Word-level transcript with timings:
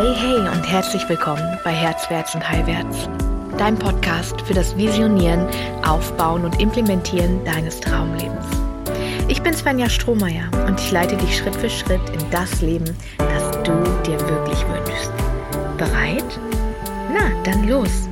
Hey, 0.00 0.14
hey 0.14 0.38
und 0.38 0.62
herzlich 0.62 1.08
willkommen 1.08 1.58
bei 1.64 1.72
Herzwärts 1.72 2.32
und 2.32 2.48
Heilwärts, 2.48 3.08
dein 3.58 3.76
Podcast 3.76 4.40
für 4.42 4.54
das 4.54 4.76
Visionieren, 4.76 5.44
Aufbauen 5.84 6.44
und 6.44 6.60
Implementieren 6.60 7.44
deines 7.44 7.80
Traumlebens. 7.80 8.46
Ich 9.26 9.42
bin 9.42 9.52
Svenja 9.54 9.90
Strohmeier 9.90 10.48
und 10.68 10.78
ich 10.78 10.92
leite 10.92 11.16
dich 11.16 11.36
Schritt 11.36 11.56
für 11.56 11.68
Schritt 11.68 12.00
in 12.10 12.30
das 12.30 12.60
Leben, 12.60 12.96
das 13.18 13.50
du 13.64 13.72
dir 14.06 14.20
wirklich 14.20 14.64
wünschst. 14.68 15.10
Bereit? 15.76 16.38
Na, 17.12 17.32
dann 17.42 17.66
los! 17.66 18.07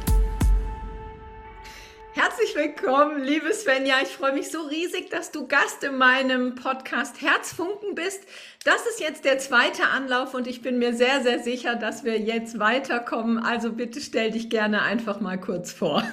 Willkommen, 2.77 3.23
liebe 3.23 3.53
Svenja. 3.55 3.97
Ich 4.03 4.09
freue 4.09 4.35
mich 4.35 4.51
so 4.51 4.61
riesig, 4.63 5.09
dass 5.09 5.31
du 5.31 5.47
Gast 5.47 5.83
in 5.83 5.97
meinem 5.97 6.57
Podcast 6.57 7.23
Herzfunken 7.23 7.95
bist. 7.95 8.23
Das 8.65 8.87
ist 8.87 9.01
jetzt 9.01 9.25
der 9.25 9.39
zweite 9.39 9.89
Anlauf 9.89 10.35
und 10.35 10.47
ich 10.47 10.61
bin 10.61 10.79
mir 10.79 10.95
sehr, 10.95 11.23
sehr 11.23 11.39
sicher, 11.39 11.77
dass 11.77 12.05
wir 12.05 12.19
jetzt 12.21 12.59
weiterkommen. 12.59 13.39
Also 13.39 13.73
bitte 13.73 14.01
stell 14.01 14.31
dich 14.31 14.51
gerne 14.51 14.83
einfach 14.83 15.21
mal 15.21 15.39
kurz 15.41 15.73
vor. 15.73 16.03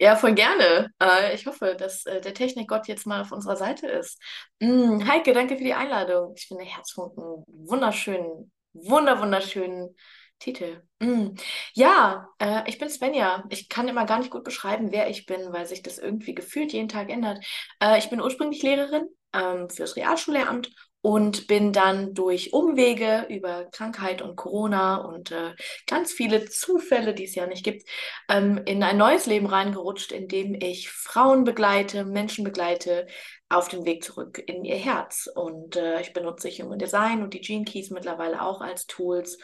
Ja, 0.00 0.14
voll 0.14 0.34
gerne. 0.34 0.92
Äh, 1.02 1.34
ich 1.34 1.46
hoffe, 1.46 1.74
dass 1.76 2.06
äh, 2.06 2.20
der 2.20 2.32
Technikgott 2.32 2.86
jetzt 2.86 3.04
mal 3.04 3.22
auf 3.22 3.32
unserer 3.32 3.56
Seite 3.56 3.88
ist. 3.88 4.22
Mm, 4.60 5.00
Heike, 5.08 5.32
danke 5.32 5.56
für 5.56 5.64
die 5.64 5.74
Einladung. 5.74 6.34
Ich 6.36 6.46
finde 6.46 6.62
Herzfunken 6.62 7.42
wunderschön, 7.48 8.52
wunder, 8.74 9.20
wunderschön 9.20 9.92
Titel. 10.38 10.82
Mm. 11.00 11.30
Ja, 11.74 12.28
äh, 12.38 12.62
ich 12.66 12.78
bin 12.78 12.88
Svenja. 12.88 13.44
Ich 13.50 13.68
kann 13.68 13.88
immer 13.88 14.06
gar 14.06 14.18
nicht 14.18 14.30
gut 14.30 14.44
beschreiben, 14.44 14.92
wer 14.92 15.10
ich 15.10 15.26
bin, 15.26 15.52
weil 15.52 15.66
sich 15.66 15.82
das 15.82 15.98
irgendwie 15.98 16.34
gefühlt 16.34 16.72
jeden 16.72 16.88
Tag 16.88 17.10
ändert. 17.10 17.44
Äh, 17.80 17.98
ich 17.98 18.10
bin 18.10 18.20
ursprünglich 18.20 18.62
Lehrerin 18.62 19.08
ähm, 19.32 19.68
fürs 19.68 19.96
Realschullehramt 19.96 20.70
und 21.00 21.46
bin 21.46 21.72
dann 21.72 22.12
durch 22.14 22.52
Umwege 22.52 23.26
über 23.28 23.66
Krankheit 23.70 24.20
und 24.20 24.36
Corona 24.36 24.96
und 24.96 25.30
äh, 25.30 25.54
ganz 25.86 26.12
viele 26.12 26.46
Zufälle, 26.46 27.14
die 27.14 27.24
es 27.24 27.34
ja 27.34 27.46
nicht 27.46 27.64
gibt, 27.64 27.88
ähm, 28.28 28.60
in 28.64 28.82
ein 28.82 28.96
neues 28.96 29.26
Leben 29.26 29.46
reingerutscht, 29.46 30.12
in 30.12 30.28
dem 30.28 30.54
ich 30.54 30.90
Frauen 30.90 31.44
begleite, 31.44 32.04
Menschen 32.04 32.44
begleite 32.44 33.06
auf 33.48 33.68
den 33.68 33.84
Weg 33.84 34.02
zurück 34.04 34.42
in 34.44 34.64
ihr 34.64 34.76
Herz. 34.76 35.28
Und 35.32 35.76
äh, 35.76 36.00
ich 36.00 36.12
benutze 36.12 36.50
Human 36.50 36.78
Design 36.78 37.22
und 37.22 37.32
die 37.32 37.40
Gene 37.40 37.64
Keys 37.64 37.90
mittlerweile 37.90 38.42
auch 38.42 38.60
als 38.60 38.86
Tools 38.86 39.38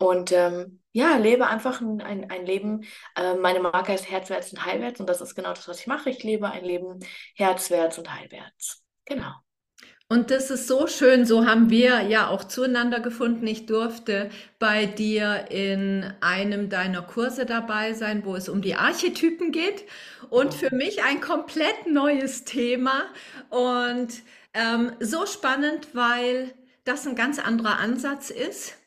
und 0.00 0.32
ähm, 0.32 0.80
ja, 0.92 1.18
lebe 1.18 1.46
einfach 1.46 1.82
ein, 1.82 2.00
ein, 2.00 2.30
ein 2.30 2.46
Leben. 2.46 2.84
Äh, 3.14 3.34
meine 3.34 3.60
Marke 3.60 3.92
ist 3.92 4.10
Herzwärts 4.10 4.50
und 4.50 4.64
Heilwärts 4.64 4.98
und 4.98 5.08
das 5.08 5.20
ist 5.20 5.34
genau 5.34 5.50
das, 5.50 5.68
was 5.68 5.80
ich 5.80 5.86
mache. 5.86 6.08
Ich 6.08 6.24
lebe 6.24 6.50
ein 6.50 6.64
Leben 6.64 7.00
herzwärts 7.34 7.98
und 7.98 8.12
heilwärts. 8.12 8.82
Genau. 9.04 9.30
Und 10.08 10.30
das 10.30 10.50
ist 10.50 10.66
so 10.66 10.86
schön, 10.86 11.26
so 11.26 11.44
haben 11.44 11.68
wir 11.68 12.00
ja 12.00 12.28
auch 12.28 12.44
zueinander 12.44 12.98
gefunden. 12.98 13.46
Ich 13.46 13.66
durfte 13.66 14.30
bei 14.58 14.86
dir 14.86 15.50
in 15.50 16.12
einem 16.22 16.70
deiner 16.70 17.02
Kurse 17.02 17.44
dabei 17.44 17.92
sein, 17.92 18.24
wo 18.24 18.34
es 18.34 18.48
um 18.48 18.62
die 18.62 18.74
Archetypen 18.74 19.52
geht. 19.52 19.84
Und 20.30 20.54
für 20.54 20.74
mich 20.74 21.04
ein 21.04 21.20
komplett 21.20 21.86
neues 21.86 22.44
Thema. 22.44 23.04
Und 23.50 24.08
ähm, 24.54 24.92
so 24.98 25.26
spannend, 25.26 25.88
weil 25.92 26.54
das 26.84 27.06
ein 27.06 27.14
ganz 27.14 27.38
anderer 27.38 27.78
Ansatz 27.78 28.30
ist 28.30 28.79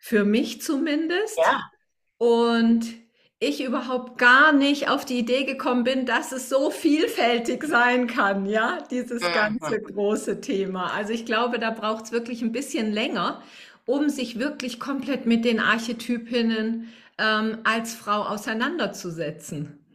für 0.00 0.24
mich 0.24 0.62
zumindest. 0.62 1.38
Ja. 1.38 1.70
Und 2.16 2.86
ich 3.38 3.62
überhaupt 3.62 4.18
gar 4.18 4.52
nicht 4.52 4.88
auf 4.88 5.04
die 5.04 5.18
Idee 5.18 5.44
gekommen 5.44 5.84
bin, 5.84 6.04
dass 6.04 6.32
es 6.32 6.48
so 6.48 6.70
vielfältig 6.70 7.64
sein 7.64 8.06
kann, 8.06 8.44
ja, 8.44 8.82
dieses 8.90 9.22
mhm. 9.22 9.32
ganze 9.32 9.80
große 9.80 10.40
Thema. 10.40 10.92
Also 10.92 11.12
ich 11.12 11.24
glaube, 11.24 11.58
da 11.58 11.70
braucht 11.70 12.06
es 12.06 12.12
wirklich 12.12 12.42
ein 12.42 12.52
bisschen 12.52 12.92
länger, 12.92 13.42
um 13.86 14.08
sich 14.08 14.38
wirklich 14.38 14.80
komplett 14.80 15.24
mit 15.24 15.44
den 15.44 15.60
Archetypinnen 15.60 16.92
ähm, 17.18 17.58
als 17.64 17.94
Frau 17.94 18.24
auseinanderzusetzen. 18.24 19.86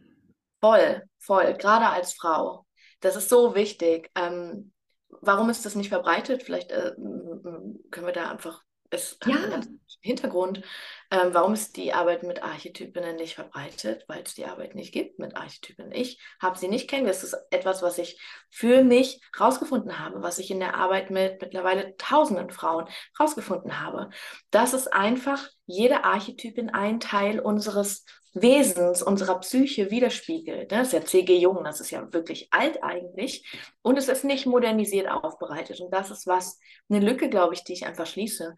Voll, 0.60 1.02
voll, 1.18 1.54
gerade 1.54 1.86
als 1.86 2.14
Frau. 2.14 2.66
Das 3.00 3.14
ist 3.14 3.28
so 3.28 3.54
wichtig. 3.54 4.10
Ähm, 4.16 4.72
warum 5.20 5.50
ist 5.50 5.64
das 5.64 5.76
nicht 5.76 5.90
verbreitet? 5.90 6.42
Vielleicht 6.42 6.72
äh, 6.72 6.94
können 6.96 8.06
wir 8.06 8.12
da 8.12 8.30
einfach 8.30 8.62
es 8.90 9.18
ja. 9.26 9.60
Hintergrund. 10.06 10.62
Ähm, 11.10 11.28
warum 11.32 11.52
ist 11.52 11.76
die 11.76 11.92
Arbeit 11.92 12.22
mit 12.22 12.42
Archetypinnen 12.42 13.16
nicht 13.16 13.34
verbreitet? 13.34 14.04
Weil 14.08 14.22
es 14.22 14.34
die 14.34 14.46
Arbeit 14.46 14.74
nicht 14.74 14.92
gibt 14.92 15.18
mit 15.18 15.36
Archetypinnen. 15.36 15.92
Ich 15.92 16.20
habe 16.40 16.58
sie 16.58 16.68
nicht 16.68 16.88
kennengelernt. 16.88 17.22
Das 17.22 17.32
ist 17.32 17.38
etwas, 17.50 17.82
was 17.82 17.98
ich 17.98 18.20
für 18.50 18.82
mich 18.82 19.20
rausgefunden 19.38 19.98
habe, 19.98 20.22
was 20.22 20.38
ich 20.38 20.50
in 20.50 20.60
der 20.60 20.76
Arbeit 20.76 21.10
mit 21.10 21.40
mittlerweile 21.42 21.96
tausenden 21.96 22.50
Frauen 22.50 22.88
rausgefunden 23.20 23.80
habe. 23.80 24.10
Das 24.50 24.72
ist 24.72 24.92
einfach 24.92 25.48
jede 25.66 26.04
Archetypin 26.04 26.70
ein 26.70 27.00
Teil 27.00 27.40
unseres 27.40 28.04
Wesens, 28.38 29.02
unserer 29.02 29.40
Psyche 29.40 29.90
widerspiegelt. 29.90 30.70
Das 30.70 30.88
ist 30.88 30.92
ja 30.92 31.02
C.G. 31.02 31.38
Jung, 31.38 31.64
das 31.64 31.80
ist 31.80 31.90
ja 31.90 32.12
wirklich 32.12 32.48
alt 32.50 32.82
eigentlich. 32.82 33.46
Und 33.80 33.96
es 33.96 34.08
ist 34.08 34.24
nicht 34.24 34.44
modernisiert 34.44 35.08
aufbereitet. 35.08 35.80
Und 35.80 35.90
das 35.90 36.10
ist 36.10 36.26
was, 36.26 36.58
eine 36.90 37.00
Lücke, 37.00 37.30
glaube 37.30 37.54
ich, 37.54 37.64
die 37.64 37.72
ich 37.72 37.86
einfach 37.86 38.06
schließe. 38.06 38.54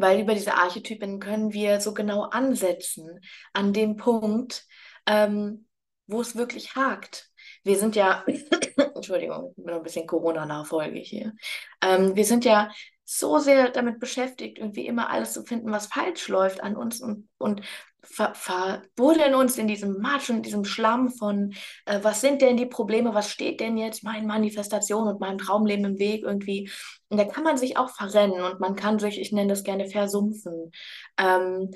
Weil 0.00 0.20
über 0.20 0.34
diese 0.34 0.54
Archetypen 0.54 1.20
können 1.20 1.52
wir 1.52 1.80
so 1.80 1.94
genau 1.94 2.24
ansetzen 2.24 3.20
an 3.52 3.72
dem 3.72 3.96
Punkt, 3.96 4.66
ähm, 5.06 5.66
wo 6.06 6.20
es 6.20 6.36
wirklich 6.36 6.74
hakt. 6.74 7.30
Wir 7.62 7.78
sind 7.78 7.96
ja, 7.96 8.24
Entschuldigung, 8.94 9.54
ich 9.56 9.64
bin 9.64 9.74
ein 9.74 9.82
bisschen 9.82 10.06
Corona-Nachfolge 10.06 10.98
hier. 10.98 11.34
Ähm, 11.82 12.16
wir 12.16 12.24
sind 12.24 12.44
ja 12.44 12.70
so 13.12 13.38
sehr 13.38 13.70
damit 13.70 13.98
beschäftigt, 13.98 14.58
irgendwie 14.58 14.86
immer 14.86 15.10
alles 15.10 15.32
zu 15.32 15.42
finden, 15.42 15.72
was 15.72 15.88
falsch 15.88 16.28
läuft 16.28 16.62
an 16.62 16.76
uns 16.76 17.00
und, 17.00 17.28
und 17.38 17.62
ver 18.04 18.32
verbuddeln 18.34 19.34
uns 19.34 19.58
in 19.58 19.66
diesem 19.66 19.98
Matsch 20.00 20.30
und 20.30 20.46
diesem 20.46 20.64
Schlamm 20.64 21.08
von, 21.10 21.52
äh, 21.86 21.98
was 22.02 22.20
sind 22.20 22.40
denn 22.40 22.56
die 22.56 22.66
Probleme, 22.66 23.12
was 23.12 23.28
steht 23.28 23.58
denn 23.58 23.76
jetzt 23.76 24.04
meinen 24.04 24.28
Manifestation 24.28 25.08
und 25.08 25.18
meinem 25.18 25.38
Traumleben 25.38 25.84
im 25.84 25.98
Weg 25.98 26.22
irgendwie. 26.22 26.70
Und 27.08 27.18
da 27.18 27.24
kann 27.24 27.42
man 27.42 27.56
sich 27.56 27.76
auch 27.76 27.90
verrennen 27.90 28.42
und 28.42 28.60
man 28.60 28.76
kann 28.76 29.00
sich, 29.00 29.20
ich 29.20 29.32
nenne 29.32 29.48
das 29.48 29.64
gerne, 29.64 29.86
versumpfen. 29.88 30.70
Ähm, 31.18 31.72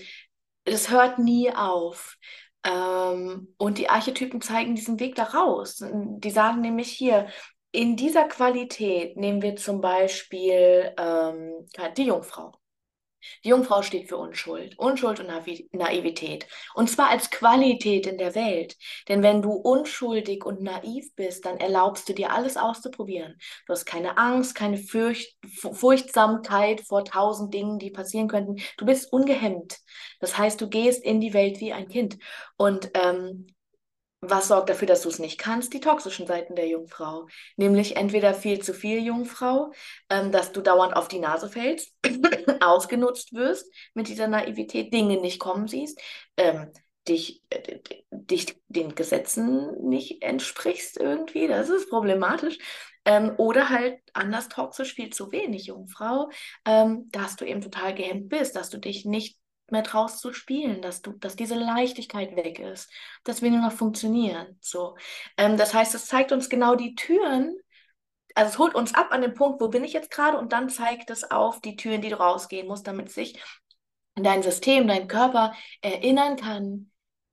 hört 0.65 1.19
nie 1.19 1.53
auf. 1.53 2.17
Ähm, 2.65 3.55
und 3.59 3.79
die 3.79 3.89
Archetypen 3.89 4.41
zeigen 4.41 4.77
diesen 4.77 5.01
Weg 5.01 5.17
da 5.17 5.25
raus. 5.25 5.83
Die 5.83 6.31
sagen 6.31 6.61
nämlich 6.61 6.91
hier, 6.91 7.27
in 7.75 7.97
dieser 7.97 8.29
Qualität 8.29 9.17
nehmen 9.17 9.43
wir 9.43 9.57
zum 9.57 9.81
Beispiel 9.81 10.95
ähm, 10.97 11.69
die 11.97 12.05
Jungfrau. 12.05 12.53
Die 13.43 13.49
Jungfrau 13.49 13.83
steht 13.83 14.09
für 14.09 14.19
Unschuld, 14.19 14.79
Unschuld 14.79 15.19
und 15.19 15.29
Naivität. 15.73 16.47
Und 16.75 16.91
zwar 16.91 17.09
als 17.09 17.31
Qualität 17.31 18.07
in 18.07 18.19
der 18.19 18.35
Welt. 18.35 18.77
Denn 19.09 19.23
wenn 19.23 19.43
du 19.43 19.53
unschuldig 19.53 20.45
und 20.45 20.63
naiv 20.63 21.15
bist, 21.17 21.47
dann 21.47 21.57
erlaubst 21.57 22.09
du 22.09 22.13
dir 22.13 22.31
alles 22.33 22.57
auszuprobieren. 22.57 23.37
Du 23.67 23.73
hast 23.73 23.87
keine 23.87 24.19
Angst, 24.19 24.55
keine 24.55 24.77
Furcht, 24.77 25.37
Furchtsamkeit 25.73 26.83
vor 26.83 27.05
tausend 27.05 27.55
Dingen, 27.55 27.79
die 27.79 27.91
passieren 27.91 28.29
könnten. 28.29 28.57
Du 28.77 28.87
bist 28.87 29.13
ungehemmt. 29.13 29.79
Das 30.21 30.37
heißt, 30.37 30.61
du 30.61 30.69
gehst 30.69 31.03
in 31.03 31.21
die 31.21 31.35
Welt 31.35 31.61
wie 31.61 31.73
ein 31.73 31.89
Kind. 31.89 32.19
Und 32.57 32.91
ähm, 32.95 33.47
was 34.31 34.49
sorgt 34.49 34.71
dafür, 34.71 34.87
dass 34.87 35.03
du 35.03 35.09
es 35.09 35.19
nicht 35.19 35.39
kannst? 35.39 35.73
Die 35.73 35.81
toxischen 35.81 36.27
Seiten 36.27 36.55
der 36.55 36.69
Jungfrau. 36.69 37.29
Nämlich 37.57 37.97
entweder 37.97 38.35
viel 38.35 38.61
zu 38.61 38.75
viel 38.75 39.05
Jungfrau, 39.05 39.73
ähm, 40.11 40.33
dass 40.33 40.53
du 40.53 40.61
dauernd 40.61 40.97
auf 40.97 41.09
die 41.09 41.19
Nase 41.19 41.49
fällst, 41.49 41.93
ausgenutzt 42.61 43.33
wirst, 43.35 43.73
mit 43.95 44.09
dieser 44.09 44.29
Naivität 44.29 44.93
Dinge 44.93 45.21
nicht 45.21 45.39
kommen 45.39 45.69
siehst, 45.69 46.01
ähm, 46.37 46.71
dich, 47.09 47.43
äh, 47.51 47.79
dich 48.11 48.57
den 48.69 48.95
Gesetzen 48.95 49.89
nicht 49.89 50.23
entsprichst 50.23 50.99
irgendwie, 50.99 51.47
das 51.47 51.69
ist 51.69 51.89
problematisch. 51.91 52.59
Ähm, 53.07 53.35
oder 53.37 53.69
halt 53.69 54.01
anders 54.15 54.49
toxisch, 54.49 54.95
viel 54.95 55.11
zu 55.11 55.31
wenig 55.31 55.67
Jungfrau, 55.67 56.31
ähm, 56.65 57.11
dass 57.11 57.37
du 57.37 57.45
eben 57.45 57.61
total 57.61 57.95
gehemmt 57.95 58.31
bist, 58.31 58.57
dass 58.57 58.71
du 58.71 58.79
dich 58.79 59.05
nicht 59.05 59.39
mehr 59.71 59.83
traust 59.83 60.21
zu 60.21 60.33
spielen, 60.33 60.83
dass 60.83 61.03
du, 61.03 61.13
dass 61.13 61.37
diese 61.37 61.55
Leichtigkeit 61.55 62.37
weg 62.37 62.59
ist, 62.59 62.91
dass 63.25 63.43
wir 63.43 63.51
nur 63.51 63.61
noch 63.61 63.73
funktionieren. 63.73 64.59
So, 64.61 64.97
ähm, 65.37 65.57
das 65.57 65.75
heißt, 65.75 65.95
es 65.95 66.07
zeigt 66.07 66.33
uns 66.33 66.49
genau 66.49 66.75
die 66.75 66.95
Türen. 66.95 67.57
Also 68.35 68.51
es 68.51 68.59
holt 68.59 68.75
uns 68.75 68.95
ab 68.95 69.09
an 69.11 69.23
den 69.23 69.35
Punkt, 69.35 69.61
wo 69.61 69.69
bin 69.69 69.85
ich 69.85 69.93
jetzt 69.93 70.11
gerade, 70.11 70.39
und 70.39 70.53
dann 70.53 70.69
zeigt 70.69 71.11
es 71.11 71.31
auf 71.31 71.61
die 71.61 71.77
Türen, 71.77 72.03
die 72.03 72.09
du 72.09 72.19
rausgehen 72.19 72.67
musst, 72.67 72.87
damit 72.87 73.11
sich 73.11 73.41
dein 74.17 74.43
System, 74.43 74.87
dein 74.87 75.09
Körper 75.09 75.55
erinnern 75.81 76.37
kann, 76.37 76.91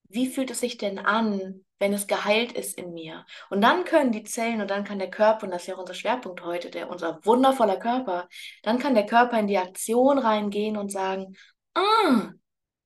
wie 0.10 0.28
fühlt 0.28 0.52
es 0.52 0.60
sich 0.60 0.78
denn 0.78 1.00
an, 1.00 1.64
wenn 1.80 1.94
es 1.94 2.08
geheilt 2.08 2.52
ist 2.52 2.78
in 2.78 2.94
mir. 2.94 3.26
Und 3.50 3.62
dann 3.62 3.86
können 3.86 4.12
die 4.12 4.24
Zellen 4.24 4.62
und 4.62 4.70
dann 4.70 4.84
kann 4.84 5.00
der 5.00 5.10
Körper, 5.10 5.46
und 5.46 5.52
das 5.52 5.64
ist 5.64 5.68
ja 5.68 5.76
unser 5.76 5.96
Schwerpunkt 5.96 6.44
heute, 6.44 6.70
der, 6.70 6.90
unser 6.90 7.26
wundervoller 7.26 7.78
Körper, 7.78 8.30
dann 8.62 8.78
kann 8.78 8.94
der 8.94 9.06
Körper 9.08 9.40
in 9.40 9.48
die 9.48 9.58
Aktion 9.58 10.20
reingehen 10.20 10.78
und 10.78 10.92
sagen, 10.92 11.36
ah, 11.74 12.32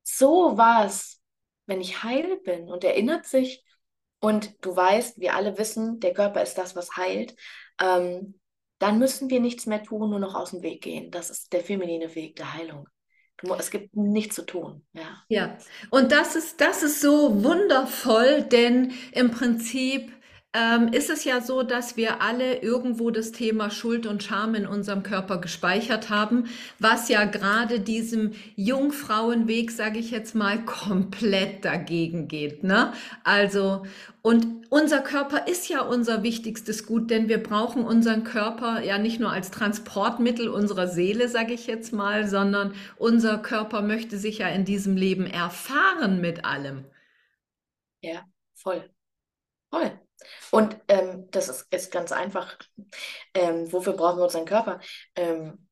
so 0.04 0.58
war's, 0.58 1.22
wenn 1.66 1.82
ich 1.82 2.04
heil 2.04 2.38
bin 2.44 2.70
und 2.70 2.84
erinnert 2.84 3.26
sich 3.26 3.64
und 4.20 4.56
du 4.66 4.76
weißt, 4.76 5.20
wir 5.20 5.36
alle 5.36 5.58
wissen, 5.58 6.00
der 6.00 6.14
Körper 6.14 6.42
ist 6.42 6.58
das, 6.58 6.76
was 6.76 6.96
heilt, 6.96 7.36
ähm, 7.82 8.40
dann 8.80 9.00
müssen 9.00 9.30
wir 9.30 9.40
nichts 9.40 9.66
mehr 9.66 9.84
tun, 9.84 10.10
nur 10.10 10.20
noch 10.20 10.36
aus 10.36 10.52
dem 10.52 10.62
Weg 10.62 10.82
gehen. 10.82 11.12
Das 11.12 11.30
ist 11.30 11.54
der 11.54 11.64
feminine 11.64 12.14
Weg 12.16 12.36
der 12.36 12.54
Heilung. 12.54 12.88
Es 13.58 13.70
gibt 13.70 13.96
nichts 13.96 14.36
zu 14.36 14.46
tun. 14.46 14.86
Ja. 14.94 15.24
ja, 15.28 15.58
und 15.92 16.12
das 16.12 16.36
ist, 16.36 16.62
das 16.62 16.84
ist 16.84 17.02
so 17.02 17.44
wundervoll, 17.44 18.44
denn 18.44 18.94
im 19.12 19.30
Prinzip 19.30 20.15
ähm, 20.56 20.88
ist 20.88 21.10
es 21.10 21.26
ja 21.26 21.42
so, 21.42 21.64
dass 21.64 21.98
wir 21.98 22.22
alle 22.22 22.62
irgendwo 22.62 23.12
das 23.12 23.34
Thema 23.34 23.70
Schuld 23.70 24.06
und 24.08 24.24
Scham 24.24 24.56
in 24.56 24.66
unserem 24.66 25.04
Körper 25.04 25.40
gespeichert 25.42 26.10
haben, 26.10 26.46
was 26.80 27.10
ja 27.10 27.26
gerade 27.26 27.82
diesem 27.82 28.32
Jungfrauenweg, 28.56 29.70
sage 29.70 30.00
ich 30.00 30.12
jetzt 30.12 30.34
mal, 30.34 30.64
komplett 30.66 31.66
dagegen 31.66 32.30
geht. 32.30 32.64
Ne? 32.64 32.94
Also, 33.26 33.86
und 34.22 34.48
unser 34.70 35.02
Körper 35.02 35.48
ist 35.48 35.68
ja 35.68 35.82
unser 35.82 36.24
wichtigstes 36.24 36.86
Gut, 36.86 37.12
denn 37.12 37.28
wir 37.28 37.44
brauchen 37.44 37.84
unseren 37.84 38.24
Körper 38.24 38.82
ja 38.82 38.98
nicht 38.98 39.20
nur 39.20 39.32
als 39.32 39.52
Transportmittel 39.52 40.48
unserer 40.48 40.88
Seele, 40.88 41.28
sage 41.28 41.54
ich 41.54 41.68
jetzt 41.68 41.92
mal, 41.92 42.28
sondern 42.28 42.74
unser 42.98 43.38
Körper 43.40 43.82
möchte 43.82 44.18
sich 44.18 44.38
ja 44.38 44.48
in 44.48 44.64
diesem 44.64 44.96
Leben 44.96 45.28
erfahren 45.28 46.22
mit 46.22 46.46
allem. 46.46 46.86
Ja, 48.02 48.24
voll. 48.54 48.90
Voll. 49.70 50.05
Und 50.52 50.78
ähm, 50.88 51.28
das 51.32 51.50
ist, 51.50 51.68
ist 51.72 51.92
ganz 51.92 52.12
einfach. 52.12 52.58
Ähm, 53.34 53.72
wofür 53.72 53.94
brauchen 53.94 54.20
wir 54.20 54.24
unseren 54.24 54.46
Körper? 54.46 54.80
Ähm, 55.16 55.68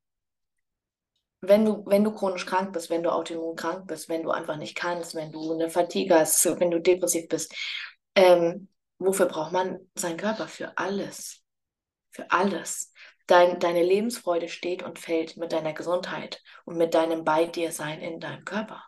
wenn 1.41 1.65
du, 1.65 1.83
wenn 1.85 2.03
du 2.03 2.11
chronisch 2.11 2.45
krank 2.45 2.71
bist, 2.71 2.89
wenn 2.89 3.03
du 3.03 3.11
autoimmun 3.11 3.55
krank 3.55 3.87
bist, 3.87 4.07
wenn 4.07 4.23
du 4.23 4.31
einfach 4.31 4.55
nicht 4.55 4.75
kannst, 4.75 5.13
wenn 5.13 5.31
du 5.31 5.53
eine 5.53 5.69
Fatigue 5.69 6.17
hast, 6.17 6.45
wenn 6.59 6.71
du 6.71 6.79
depressiv 6.79 7.27
bist, 7.27 7.53
ähm, 8.15 8.69
wofür 8.97 9.25
braucht 9.25 9.51
man 9.51 9.79
seinen 9.95 10.17
Körper? 10.17 10.47
Für 10.47 10.77
alles. 10.77 11.41
Für 12.11 12.31
alles. 12.31 12.93
Dein, 13.27 13.59
deine 13.59 13.83
Lebensfreude 13.83 14.47
steht 14.47 14.83
und 14.83 14.99
fällt 14.99 15.37
mit 15.37 15.51
deiner 15.51 15.73
Gesundheit 15.73 16.41
und 16.65 16.77
mit 16.77 16.93
deinem 16.93 17.23
Bei 17.23 17.45
dir 17.45 17.71
sein 17.71 17.99
in 17.99 18.19
deinem 18.19 18.45
Körper. 18.45 18.83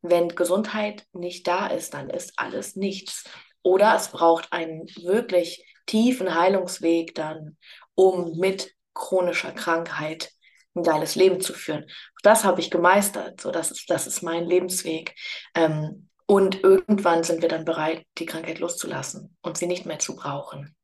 Wenn 0.00 0.28
Gesundheit 0.28 1.06
nicht 1.12 1.46
da 1.48 1.66
ist, 1.66 1.94
dann 1.94 2.10
ist 2.10 2.34
alles 2.36 2.76
nichts. 2.76 3.24
Oder 3.68 3.94
es 3.94 4.08
braucht 4.08 4.50
einen 4.50 4.86
wirklich 5.02 5.62
tiefen 5.84 6.34
Heilungsweg 6.34 7.14
dann, 7.14 7.58
um 7.94 8.38
mit 8.38 8.72
chronischer 8.94 9.52
Krankheit 9.52 10.32
ein 10.74 10.82
geiles 10.82 11.16
Leben 11.16 11.42
zu 11.42 11.52
führen. 11.52 11.84
Das 12.22 12.44
habe 12.44 12.62
ich 12.62 12.70
gemeistert. 12.70 13.42
So, 13.42 13.50
das 13.50 13.70
ist, 13.70 13.90
das 13.90 14.06
ist 14.06 14.22
mein 14.22 14.46
Lebensweg. 14.46 15.14
Ähm, 15.54 16.08
und 16.24 16.64
irgendwann 16.64 17.24
sind 17.24 17.42
wir 17.42 17.50
dann 17.50 17.66
bereit, 17.66 18.06
die 18.16 18.24
Krankheit 18.24 18.58
loszulassen 18.58 19.36
und 19.42 19.58
sie 19.58 19.66
nicht 19.66 19.84
mehr 19.84 19.98
zu 19.98 20.16
brauchen, 20.16 20.74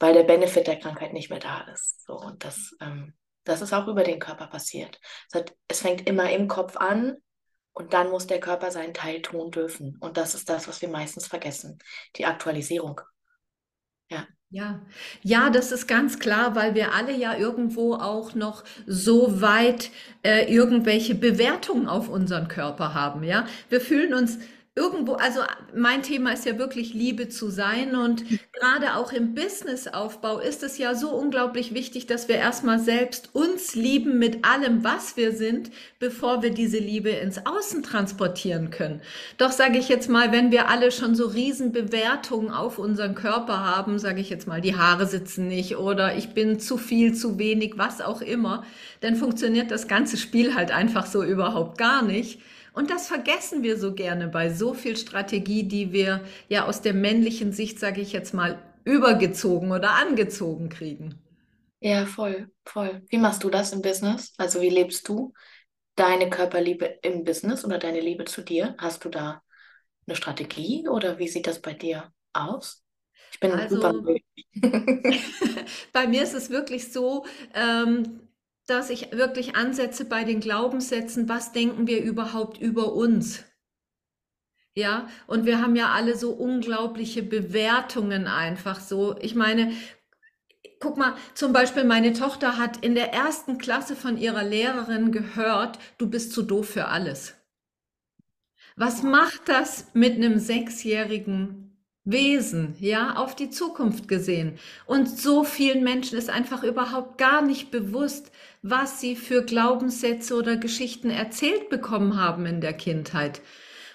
weil 0.00 0.12
der 0.12 0.24
Benefit 0.24 0.66
der 0.66 0.80
Krankheit 0.80 1.12
nicht 1.12 1.30
mehr 1.30 1.38
da 1.38 1.68
ist. 1.72 2.04
So, 2.04 2.14
und 2.14 2.44
das, 2.44 2.74
ähm, 2.80 3.14
das 3.44 3.62
ist 3.62 3.72
auch 3.72 3.86
über 3.86 4.02
den 4.02 4.18
Körper 4.18 4.48
passiert. 4.48 4.98
Es, 5.30 5.38
hat, 5.38 5.54
es 5.68 5.82
fängt 5.82 6.08
immer 6.08 6.28
im 6.32 6.48
Kopf 6.48 6.76
an 6.76 7.16
und 7.78 7.92
dann 7.92 8.10
muss 8.10 8.26
der 8.26 8.40
Körper 8.40 8.70
seinen 8.72 8.92
Teil 8.92 9.22
tun 9.22 9.50
dürfen. 9.52 9.96
Und 10.00 10.16
das 10.16 10.34
ist 10.34 10.48
das, 10.48 10.66
was 10.66 10.82
wir 10.82 10.88
meistens 10.88 11.26
vergessen, 11.28 11.78
die 12.16 12.26
Aktualisierung. 12.26 13.00
Ja. 14.10 14.26
Ja, 14.50 14.80
ja, 15.22 15.50
das 15.50 15.72
ist 15.72 15.86
ganz 15.86 16.18
klar, 16.18 16.56
weil 16.56 16.74
wir 16.74 16.94
alle 16.94 17.14
ja 17.14 17.36
irgendwo 17.36 17.94
auch 17.96 18.34
noch 18.34 18.64
so 18.86 19.42
weit 19.42 19.90
äh, 20.22 20.50
irgendwelche 20.50 21.14
Bewertungen 21.14 21.86
auf 21.86 22.08
unseren 22.08 22.48
Körper 22.48 22.94
haben. 22.94 23.22
Ja, 23.24 23.46
wir 23.68 23.82
fühlen 23.82 24.14
uns 24.14 24.38
irgendwo, 24.78 25.14
also 25.14 25.40
mein 25.74 26.02
Thema 26.02 26.32
ist 26.32 26.46
ja 26.46 26.56
wirklich 26.56 26.94
Liebe 26.94 27.28
zu 27.28 27.50
sein 27.50 27.96
und 27.96 28.24
gerade 28.52 28.94
auch 28.94 29.12
im 29.12 29.34
Businessaufbau 29.34 30.38
ist 30.38 30.62
es 30.62 30.78
ja 30.78 30.94
so 30.94 31.10
unglaublich 31.10 31.74
wichtig, 31.74 32.06
dass 32.06 32.28
wir 32.28 32.36
erstmal 32.36 32.78
selbst 32.78 33.34
uns 33.34 33.74
lieben 33.74 34.18
mit 34.18 34.44
allem, 34.44 34.84
was 34.84 35.16
wir 35.16 35.32
sind, 35.32 35.70
bevor 35.98 36.42
wir 36.42 36.50
diese 36.50 36.78
Liebe 36.78 37.10
ins 37.10 37.44
Außen 37.44 37.82
transportieren 37.82 38.70
können. 38.70 39.02
Doch 39.36 39.50
sage 39.50 39.78
ich 39.78 39.88
jetzt 39.88 40.08
mal, 40.08 40.30
wenn 40.30 40.52
wir 40.52 40.68
alle 40.68 40.92
schon 40.92 41.16
so 41.16 41.26
riesen 41.26 41.72
Bewertungen 41.72 42.50
auf 42.50 42.78
unseren 42.78 43.16
Körper 43.16 43.64
haben, 43.64 43.98
sage 43.98 44.20
ich 44.20 44.30
jetzt 44.30 44.46
mal, 44.46 44.60
die 44.60 44.76
Haare 44.76 45.06
sitzen 45.06 45.48
nicht 45.48 45.76
oder 45.76 46.16
ich 46.16 46.34
bin 46.34 46.60
zu 46.60 46.78
viel, 46.78 47.14
zu 47.14 47.38
wenig, 47.38 47.74
was 47.76 48.00
auch 48.00 48.22
immer, 48.22 48.64
dann 49.00 49.16
funktioniert 49.16 49.72
das 49.72 49.88
ganze 49.88 50.16
Spiel 50.16 50.54
halt 50.54 50.70
einfach 50.70 51.06
so 51.06 51.24
überhaupt 51.24 51.78
gar 51.78 52.02
nicht. 52.02 52.40
Und 52.78 52.90
das 52.90 53.08
vergessen 53.08 53.64
wir 53.64 53.76
so 53.76 53.92
gerne 53.92 54.28
bei 54.28 54.50
so 54.50 54.72
viel 54.72 54.96
Strategie, 54.96 55.64
die 55.64 55.92
wir 55.92 56.22
ja 56.48 56.64
aus 56.64 56.80
der 56.80 56.94
männlichen 56.94 57.52
Sicht, 57.52 57.80
sage 57.80 58.00
ich 58.00 58.12
jetzt 58.12 58.34
mal, 58.34 58.62
übergezogen 58.84 59.72
oder 59.72 59.96
angezogen 59.96 60.68
kriegen. 60.68 61.16
Ja, 61.80 62.06
voll, 62.06 62.52
voll. 62.64 63.02
Wie 63.08 63.18
machst 63.18 63.42
du 63.42 63.50
das 63.50 63.72
im 63.72 63.82
Business? 63.82 64.32
Also 64.36 64.60
wie 64.60 64.70
lebst 64.70 65.08
du 65.08 65.34
deine 65.96 66.30
Körperliebe 66.30 67.00
im 67.02 67.24
Business 67.24 67.64
oder 67.64 67.78
deine 67.78 67.98
Liebe 67.98 68.26
zu 68.26 68.42
dir? 68.42 68.76
Hast 68.78 69.04
du 69.04 69.08
da 69.08 69.42
eine 70.06 70.14
Strategie 70.14 70.86
oder 70.88 71.18
wie 71.18 71.26
sieht 71.26 71.48
das 71.48 71.60
bei 71.60 71.74
dir 71.74 72.12
aus? 72.32 72.84
Ich 73.32 73.40
bin 73.40 73.50
also, 73.50 73.74
super. 73.74 73.92
bei 75.92 76.06
mir 76.06 76.22
ist 76.22 76.34
es 76.34 76.48
wirklich 76.48 76.92
so, 76.92 77.26
ähm, 77.56 78.27
dass 78.68 78.90
ich 78.90 79.12
wirklich 79.12 79.56
ansetze 79.56 80.04
bei 80.04 80.24
den 80.24 80.40
Glaubenssätzen, 80.40 81.28
was 81.28 81.52
denken 81.52 81.86
wir 81.86 82.02
überhaupt 82.02 82.58
über 82.58 82.92
uns? 82.92 83.44
Ja, 84.74 85.08
und 85.26 85.46
wir 85.46 85.60
haben 85.60 85.74
ja 85.74 85.90
alle 85.92 86.16
so 86.16 86.30
unglaubliche 86.30 87.22
Bewertungen 87.22 88.26
einfach 88.26 88.78
so. 88.78 89.16
Ich 89.20 89.34
meine, 89.34 89.72
guck 90.80 90.98
mal, 90.98 91.16
zum 91.34 91.52
Beispiel 91.52 91.84
meine 91.84 92.12
Tochter 92.12 92.58
hat 92.58 92.84
in 92.84 92.94
der 92.94 93.12
ersten 93.12 93.56
Klasse 93.58 93.96
von 93.96 94.18
ihrer 94.18 94.44
Lehrerin 94.44 95.12
gehört, 95.12 95.78
du 95.96 96.08
bist 96.08 96.32
zu 96.32 96.42
doof 96.42 96.68
für 96.68 96.88
alles. 96.88 97.34
Was 98.76 99.02
macht 99.02 99.48
das 99.48 99.86
mit 99.94 100.14
einem 100.14 100.38
sechsjährigen 100.38 101.68
Wesen, 102.10 102.74
ja, 102.80 103.16
auf 103.16 103.36
die 103.36 103.50
Zukunft 103.50 104.08
gesehen. 104.08 104.58
Und 104.86 105.10
so 105.10 105.44
vielen 105.44 105.84
Menschen 105.84 106.16
ist 106.16 106.30
einfach 106.30 106.62
überhaupt 106.62 107.18
gar 107.18 107.42
nicht 107.42 107.70
bewusst, 107.70 108.32
was 108.62 109.00
sie 109.00 109.16
für 109.16 109.42
Glaubenssätze 109.42 110.34
oder 110.34 110.56
Geschichten 110.56 111.10
erzählt 111.10 111.68
bekommen 111.68 112.20
haben 112.20 112.46
in 112.46 112.60
der 112.60 112.72
Kindheit. 112.72 113.40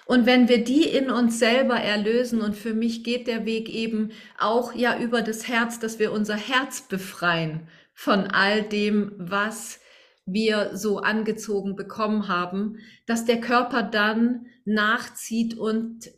Und 0.06 0.26
wenn 0.26 0.48
wir 0.48 0.62
die 0.62 0.84
in 0.84 1.10
uns 1.10 1.38
selber 1.38 1.76
erlösen, 1.76 2.40
und 2.40 2.54
für 2.56 2.74
mich 2.74 3.04
geht 3.04 3.26
der 3.26 3.46
Weg 3.46 3.68
eben 3.68 4.12
auch 4.38 4.74
ja 4.74 4.98
über 4.98 5.22
das 5.22 5.48
Herz, 5.48 5.78
dass 5.78 5.98
wir 5.98 6.12
unser 6.12 6.36
Herz 6.36 6.82
befreien 6.82 7.68
von 7.94 8.26
all 8.26 8.62
dem, 8.62 9.12
was 9.16 9.80
wir 10.26 10.76
so 10.76 10.98
angezogen 10.98 11.76
bekommen 11.76 12.28
haben, 12.28 12.78
dass 13.06 13.24
der 13.24 13.40
Körper 13.40 13.82
dann 13.82 14.46
nachzieht 14.64 15.56
und 15.56 16.10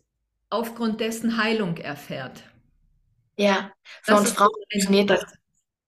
aufgrund 0.51 1.01
dessen 1.01 1.37
Heilung 1.37 1.77
erfährt. 1.77 2.43
Ja, 3.37 3.73
uns 4.09 4.33
Frauen 4.33 4.51
funktioniert 4.73 5.11
das. 5.11 5.25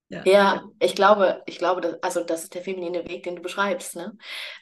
Ja. 0.09 0.23
ja. 0.25 0.65
ich 0.81 0.95
glaube, 0.95 1.43
ich 1.47 1.59
glaube, 1.59 1.81
dass, 1.81 2.03
also 2.03 2.25
das 2.25 2.45
ist 2.45 2.55
der 2.55 2.63
feminine 2.63 3.07
Weg, 3.07 3.25
den 3.25 3.37
du 3.37 3.43
beschreibst. 3.43 3.97
Ne? 3.97 4.17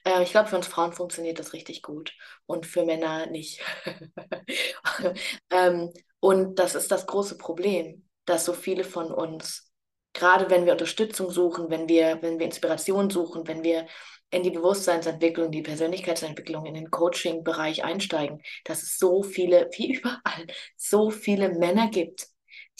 Äh, 0.05 0.23
ich 0.23 0.31
glaube, 0.31 0.49
für 0.49 0.57
uns 0.57 0.67
Frauen 0.67 0.93
funktioniert 0.93 1.39
das 1.39 1.53
richtig 1.53 1.83
gut 1.83 2.15
und 2.47 2.67
für 2.67 2.85
Männer 2.85 3.27
nicht. 3.27 3.61
ähm, 5.51 5.93
und 6.21 6.59
das 6.59 6.75
ist 6.75 6.91
das 6.91 7.07
große 7.07 7.39
Problem, 7.39 8.09
dass 8.25 8.45
so 8.45 8.53
viele 8.53 8.85
von 8.85 9.13
uns, 9.13 9.71
gerade 10.13 10.51
wenn 10.51 10.65
wir 10.67 10.73
Unterstützung 10.73 11.31
suchen, 11.31 11.71
wenn 11.71 11.89
wir, 11.89 12.19
wenn 12.23 12.39
wir 12.39 12.47
Inspiration 12.47 13.11
suchen, 13.11 13.47
wenn 13.47 13.63
wir 13.63 13.87
in 14.31 14.43
die 14.43 14.51
Bewusstseinsentwicklung, 14.51 15.51
die 15.51 15.63
Persönlichkeitsentwicklung, 15.63 16.67
in 16.67 16.75
den 16.75 16.91
Coaching-Bereich 16.91 17.85
einsteigen, 17.85 18.43
dass 18.65 18.83
es 18.83 18.99
so 18.99 19.23
viele, 19.23 19.71
wie 19.77 19.95
überall, 19.95 20.47
so 20.77 21.11
viele 21.11 21.51
Männer 21.51 21.89
gibt, 21.89 22.27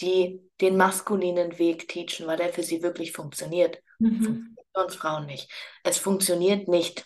die 0.01 0.41
den 0.61 0.77
maskulinen 0.77 1.57
Weg 1.59 1.87
teachen, 1.87 2.27
weil 2.27 2.37
der 2.37 2.53
für 2.53 2.63
sie 2.63 2.83
wirklich 2.83 3.11
funktioniert. 3.11 3.81
Mhm. 3.99 4.23
Funktioniert 4.23 4.57
uns 4.73 4.95
Frauen 4.95 5.25
nicht. 5.25 5.51
Es 5.83 5.97
funktioniert 5.97 6.67
nicht, 6.67 7.05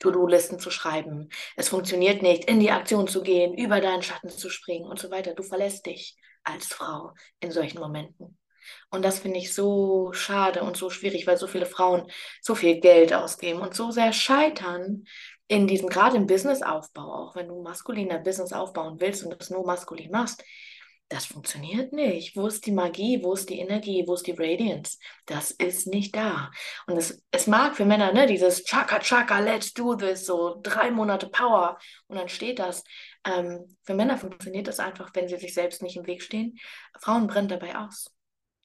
To-Do-Listen 0.00 0.58
zu 0.58 0.70
schreiben. 0.70 1.28
Es 1.56 1.68
funktioniert 1.68 2.22
nicht, 2.22 2.44
in 2.44 2.60
die 2.60 2.70
Aktion 2.70 3.08
zu 3.08 3.22
gehen, 3.22 3.56
über 3.56 3.80
deinen 3.80 4.02
Schatten 4.02 4.28
zu 4.28 4.48
springen 4.50 4.86
und 4.86 4.98
so 4.98 5.10
weiter. 5.10 5.34
Du 5.34 5.42
verlässt 5.42 5.86
dich 5.86 6.16
als 6.44 6.66
Frau 6.66 7.12
in 7.40 7.50
solchen 7.50 7.80
Momenten. 7.80 8.38
Und 8.90 9.04
das 9.04 9.20
finde 9.20 9.38
ich 9.38 9.54
so 9.54 10.12
schade 10.12 10.62
und 10.62 10.76
so 10.76 10.90
schwierig, 10.90 11.26
weil 11.26 11.36
so 11.36 11.46
viele 11.46 11.66
Frauen 11.66 12.10
so 12.42 12.54
viel 12.54 12.80
Geld 12.80 13.12
ausgeben 13.12 13.60
und 13.60 13.74
so 13.74 13.90
sehr 13.90 14.12
scheitern 14.12 15.04
in 15.46 15.66
diesem, 15.66 15.88
gerade 15.88 16.16
im 16.16 16.26
Businessaufbau, 16.26 17.02
auch 17.02 17.34
wenn 17.34 17.48
du 17.48 17.62
maskuliner 17.62 18.18
Business 18.18 18.52
aufbauen 18.52 19.00
willst 19.00 19.24
und 19.24 19.38
das 19.38 19.50
nur 19.50 19.64
maskulin 19.64 20.10
machst, 20.10 20.44
das 21.08 21.24
funktioniert 21.24 21.92
nicht. 21.92 22.36
Wo 22.36 22.46
ist 22.46 22.66
die 22.66 22.72
Magie? 22.72 23.22
Wo 23.22 23.32
ist 23.32 23.48
die 23.48 23.60
Energie? 23.60 24.04
Wo 24.06 24.14
ist 24.14 24.26
die 24.26 24.36
Radiance? 24.36 24.98
Das 25.26 25.50
ist 25.50 25.86
nicht 25.86 26.14
da. 26.14 26.50
Und 26.86 26.96
es, 26.98 27.22
es 27.30 27.46
mag 27.46 27.76
für 27.76 27.86
Männer, 27.86 28.12
ne, 28.12 28.26
dieses 28.26 28.64
Chaka 28.64 28.98
Chaka, 28.98 29.38
let's 29.38 29.72
do 29.72 29.94
this, 29.94 30.26
so 30.26 30.60
drei 30.62 30.90
Monate 30.90 31.28
Power 31.28 31.78
und 32.08 32.16
dann 32.16 32.28
steht 32.28 32.58
das. 32.58 32.84
Ähm, 33.24 33.76
für 33.84 33.94
Männer 33.94 34.18
funktioniert 34.18 34.68
das 34.68 34.80
einfach, 34.80 35.10
wenn 35.14 35.28
sie 35.28 35.38
sich 35.38 35.54
selbst 35.54 35.82
nicht 35.82 35.96
im 35.96 36.06
Weg 36.06 36.22
stehen. 36.22 36.58
Frauen 37.00 37.26
brennen 37.26 37.48
dabei 37.48 37.76
aus. 37.76 38.10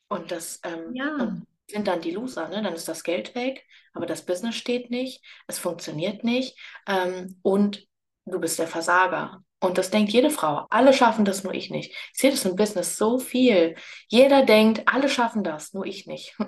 Und 0.10 0.32
das, 0.32 0.60
ähm, 0.64 0.94
ja. 0.94 1.16
und 1.16 1.48
sind 1.70 1.88
dann 1.88 2.02
die 2.02 2.12
Loser, 2.12 2.50
ne? 2.50 2.62
Dann 2.62 2.74
ist 2.74 2.88
das 2.88 3.04
Geld 3.04 3.36
weg, 3.36 3.66
aber 3.94 4.06
das 4.06 4.26
Business 4.26 4.56
steht 4.56 4.92
nicht, 4.92 5.24
es 5.48 5.60
funktioniert 5.60 6.24
nicht 6.24 6.58
ähm, 6.88 7.40
und 7.42 7.88
du 8.26 8.40
bist 8.40 8.60
der 8.60 8.68
Versager. 8.68 9.44
Und 9.64 9.78
das 9.78 9.92
denkt 9.92 10.12
jede 10.12 10.30
Frau. 10.30 10.68
Alle 10.70 10.94
schaffen 10.94 11.24
das, 11.24 11.44
nur 11.44 11.54
ich 11.54 11.70
nicht. 11.70 11.92
Ich 12.14 12.20
sehe 12.20 12.32
das 12.32 12.44
im 12.44 12.56
Business 12.58 12.98
so 12.98 13.18
viel. 13.18 13.76
Jeder 14.10 14.46
denkt, 14.46 14.84
alle 14.88 15.08
schaffen 15.08 15.44
das, 15.44 15.74
nur 15.74 15.86
ich 15.86 16.06
nicht. 16.06 16.36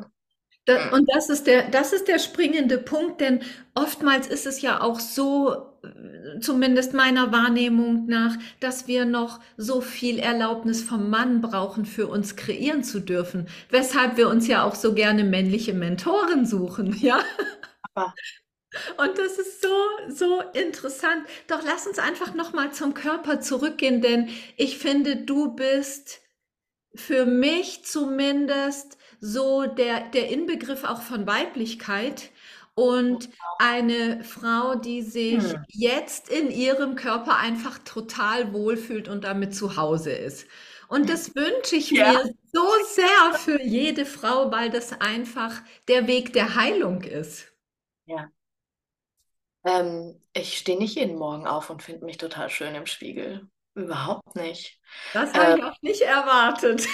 Da, 0.68 0.90
und 0.94 1.08
das 1.14 1.30
ist 1.30 1.46
der, 1.46 1.70
das 1.70 1.94
ist 1.94 2.08
der 2.08 2.18
springende 2.18 2.80
Punkt, 2.80 3.22
denn 3.22 3.44
oftmals 3.76 4.26
ist 4.26 4.48
es 4.48 4.64
ja 4.64 4.82
auch 4.82 5.00
so, 5.00 5.78
zumindest 6.42 6.96
meiner 6.96 7.32
Wahrnehmung 7.32 8.08
nach, 8.08 8.36
dass 8.62 8.88
wir 8.88 9.06
noch 9.06 9.40
so 9.58 9.80
viel 9.80 10.18
Erlaubnis 10.18 10.82
vom 10.82 11.12
Mann 11.12 11.42
brauchen, 11.42 11.86
für 11.86 12.08
uns 12.08 12.36
kreieren 12.36 12.84
zu 12.84 13.00
dürfen. 13.00 13.48
Weshalb 13.70 14.18
wir 14.18 14.28
uns 14.28 14.48
ja 14.48 14.64
auch 14.64 14.74
so 14.74 14.96
gerne 14.96 15.24
männliche 15.24 15.76
Mentoren 15.76 16.48
suchen, 16.48 16.94
ja? 17.00 17.20
Und 18.98 19.18
das 19.18 19.38
ist 19.38 19.62
so, 19.62 19.76
so 20.10 20.42
interessant. 20.54 21.26
Doch 21.48 21.62
lass 21.64 21.88
uns 21.88 22.00
einfach 22.00 22.34
nochmal 22.34 22.72
zum 22.72 22.94
Körper 22.94 23.40
zurückgehen, 23.40 24.02
denn 24.02 24.30
ich 24.58 24.78
finde, 24.78 25.18
du 25.18 25.56
bist 25.56 26.22
für 26.94 27.26
mich 27.26 27.84
zumindest 27.86 28.98
so 29.20 29.66
der, 29.66 30.02
der 30.10 30.30
Inbegriff 30.30 30.84
auch 30.84 31.02
von 31.02 31.28
Weiblichkeit 31.28 32.32
und 32.74 33.30
eine 33.58 34.24
Frau, 34.24 34.76
die 34.76 35.02
sich 35.02 35.42
hm. 35.42 35.66
jetzt 35.70 36.30
in 36.30 36.52
ihrem 36.52 36.96
Körper 36.96 37.38
einfach 37.38 37.80
total 37.80 38.54
wohlfühlt 38.54 39.08
und 39.08 39.24
damit 39.24 39.56
zu 39.56 39.78
Hause 39.78 40.12
ist. 40.12 40.46
Und 40.88 41.10
das 41.10 41.36
wünsche 41.36 41.78
ich 41.78 41.90
ja. 41.92 42.12
mir 42.12 42.36
so 42.54 42.68
sehr 42.90 43.40
für 43.40 43.62
jede 43.62 44.06
Frau, 44.06 44.52
weil 44.52 44.70
das 44.70 45.00
einfach 45.02 45.62
der 45.88 46.08
Weg 46.08 46.34
der 46.34 46.56
Heilung 46.56 47.02
ist. 47.02 47.52
Ja. 48.06 48.30
Ähm, 49.66 50.22
ich 50.34 50.58
stehe 50.58 50.78
nicht 50.78 50.96
jeden 50.96 51.18
Morgen 51.18 51.48
auf 51.48 51.70
und 51.70 51.84
finde 51.84 52.06
mich 52.06 52.18
total 52.18 52.50
schön 52.50 52.76
im 52.76 52.86
Spiegel. 52.86 53.48
Überhaupt 53.74 54.36
nicht. 54.36 54.80
Das 55.14 55.34
habe 55.34 55.54
äh, 55.54 55.58
ich 55.58 55.64
auch 55.64 55.82
nicht 55.82 56.02
erwartet. 56.02 56.88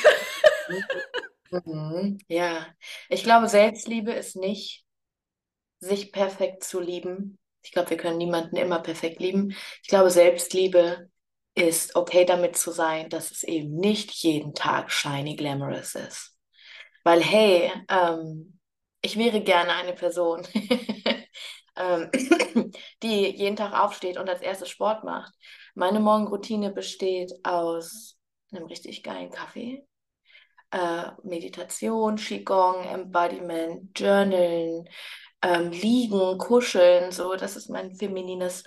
Mhm, 1.51 2.17
ja, 2.29 2.65
ich 3.09 3.23
glaube, 3.23 3.49
Selbstliebe 3.49 4.13
ist 4.13 4.37
nicht, 4.37 4.85
sich 5.79 6.11
perfekt 6.11 6.63
zu 6.63 6.79
lieben. 6.79 7.37
Ich 7.63 7.71
glaube, 7.71 7.89
wir 7.89 7.97
können 7.97 8.17
niemanden 8.17 8.55
immer 8.55 8.79
perfekt 8.79 9.19
lieben. 9.19 9.55
Ich 9.83 9.89
glaube, 9.89 10.09
Selbstliebe 10.09 11.09
ist 11.53 11.95
okay 11.95 12.25
damit 12.25 12.55
zu 12.57 12.71
sein, 12.71 13.09
dass 13.09 13.31
es 13.31 13.43
eben 13.43 13.75
nicht 13.75 14.11
jeden 14.11 14.53
Tag 14.53 14.91
shiny 14.91 15.35
glamorous 15.35 15.95
ist. 15.95 16.37
Weil, 17.03 17.21
hey, 17.21 17.71
ähm, 17.89 18.59
ich 19.01 19.17
wäre 19.17 19.41
gerne 19.41 19.73
eine 19.73 19.93
Person, 19.93 20.47
ähm, 20.53 20.69
die 23.03 23.35
jeden 23.35 23.55
Tag 23.55 23.73
aufsteht 23.73 24.17
und 24.17 24.29
als 24.29 24.41
erstes 24.41 24.69
Sport 24.69 25.03
macht. 25.03 25.33
Meine 25.73 25.99
Morgenroutine 25.99 26.71
besteht 26.71 27.33
aus 27.43 28.17
einem 28.51 28.65
richtig 28.65 29.03
geilen 29.03 29.31
Kaffee, 29.31 29.85
äh, 30.71 31.11
Meditation, 31.23 32.17
Qigong, 32.17 32.83
Embodiment, 32.83 33.97
Journalen, 33.97 34.87
ähm, 35.41 35.71
Liegen, 35.71 36.37
Kuscheln, 36.37 37.11
so, 37.11 37.35
das 37.35 37.55
ist 37.55 37.69
mein 37.69 37.95
feminines, 37.95 38.63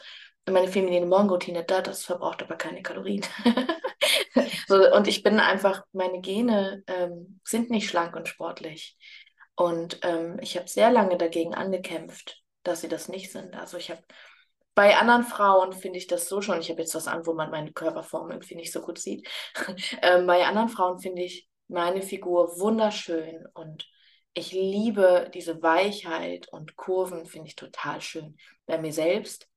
meine 0.49 0.69
feminine 0.69 1.07
Morgenroutine 1.07 1.65
da, 1.65 1.81
das 1.83 2.05
verbraucht 2.05 2.43
aber 2.43 2.57
keine 2.57 2.83
Kalorien. 2.83 3.25
so, 4.67 4.93
und 4.95 5.09
ich 5.09 5.23
bin 5.23 5.41
einfach, 5.41 5.85
meine 5.93 6.21
Gene 6.21 6.83
ähm, 6.87 7.41
sind 7.45 7.71
nicht 7.71 7.89
schlank 7.89 8.17
und 8.17 8.29
sportlich. 8.29 8.97
Und 9.57 10.01
ähm, 10.03 10.39
ich 10.41 10.57
habe 10.57 10.69
sehr 10.69 10.91
lange 10.91 11.17
dagegen 11.17 11.55
angekämpft, 11.55 12.44
dass 12.65 12.81
sie 12.81 12.89
das 12.89 13.09
nicht 13.09 13.31
sind. 13.33 13.55
Also 13.55 13.77
ich 13.77 13.91
habe 13.91 14.03
bei 14.75 14.97
anderen 14.97 15.23
Frauen 15.23 15.73
finde 15.73 15.99
ich 15.99 16.09
das 16.09 16.29
so 16.29 16.41
schon, 16.41 16.59
ich 16.59 16.69
habe 16.69 16.81
jetzt 16.81 16.95
was 16.95 17.07
an, 17.07 17.27
wo 17.27 17.33
man 17.33 17.51
meine 17.51 17.73
Körperform 17.73 18.31
irgendwie 18.33 18.57
nicht 18.57 18.73
so 18.73 18.81
gut 18.81 18.99
sieht. 18.99 19.29
ähm, 20.03 20.27
bei 20.27 20.45
anderen 20.45 20.69
Frauen 20.69 20.99
finde 20.99 21.23
ich 21.23 21.49
meine 21.69 22.03
Figur 22.03 22.59
wunderschön 22.59 23.47
und 23.55 23.89
ich 24.35 24.53
liebe 24.53 25.31
diese 25.33 25.63
Weichheit 25.63 26.49
und 26.49 26.77
Kurven, 26.77 27.25
finde 27.25 27.49
ich 27.49 27.57
total 27.57 28.01
schön. 28.01 28.37
Bei 28.67 28.79
mir 28.79 28.93
selbst, 28.93 29.49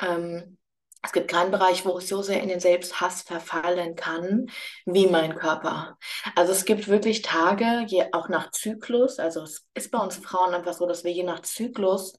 ähm, 0.00 0.56
es 1.02 1.12
gibt 1.12 1.28
keinen 1.28 1.50
Bereich, 1.50 1.84
wo 1.84 1.98
ich 1.98 2.06
so 2.06 2.22
sehr 2.22 2.42
in 2.42 2.48
den 2.48 2.60
Selbsthass 2.60 3.22
verfallen 3.22 3.96
kann 3.96 4.46
wie 4.86 5.08
mein 5.08 5.34
Körper. 5.34 5.98
Also 6.36 6.52
es 6.52 6.64
gibt 6.64 6.86
wirklich 6.86 7.22
Tage, 7.22 7.84
je, 7.88 8.06
auch 8.12 8.28
nach 8.28 8.52
Zyklus, 8.52 9.18
also 9.18 9.42
es 9.42 9.66
ist 9.74 9.90
bei 9.90 9.98
uns 9.98 10.16
Frauen 10.16 10.54
einfach 10.54 10.74
so, 10.74 10.86
dass 10.86 11.02
wir 11.02 11.12
je 11.12 11.24
nach 11.24 11.40
Zyklus 11.40 12.14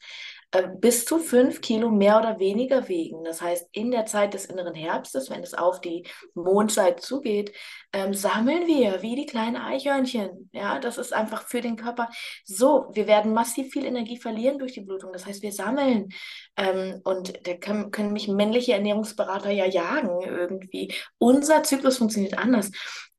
bis 0.80 1.06
zu 1.06 1.18
fünf 1.18 1.62
Kilo 1.62 1.90
mehr 1.90 2.20
oder 2.20 2.40
weniger 2.40 2.88
wiegen. 2.88 3.24
Das 3.24 3.42
heißt, 3.42 3.70
in 3.72 3.92
der 3.92 4.06
Zeit 4.06 4.34
des 4.34 4.46
inneren 4.46 4.76
Herbstes, 4.76 5.30
wenn 5.30 5.42
es 5.42 5.54
auf 5.54 5.82
die 5.82 6.06
Mondzeit 6.36 7.02
zugeht, 7.02 7.54
ähm, 7.92 8.14
sammeln 8.14 8.68
wir 8.68 9.02
wie 9.02 9.16
die 9.16 9.26
kleinen 9.26 9.56
Eichhörnchen. 9.56 10.50
Ja, 10.54 10.80
das 10.80 10.98
ist 10.98 11.14
einfach 11.14 11.48
für 11.48 11.62
den 11.62 11.76
Körper 11.76 12.10
so. 12.44 12.88
Wir 12.94 13.08
werden 13.08 13.34
massiv 13.34 13.72
viel 13.72 13.86
Energie 13.86 14.18
verlieren 14.18 14.60
durch 14.60 14.74
die 14.74 14.82
Blutung. 14.82 15.12
Das 15.12 15.26
heißt, 15.26 15.42
wir 15.42 15.52
sammeln. 15.52 16.10
Ähm, 16.56 17.02
und 17.04 17.48
da 17.48 17.56
können, 17.56 17.92
können 17.92 18.14
mich 18.14 18.28
männliche 18.28 18.74
Ernährungsberater 18.74 19.50
ja 19.50 19.66
jagen 19.66 20.22
irgendwie. 20.22 20.94
Unser 21.18 21.64
Zyklus 21.64 21.98
funktioniert 21.98 22.38
anders. 22.38 22.72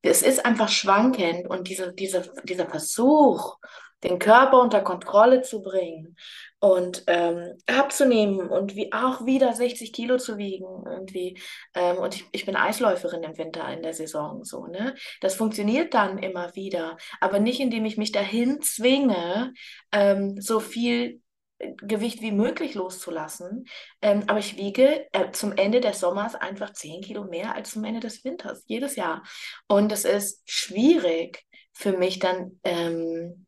Es 0.03 0.23
ist 0.23 0.45
einfach 0.45 0.69
schwankend 0.69 1.49
und 1.49 1.69
diese, 1.69 1.93
diese, 1.95 2.31
dieser 2.45 2.67
Versuch, 2.67 3.57
den 4.05 4.19
Körper 4.19 4.61
unter 4.61 4.83
Kontrolle 4.83 5.43
zu 5.43 5.63
bringen 5.63 6.17
und 6.65 7.05
ähm, 7.09 7.59
abzunehmen 7.67 8.49
und 8.49 8.75
wie 8.75 8.91
auch 8.91 9.27
wieder 9.27 9.53
60 9.53 9.93
Kilo 9.93 10.17
zu 10.17 10.39
wiegen 10.39 10.65
irgendwie. 10.87 11.39
Ähm, 11.75 11.99
und 11.99 12.15
ich, 12.15 12.25
ich 12.33 12.47
bin 12.47 12.57
Eisläuferin 12.57 13.23
im 13.23 13.37
Winter 13.37 13.71
in 13.71 13.83
der 13.83 13.93
Saison 13.93 14.45
so, 14.45 14.67
ne? 14.67 14.95
Das 15.21 15.35
funktioniert 15.35 15.93
dann 15.93 16.17
immer 16.17 16.55
wieder, 16.55 16.97
aber 17.21 17.39
nicht 17.39 17.61
indem 17.61 17.85
ich 17.85 17.99
mich 17.99 18.13
dahin 18.13 18.63
zwinge, 18.63 19.53
ähm, 19.93 20.41
so 20.41 20.59
viel 20.59 21.21
äh, 21.59 21.75
Gewicht 21.83 22.23
wie 22.23 22.33
möglich 22.33 22.75
loszulassen. 22.75 23.67
Ähm, 24.01 24.23
aber 24.27 24.39
ich 24.39 24.57
wiege 24.57 25.07
äh, 25.13 25.33
zum 25.33 25.53
Ende 25.53 25.83
des 25.83 26.01
Sommers 26.01 26.35
einfach 26.35 26.73
10 26.73 27.03
Kilo 27.03 27.25
mehr 27.25 27.55
als 27.55 27.73
zum 27.73 27.85
Ende 27.85 28.01
des 28.01 28.25
Winters, 28.25 28.65
jedes 28.69 28.97
Jahr. 28.97 29.23
Und 29.69 29.93
es 29.93 30.07
ist 30.07 30.41
schwierig 30.47 31.45
für 31.75 31.93
mich 31.93 32.21
dann 32.21 32.59
ähm, 32.65 33.45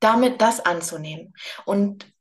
damit 0.00 0.40
das 0.40 0.58
anzunehmen. 0.58 1.32
Und 1.66 2.15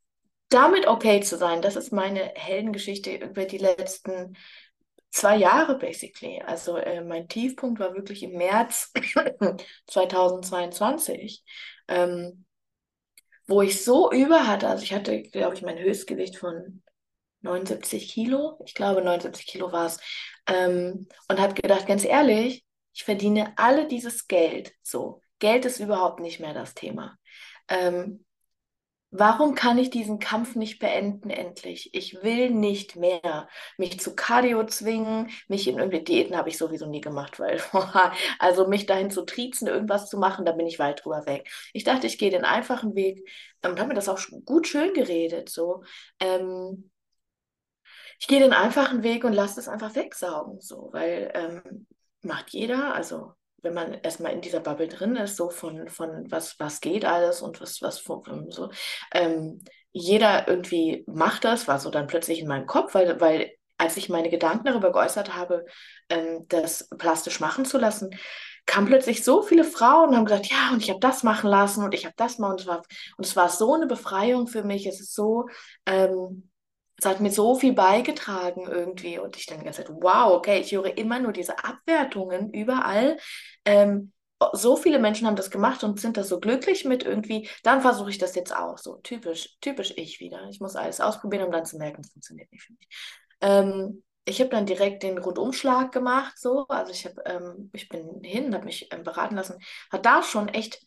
damit 0.49 0.87
okay 0.87 1.21
zu 1.21 1.37
sein, 1.37 1.61
das 1.61 1.75
ist 1.75 1.91
meine 1.91 2.31
Heldengeschichte 2.35 3.15
über 3.15 3.45
die 3.45 3.57
letzten 3.57 4.35
zwei 5.11 5.37
Jahre 5.37 5.77
basically. 5.77 6.41
Also 6.41 6.77
äh, 6.77 7.03
mein 7.03 7.27
Tiefpunkt 7.27 7.79
war 7.79 7.95
wirklich 7.95 8.23
im 8.23 8.33
März 8.33 8.91
2022, 9.87 11.43
ähm, 11.87 12.45
wo 13.47 13.61
ich 13.61 13.83
so 13.83 14.11
über 14.11 14.47
hatte. 14.47 14.67
Also 14.67 14.83
ich 14.83 14.93
hatte, 14.93 15.21
glaube 15.23 15.55
ich, 15.55 15.61
mein 15.61 15.79
Höchstgewicht 15.79 16.37
von 16.37 16.83
79 17.41 18.09
Kilo. 18.09 18.59
Ich 18.65 18.73
glaube, 18.73 19.01
79 19.01 19.45
Kilo 19.45 19.71
war 19.71 19.85
es. 19.87 19.99
Ähm, 20.47 21.07
und 21.29 21.39
habe 21.39 21.53
gedacht, 21.53 21.87
ganz 21.87 22.03
ehrlich, 22.03 22.65
ich 22.93 23.03
verdiene 23.03 23.53
alle 23.57 23.87
dieses 23.87 24.27
Geld. 24.27 24.73
So, 24.83 25.21
Geld 25.39 25.65
ist 25.65 25.79
überhaupt 25.79 26.19
nicht 26.19 26.39
mehr 26.39 26.53
das 26.53 26.73
Thema. 26.73 27.17
Ähm, 27.67 28.24
Warum 29.17 29.55
kann 29.55 29.77
ich 29.77 29.89
diesen 29.89 30.19
Kampf 30.19 30.55
nicht 30.55 30.79
beenden 30.79 31.29
endlich? 31.29 31.89
Ich 31.93 32.21
will 32.21 32.49
nicht 32.49 32.97
mehr 32.97 33.47
mich 33.77 33.97
zu 33.99 34.13
Cardio 34.13 34.65
zwingen, 34.65 35.29
mich 35.47 35.67
in 35.69 35.77
irgendwelche 35.77 36.03
Diäten 36.03 36.35
habe 36.35 36.49
ich 36.49 36.57
sowieso 36.57 36.85
nie 36.85 36.99
gemacht, 36.99 37.39
weil 37.39 37.61
also 38.39 38.67
mich 38.67 38.85
dahin 38.87 39.11
zu 39.11 39.21
triezen, 39.23 39.67
irgendwas 39.67 40.09
zu 40.09 40.17
machen, 40.17 40.43
da 40.45 40.51
bin 40.51 40.67
ich 40.67 40.79
weit 40.79 41.05
drüber 41.05 41.25
weg. 41.25 41.49
Ich 41.71 41.85
dachte, 41.85 42.07
ich 42.07 42.17
gehe 42.17 42.29
den 42.29 42.43
einfachen 42.43 42.93
Weg 42.95 43.25
und 43.63 43.79
habe 43.79 43.89
mir 43.89 43.93
das 43.93 44.09
auch 44.09 44.19
gut 44.43 44.67
schön 44.67 44.93
geredet, 44.93 45.49
so. 45.49 45.83
Ähm, 46.19 46.91
ich 48.19 48.27
gehe 48.27 48.39
den 48.39 48.53
einfachen 48.53 49.03
Weg 49.03 49.23
und 49.23 49.33
lasse 49.33 49.59
es 49.59 49.67
einfach 49.69 49.95
wegsaugen, 49.95 50.59
so, 50.59 50.89
weil 50.91 51.31
ähm, 51.35 51.87
macht 52.21 52.49
jeder, 52.49 52.93
also 52.95 53.33
wenn 53.65 53.73
man 53.73 53.93
erstmal 53.95 54.31
in 54.31 54.41
dieser 54.41 54.61
Bubble 54.61 54.87
drin 54.87 55.17
ist, 55.17 55.35
so 55.35 55.49
von, 55.49 55.89
von 55.89 56.31
was, 56.31 56.57
was 56.59 56.79
geht 56.79 57.03
alles 57.03 57.41
und 57.41 57.59
was, 57.59 57.81
was 57.81 58.03
so, 58.49 58.69
ähm, 59.13 59.61
jeder 59.91 60.47
irgendwie 60.47 61.03
macht 61.07 61.43
das, 61.43 61.67
war 61.67 61.79
so 61.79 61.89
dann 61.89 62.07
plötzlich 62.07 62.39
in 62.39 62.47
meinem 62.47 62.65
Kopf, 62.65 62.93
weil, 62.93 63.19
weil 63.19 63.51
als 63.77 63.97
ich 63.97 64.09
meine 64.09 64.29
Gedanken 64.29 64.65
darüber 64.65 64.91
geäußert 64.91 65.35
habe, 65.35 65.65
ähm, 66.09 66.45
das 66.47 66.87
plastisch 66.97 67.39
machen 67.41 67.65
zu 67.65 67.77
lassen, 67.77 68.11
kamen 68.65 68.87
plötzlich 68.87 69.23
so 69.23 69.41
viele 69.41 69.63
Frauen 69.63 70.09
und 70.09 70.15
haben 70.15 70.25
gesagt, 70.25 70.47
ja, 70.47 70.71
und 70.71 70.81
ich 70.81 70.89
habe 70.89 70.99
das 70.99 71.23
machen 71.23 71.49
lassen 71.49 71.83
und 71.83 71.93
ich 71.93 72.05
habe 72.05 72.15
das 72.17 72.39
mal 72.39 72.51
und 72.51 72.61
es 72.61 72.67
war, 72.67 72.81
und 73.17 73.25
es 73.25 73.35
war 73.35 73.49
so 73.49 73.73
eine 73.73 73.87
Befreiung 73.87 74.47
für 74.47 74.63
mich. 74.63 74.85
Es 74.85 74.99
ist 74.99 75.13
so, 75.13 75.47
ähm, 75.85 76.49
es 76.97 77.05
hat 77.05 77.19
mir 77.19 77.31
so 77.31 77.55
viel 77.55 77.73
beigetragen 77.73 78.67
irgendwie. 78.67 79.19
Und 79.19 79.35
ich 79.37 79.45
dann 79.45 79.61
die 79.61 79.67
wow, 79.67 80.33
okay, 80.33 80.59
ich 80.59 80.71
höre 80.71 80.97
immer 80.97 81.19
nur 81.19 81.33
diese 81.33 81.63
Abwertungen 81.63 82.53
überall. 82.53 83.17
Ähm, 83.65 84.11
so 84.53 84.75
viele 84.75 84.99
Menschen 84.99 85.27
haben 85.27 85.35
das 85.35 85.49
gemacht 85.49 85.83
und 85.83 85.99
sind 85.99 86.17
da 86.17 86.23
so 86.23 86.39
glücklich 86.39 86.85
mit 86.85 87.03
irgendwie, 87.03 87.49
dann 87.63 87.81
versuche 87.81 88.09
ich 88.09 88.17
das 88.17 88.35
jetzt 88.35 88.55
auch. 88.55 88.77
So 88.77 88.97
typisch, 88.97 89.57
typisch 89.61 89.93
ich 89.95 90.19
wieder. 90.19 90.47
Ich 90.49 90.59
muss 90.59 90.75
alles 90.75 91.01
ausprobieren, 91.01 91.45
um 91.45 91.51
dann 91.51 91.65
zu 91.65 91.77
merken, 91.77 92.01
es 92.01 92.11
funktioniert 92.11 92.51
nicht 92.51 92.63
für 92.63 92.73
mich. 92.73 92.87
Ähm, 93.41 94.03
ich 94.25 94.39
habe 94.39 94.49
dann 94.49 94.65
direkt 94.65 95.03
den 95.03 95.17
Rundumschlag 95.17 95.91
gemacht, 95.91 96.37
so. 96.37 96.65
Also 96.67 96.91
ich 96.91 97.05
habe, 97.05 97.21
ähm, 97.25 97.69
ich 97.73 97.87
bin 97.89 98.21
hin, 98.23 98.53
habe 98.53 98.65
mich 98.65 98.91
ähm, 98.91 99.03
beraten 99.03 99.35
lassen, 99.35 99.59
hat 99.91 100.05
da 100.05 100.23
schon 100.23 100.49
echt 100.49 100.81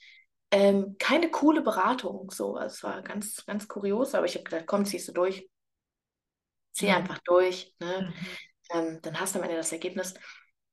ähm, 0.51 0.97
keine 0.99 1.31
coole 1.31 1.63
Beratung, 1.63 2.31
so. 2.31 2.57
Also 2.57 2.75
es 2.75 2.83
war 2.83 3.03
ganz, 3.03 3.45
ganz 3.47 3.69
kurios, 3.69 4.15
aber 4.15 4.27
ich 4.27 4.35
habe 4.35 4.45
gedacht, 4.45 4.67
komm, 4.67 4.85
ziehst 4.85 5.09
du 5.09 5.13
durch, 5.13 5.49
zieh 6.79 6.91
einfach 6.91 7.19
durch, 7.25 7.75
ne? 7.81 8.13
Mhm. 8.13 8.27
Ähm, 8.71 8.99
dann 9.03 9.19
hast 9.21 9.35
du 9.35 9.39
am 9.39 9.45
Ende 9.45 9.57
das 9.57 9.73
Ergebnis. 9.73 10.15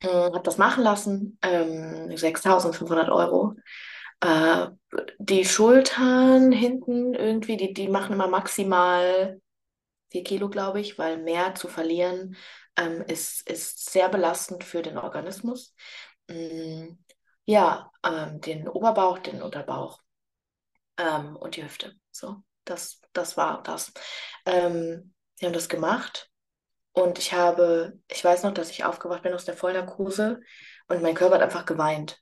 Äh, 0.01 0.07
habe 0.09 0.41
das 0.43 0.57
machen 0.57 0.83
lassen, 0.83 1.37
ähm, 1.41 2.15
6.500 2.17 3.09
Euro. 3.09 3.55
Äh, 4.21 4.67
die 5.19 5.45
Schultern 5.45 6.51
hinten 6.51 7.13
irgendwie, 7.13 7.57
die, 7.57 7.73
die 7.73 7.87
machen 7.87 8.13
immer 8.13 8.27
maximal 8.27 9.41
4 10.11 10.23
Kilo, 10.23 10.49
glaube 10.49 10.79
ich, 10.81 10.97
weil 10.97 11.17
mehr 11.17 11.55
zu 11.55 11.67
verlieren 11.67 12.35
ähm, 12.77 13.01
ist, 13.07 13.49
ist 13.49 13.91
sehr 13.91 14.09
belastend 14.09 14.63
für 14.63 14.81
den 14.81 14.97
Organismus. 14.97 15.75
Mm, 16.29 16.95
ja, 17.45 17.91
ähm, 18.05 18.41
den 18.41 18.67
Oberbauch, 18.67 19.19
den 19.19 19.41
Unterbauch 19.41 20.01
ähm, 20.97 21.35
und 21.35 21.55
die 21.55 21.63
Hüfte. 21.63 21.95
So, 22.11 22.43
das, 22.65 23.01
das 23.13 23.37
war 23.37 23.63
das. 23.63 23.93
Ähm, 24.45 25.14
sie 25.35 25.45
haben 25.45 25.53
das 25.53 25.69
gemacht 25.69 26.29
und 26.91 27.19
ich 27.19 27.33
habe, 27.33 27.99
ich 28.07 28.23
weiß 28.23 28.43
noch, 28.43 28.53
dass 28.53 28.69
ich 28.69 28.85
aufgewacht 28.85 29.23
bin 29.23 29.33
aus 29.33 29.45
der 29.45 29.57
Vollnarkose 29.57 30.41
und 30.87 31.01
mein 31.01 31.15
Körper 31.15 31.35
hat 31.35 31.41
einfach 31.41 31.65
geweint. 31.65 32.21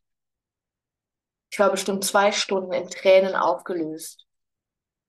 Ich 1.52 1.60
war 1.60 1.70
bestimmt 1.70 2.04
zwei 2.04 2.32
Stunden 2.32 2.74
in 2.74 2.90
Tränen 2.90 3.36
aufgelöst, 3.36 4.26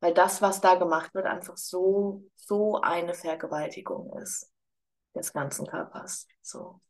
weil 0.01 0.13
das, 0.13 0.43
was 0.43 0.61
da 0.61 0.75
gemacht 0.75 1.15
wird, 1.15 1.25
einfach 1.25 1.57
so, 1.57 2.25
so 2.35 2.81
eine 2.83 3.15
Vergewaltigung 3.15 4.19
ist 4.19 4.51
des 5.15 5.33
ganzen 5.33 5.67
Körpers. 5.67 6.27
So. 6.43 6.81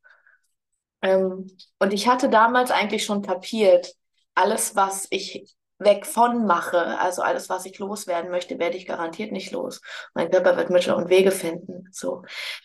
Ähm, 1.02 1.46
und 1.78 1.92
ich 1.92 2.08
hatte 2.08 2.28
damals 2.28 2.70
eigentlich 2.70 3.04
schon 3.04 3.22
kapiert, 3.22 3.94
alles, 4.34 4.74
was 4.74 5.06
ich 5.10 5.54
weg 5.84 6.06
von 6.06 6.46
mache, 6.46 6.98
also 6.98 7.22
alles, 7.22 7.48
was 7.48 7.66
ich 7.66 7.78
loswerden 7.78 8.30
möchte, 8.30 8.58
werde 8.58 8.76
ich 8.76 8.86
garantiert 8.86 9.32
nicht 9.32 9.52
los. 9.52 9.80
Mein 10.14 10.30
Körper 10.30 10.56
wird 10.56 10.70
Mittel 10.70 10.94
und 10.94 11.08
Wege 11.08 11.30
finden. 11.30 11.88
So. 11.92 12.22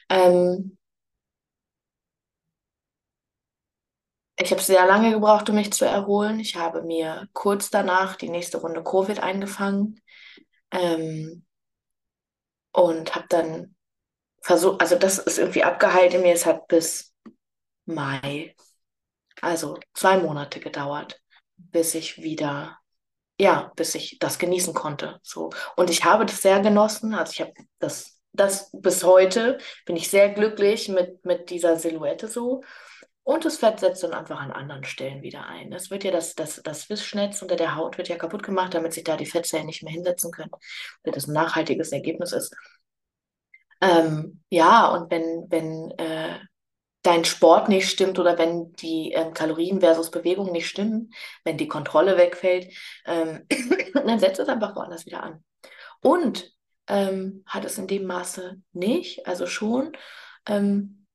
Ähm, 0.10 0.78
ich 4.38 4.52
habe 4.52 4.62
sehr 4.62 4.86
lange 4.86 5.12
gebraucht, 5.12 5.50
um 5.50 5.56
mich 5.56 5.74
zu 5.74 5.86
erholen. 5.86 6.40
Ich 6.40 6.56
habe 6.56 6.82
mir 6.82 7.28
kurz 7.34 7.70
danach 7.70 8.16
die 8.16 8.30
nächste 8.30 8.58
Runde 8.60 8.84
Covid 8.84 9.22
eingefangen 9.22 10.02
ähm, 10.72 11.46
und 12.72 13.16
habe 13.16 13.26
dann 13.30 13.76
versucht, 14.42 14.82
also 14.82 14.96
das 14.96 15.20
ist 15.20 15.40
irgendwie 15.40 15.64
abgeheilt 15.64 16.14
in 16.14 16.22
mir. 16.22 16.34
Es 16.34 16.46
hat 16.46 16.68
bis 16.68 17.14
Mai, 17.86 18.56
also 19.42 19.78
zwei 19.94 20.18
Monate 20.18 20.60
gedauert, 20.60 21.22
bis 21.58 21.96
ich 21.96 22.18
wieder 22.20 22.79
ja, 23.40 23.72
bis 23.76 23.96
ich 23.96 24.20
das 24.20 24.38
genießen 24.38 24.74
konnte. 24.74 25.20
So. 25.24 25.50
Und 25.76 25.90
ich 25.90 26.04
habe 26.04 26.26
das 26.26 26.42
sehr 26.42 26.60
genossen. 26.60 27.14
Also 27.14 27.32
ich 27.32 27.42
habe 27.42 27.54
das, 27.80 28.20
das 28.34 28.70
bis 28.74 29.04
heute 29.04 29.58
bin 29.86 29.96
ich 29.96 30.10
sehr 30.10 30.30
glücklich 30.30 30.90
mit, 30.90 31.24
mit 31.26 31.50
dieser 31.50 31.78
Silhouette 31.78 32.28
so. 32.28 32.62
Und 33.24 33.46
das 33.46 33.58
Fett 33.58 33.80
setzt 33.80 34.04
dann 34.04 34.14
einfach 34.14 34.40
an 34.40 34.52
anderen 34.52 34.84
Stellen 34.84 35.22
wieder 35.22 35.46
ein. 35.46 35.72
Es 35.72 35.92
wird 35.92 36.04
ja 36.04 36.12
das, 36.12 36.36
das, 36.36 36.62
das 36.64 36.90
Wischnetz 36.90 37.42
unter 37.42 37.56
der 37.56 37.76
Haut 37.76 37.98
wird 37.98 38.10
ja 38.10 38.18
kaputt 38.18 38.44
gemacht, 38.44 38.74
damit 38.74 38.94
sich 38.94 39.04
da 39.04 39.16
die 39.16 39.26
Fettzellen 39.28 39.68
nicht 39.68 39.84
mehr 39.84 39.94
hinsetzen 39.94 40.32
können, 40.32 40.52
damit 41.04 41.16
das 41.16 41.28
ein 41.28 41.34
nachhaltiges 41.34 41.92
Ergebnis 41.92 42.32
ist. 42.34 42.54
Ähm, 43.82 44.42
ja, 44.50 44.88
und 44.90 45.12
wenn, 45.12 45.46
wenn 45.50 45.92
äh, 45.92 46.40
dein 47.02 47.24
Sport 47.26 47.70
nicht 47.70 47.90
stimmt 47.90 48.20
oder 48.20 48.38
wenn 48.38 48.74
die 48.74 49.14
ähm, 49.14 49.34
Kalorien 49.34 49.80
versus 49.80 50.12
Bewegung 50.12 50.52
nicht 50.52 50.68
stimmen, 50.68 51.14
wenn 51.44 51.58
die 51.58 51.68
Kontrolle 51.68 52.18
wegfällt, 52.18 52.74
ähm, 53.06 53.46
dann 53.94 54.20
setzt 54.20 54.40
es 54.40 54.50
einfach 54.50 54.76
woanders 54.76 55.06
wieder 55.06 55.24
an. 55.24 55.44
Und 56.02 56.54
ähm, 56.88 57.44
hat 57.46 57.66
es 57.66 57.78
in 57.78 57.88
dem 57.88 58.06
Maße 58.06 58.62
nicht, 58.74 59.28
also 59.28 59.48
schon. 59.48 59.94
Ähm, 60.46 61.06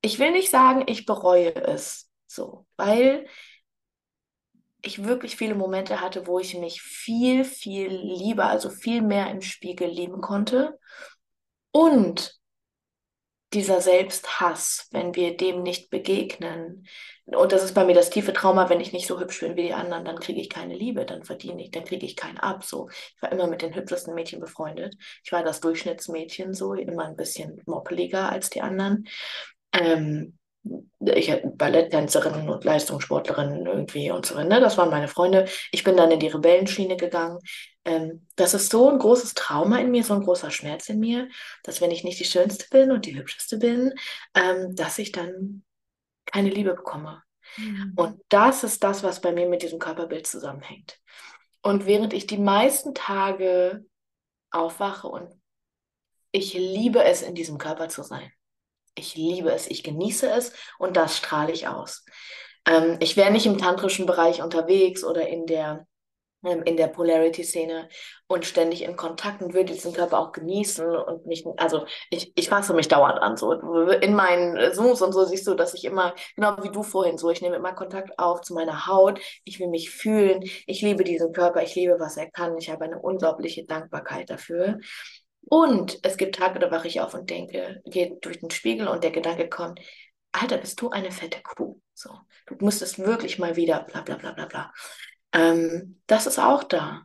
ich 0.00 0.18
will 0.18 0.30
nicht 0.30 0.50
sagen, 0.50 0.84
ich 0.86 1.04
bereue 1.04 1.54
es 1.54 2.08
so, 2.26 2.66
weil 2.76 3.26
ich 4.82 5.04
wirklich 5.04 5.36
viele 5.36 5.54
Momente 5.54 6.00
hatte, 6.00 6.26
wo 6.26 6.38
ich 6.38 6.56
mich 6.56 6.80
viel, 6.80 7.44
viel 7.44 7.88
lieber, 7.90 8.46
also 8.46 8.70
viel 8.70 9.02
mehr 9.02 9.30
im 9.30 9.42
Spiegel 9.42 9.88
lieben 9.88 10.20
konnte. 10.20 10.78
Und 11.72 12.35
dieser 13.52 13.80
Selbsthass, 13.80 14.88
wenn 14.90 15.14
wir 15.14 15.36
dem 15.36 15.62
nicht 15.62 15.90
begegnen. 15.90 16.86
Und 17.26 17.52
das 17.52 17.62
ist 17.62 17.74
bei 17.74 17.84
mir 17.84 17.94
das 17.94 18.10
tiefe 18.10 18.32
Trauma, 18.32 18.68
wenn 18.68 18.80
ich 18.80 18.92
nicht 18.92 19.06
so 19.06 19.18
hübsch 19.18 19.40
bin 19.40 19.56
wie 19.56 19.62
die 19.62 19.72
anderen, 19.72 20.04
dann 20.04 20.18
kriege 20.18 20.40
ich 20.40 20.48
keine 20.48 20.74
Liebe, 20.74 21.04
dann 21.04 21.24
verdiene 21.24 21.62
ich, 21.62 21.70
dann 21.70 21.84
kriege 21.84 22.06
ich 22.06 22.16
keinen 22.16 22.38
ab. 22.38 22.64
So, 22.64 22.88
ich 22.88 23.22
war 23.22 23.32
immer 23.32 23.46
mit 23.46 23.62
den 23.62 23.74
hübschesten 23.74 24.14
Mädchen 24.14 24.40
befreundet. 24.40 24.96
Ich 25.24 25.32
war 25.32 25.42
das 25.42 25.60
Durchschnittsmädchen, 25.60 26.54
so 26.54 26.74
immer 26.74 27.04
ein 27.04 27.16
bisschen 27.16 27.62
moppeliger 27.66 28.30
als 28.30 28.50
die 28.50 28.62
anderen. 28.62 29.06
Ähm, 29.72 30.38
ich 31.00 31.32
Balletttänzerin 31.44 32.48
und 32.48 32.64
Leistungssportlerin 32.64 33.66
irgendwie 33.66 34.10
und 34.10 34.26
so. 34.26 34.42
Ne? 34.42 34.60
Das 34.60 34.76
waren 34.76 34.90
meine 34.90 35.08
Freunde. 35.08 35.46
Ich 35.70 35.84
bin 35.84 35.96
dann 35.96 36.10
in 36.10 36.18
die 36.20 36.28
Rebellenschiene 36.28 36.96
gegangen. 36.96 37.38
Ähm, 37.86 38.26
das 38.36 38.52
ist 38.52 38.70
so 38.70 38.90
ein 38.90 38.98
großes 38.98 39.32
Trauma 39.32 39.78
in 39.78 39.90
mir, 39.90 40.04
so 40.04 40.12
ein 40.12 40.22
großer 40.22 40.50
Schmerz 40.50 40.88
in 40.88 41.00
mir, 41.00 41.28
dass 41.62 41.80
wenn 41.80 41.90
ich 41.90 42.04
nicht 42.04 42.20
die 42.20 42.24
Schönste 42.24 42.66
bin 42.70 42.92
und 42.92 43.06
die 43.06 43.16
Hübscheste 43.16 43.56
bin, 43.56 43.94
ähm, 44.34 44.76
dass 44.76 44.98
ich 44.98 45.12
dann 45.12 45.64
keine 46.26 46.50
Liebe 46.50 46.74
bekomme. 46.74 47.22
Mhm. 47.56 47.92
Und 47.96 48.20
das 48.28 48.64
ist 48.64 48.84
das, 48.84 49.02
was 49.02 49.20
bei 49.20 49.32
mir 49.32 49.48
mit 49.48 49.62
diesem 49.62 49.78
Körperbild 49.78 50.26
zusammenhängt. 50.26 50.98
Und 51.62 51.86
während 51.86 52.12
ich 52.12 52.26
die 52.26 52.38
meisten 52.38 52.94
Tage 52.94 53.84
aufwache 54.50 55.08
und 55.08 55.32
ich 56.32 56.52
liebe 56.52 57.02
es, 57.02 57.22
in 57.22 57.34
diesem 57.34 57.56
Körper 57.56 57.88
zu 57.88 58.02
sein 58.02 58.30
ich 58.96 59.14
liebe 59.14 59.50
es, 59.52 59.68
ich 59.68 59.84
genieße 59.84 60.28
es 60.30 60.52
und 60.78 60.96
das 60.96 61.16
strahle 61.16 61.52
ich 61.52 61.68
aus. 61.68 62.04
Ähm, 62.66 62.96
ich 63.00 63.16
wäre 63.16 63.30
nicht 63.30 63.46
im 63.46 63.58
tantrischen 63.58 64.06
Bereich 64.06 64.42
unterwegs 64.42 65.04
oder 65.04 65.28
in 65.28 65.46
der 65.46 65.86
in 66.46 66.76
der 66.76 66.88
Polarity-Szene 66.88 67.88
und 68.26 68.44
ständig 68.44 68.82
in 68.82 68.96
Kontakt 68.96 69.42
und 69.42 69.54
würde 69.54 69.72
diesen 69.72 69.92
Körper 69.92 70.18
auch 70.18 70.32
genießen 70.32 70.86
und 70.96 71.26
nicht, 71.26 71.46
also 71.56 71.86
ich, 72.10 72.32
ich 72.36 72.48
fasse 72.48 72.74
mich 72.74 72.88
dauernd 72.88 73.20
an. 73.20 73.36
So 73.36 73.52
in 73.52 74.14
meinen 74.14 74.72
Zooms 74.72 75.02
und 75.02 75.12
so 75.12 75.24
siehst 75.24 75.46
du, 75.46 75.54
dass 75.54 75.74
ich 75.74 75.84
immer, 75.84 76.14
genau 76.34 76.56
wie 76.62 76.70
du 76.70 76.82
vorhin, 76.82 77.18
so 77.18 77.30
ich 77.30 77.42
nehme 77.42 77.56
immer 77.56 77.74
Kontakt 77.74 78.18
auf 78.18 78.40
zu 78.40 78.54
meiner 78.54 78.86
Haut, 78.86 79.20
ich 79.44 79.60
will 79.60 79.68
mich 79.68 79.90
fühlen, 79.90 80.42
ich 80.66 80.82
liebe 80.82 81.04
diesen 81.04 81.32
Körper, 81.32 81.62
ich 81.62 81.74
liebe, 81.74 81.98
was 81.98 82.16
er 82.16 82.30
kann, 82.30 82.56
ich 82.58 82.70
habe 82.70 82.84
eine 82.84 82.98
unglaubliche 82.98 83.64
Dankbarkeit 83.64 84.30
dafür. 84.30 84.78
Und 85.48 86.00
es 86.02 86.16
gibt 86.16 86.36
Tage, 86.36 86.58
da 86.58 86.70
wache 86.70 86.88
ich 86.88 87.00
auf 87.00 87.14
und 87.14 87.30
denke, 87.30 87.80
gehe 87.84 88.16
durch 88.20 88.40
den 88.40 88.50
Spiegel 88.50 88.88
und 88.88 89.04
der 89.04 89.12
Gedanke 89.12 89.48
kommt, 89.48 89.80
Alter, 90.32 90.58
bist 90.58 90.80
du 90.80 90.90
eine 90.90 91.10
fette 91.10 91.40
Kuh? 91.42 91.80
So, 91.94 92.10
du 92.46 92.56
müsstest 92.60 92.98
wirklich 92.98 93.38
mal 93.38 93.56
wieder, 93.56 93.82
bla 93.84 94.02
bla 94.02 94.16
bla 94.16 94.32
bla 94.32 94.46
bla. 94.46 94.72
Ähm, 95.36 96.00
das 96.06 96.26
ist 96.26 96.38
auch 96.38 96.64
da. 96.64 97.02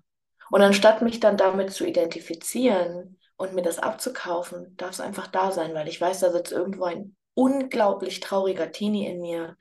Und 0.49 0.61
anstatt 0.61 1.01
mich 1.01 1.19
dann 1.19 1.37
damit 1.37 1.71
zu 1.71 1.85
identifizieren 1.85 3.19
und 3.37 3.53
mir 3.53 3.61
das 3.61 3.79
abzukaufen, 3.79 4.75
darf 4.77 4.91
es 4.91 5.01
einfach 5.01 5.27
da 5.27 5.51
sein, 5.51 5.73
weil 5.73 5.87
ich 5.87 5.99
weiß, 5.99 6.19
da 6.19 6.31
sitzt 6.31 6.51
irgendwo 6.51 6.85
ein 6.85 7.15
unglaublich 7.33 8.19
trauriger 8.19 8.71
Teenie 8.71 9.07
in 9.07 9.21
mir, 9.21 9.57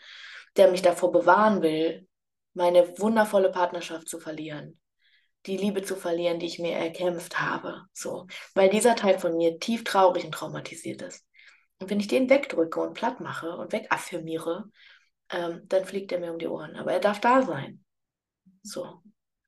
der 0.56 0.70
mich 0.70 0.83
davor 0.83 1.12
bewahren 1.12 1.62
will, 1.62 2.09
meine 2.54 2.98
wundervolle 2.98 3.50
Partnerschaft 3.50 4.09
zu 4.09 4.18
verlieren 4.18 4.80
die 5.46 5.56
Liebe 5.56 5.83
zu 5.83 5.96
verlieren, 5.96 6.38
die 6.38 6.46
ich 6.46 6.59
mir 6.59 6.72
erkämpft 6.72 7.40
habe. 7.40 7.87
So, 7.92 8.26
weil 8.54 8.68
dieser 8.68 8.96
Teil 8.96 9.18
von 9.18 9.37
mir 9.37 9.59
tief 9.59 9.85
traurig 9.85 10.24
und 10.24 10.33
traumatisiert 10.33 11.02
ist. 11.02 11.26
Und 11.78 11.90
wenn 11.90 12.00
ich 12.00 12.09
den 12.09 12.28
wegdrücke 12.28 12.80
und 12.80 12.94
platt 12.94 13.20
mache 13.20 13.56
und 13.56 13.72
wegaffirmiere, 13.72 14.70
ähm, 15.30 15.62
dann 15.64 15.85
fliegt 15.85 16.12
er 16.12 16.20
mir 16.20 16.33
um 16.33 16.38
die 16.38 16.48
Ohren. 16.48 16.76
Aber 16.76 16.92
er 16.92 17.00
darf 17.00 17.20
da 17.20 17.42
sein. 17.42 17.83
So. 18.62 19.03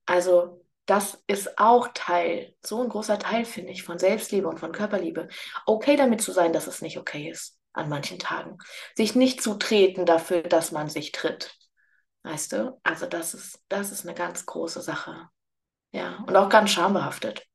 Also, 0.07 0.65
das 0.87 1.23
ist 1.27 1.59
auch 1.59 1.89
Teil, 1.95 2.55
so 2.65 2.83
ein 2.83 2.89
großer 2.89 3.19
Teil, 3.19 3.45
finde 3.45 3.73
ich, 3.73 3.83
von 3.83 3.99
Selbstliebe 3.99 4.49
und 4.49 4.59
von 4.59 4.73
Körperliebe. 4.73 5.29
Okay 5.67 5.97
damit 5.97 6.21
zu 6.21 6.33
sein, 6.33 6.53
dass 6.53 6.67
es 6.67 6.83
nicht 6.83 6.99
okay 6.99 7.31
ist 7.31 7.59
an 7.73 7.89
manchen 7.89 8.19
Tagen. 8.19 8.59
Sich 8.97 9.15
nicht 9.15 9.43
zu 9.43 9.55
treten 9.55 10.07
dafür, 10.07 10.43
dass 10.43 10.73
man 10.73 10.89
sich 10.89 11.13
tritt. 11.13 11.57
Weißt 12.25 12.53
du? 12.53 12.81
Also 12.83 13.07
das 13.07 13.35
ist, 13.35 13.61
das 13.69 13.91
ist 13.91 14.07
eine 14.07 14.15
ganz 14.15 14.47
große 14.47 14.81
Sache. 14.81 15.29
Ja, 15.93 16.25
und 16.27 16.37
auch 16.37 16.49
ganz 16.49 16.71
schambehaftet. 16.71 17.47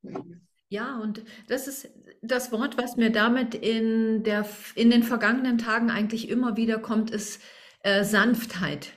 Ja, 0.69 0.97
und 0.99 1.23
das 1.47 1.67
ist 1.67 1.89
das 2.21 2.51
Wort, 2.51 2.77
was 2.77 2.97
mir 2.97 3.11
damit 3.11 3.55
in 3.55 4.23
der, 4.23 4.45
in 4.75 4.91
den 4.91 5.03
vergangenen 5.03 5.57
Tagen 5.57 5.89
eigentlich 5.89 6.29
immer 6.29 6.57
wieder 6.57 6.79
kommt, 6.79 7.09
ist 7.09 7.41
äh, 7.81 8.03
Sanftheit. 8.03 8.91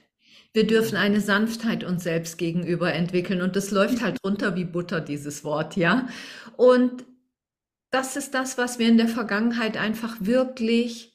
Wir 0.53 0.67
dürfen 0.67 0.97
eine 0.97 1.21
Sanftheit 1.21 1.85
uns 1.85 2.03
selbst 2.03 2.37
gegenüber 2.37 2.93
entwickeln 2.93 3.41
und 3.41 3.55
das 3.55 3.71
läuft 3.71 4.03
halt 4.03 4.19
runter 4.25 4.57
wie 4.57 4.65
Butter, 4.65 5.01
dieses 5.01 5.45
Wort, 5.45 5.77
ja. 5.77 6.09
Und 6.57 7.05
das 7.93 8.17
ist 8.17 8.35
das, 8.35 8.59
was 8.59 8.79
wir 8.79 8.89
in 8.89 8.99
der 8.99 9.09
Vergangenheit 9.09 9.77
einfach 9.77 10.17
wirklich 10.21 11.13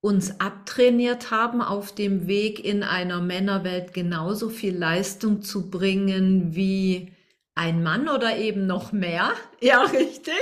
uns 0.00 0.40
abtrainiert 0.40 1.30
haben, 1.30 1.62
auf 1.62 1.94
dem 1.94 2.26
Weg 2.26 2.64
in 2.64 2.82
einer 2.82 3.20
Männerwelt 3.20 3.94
genauso 3.94 4.48
viel 4.48 4.76
Leistung 4.76 5.42
zu 5.42 5.70
bringen 5.70 6.54
wie 6.54 7.12
ein 7.54 7.82
Mann 7.82 8.08
oder 8.08 8.36
eben 8.36 8.66
noch 8.66 8.92
mehr. 8.92 9.32
Ja, 9.60 9.84
richtig. 9.84 10.34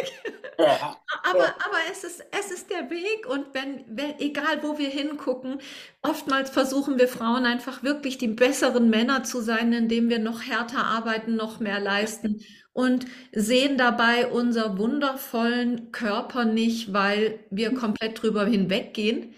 Ja. 0.59 0.97
Aber, 1.25 1.45
aber 1.45 1.77
es, 1.93 2.05
ist, 2.05 2.23
es 2.31 2.51
ist 2.51 2.71
der 2.71 2.89
Weg 2.89 3.27
und 3.29 3.53
wenn, 3.53 3.85
wenn, 3.89 4.19
egal 4.19 4.63
wo 4.63 4.79
wir 4.79 4.89
hingucken, 4.89 5.61
oftmals 6.01 6.49
versuchen 6.49 6.99
wir 6.99 7.07
Frauen 7.07 7.45
einfach 7.45 7.83
wirklich 7.83 8.17
die 8.17 8.29
besseren 8.29 8.89
Männer 8.89 9.23
zu 9.23 9.43
sein, 9.43 9.75
indem 9.75 10.09
wir 10.09 10.21
noch 10.21 10.43
härter 10.43 10.85
arbeiten, 10.85 11.37
noch 11.37 11.61
mehr 11.61 11.81
leisten 11.81 12.43
und 12.73 13.05
sehen 13.33 13.77
dabei 13.77 14.29
unser 14.29 14.79
wundervollen 14.79 15.93
Körper 15.93 16.47
nicht, 16.47 16.95
weil 16.95 17.41
wir 17.51 17.75
komplett 17.75 18.23
drüber 18.23 18.47
hinweggehen. 18.47 19.35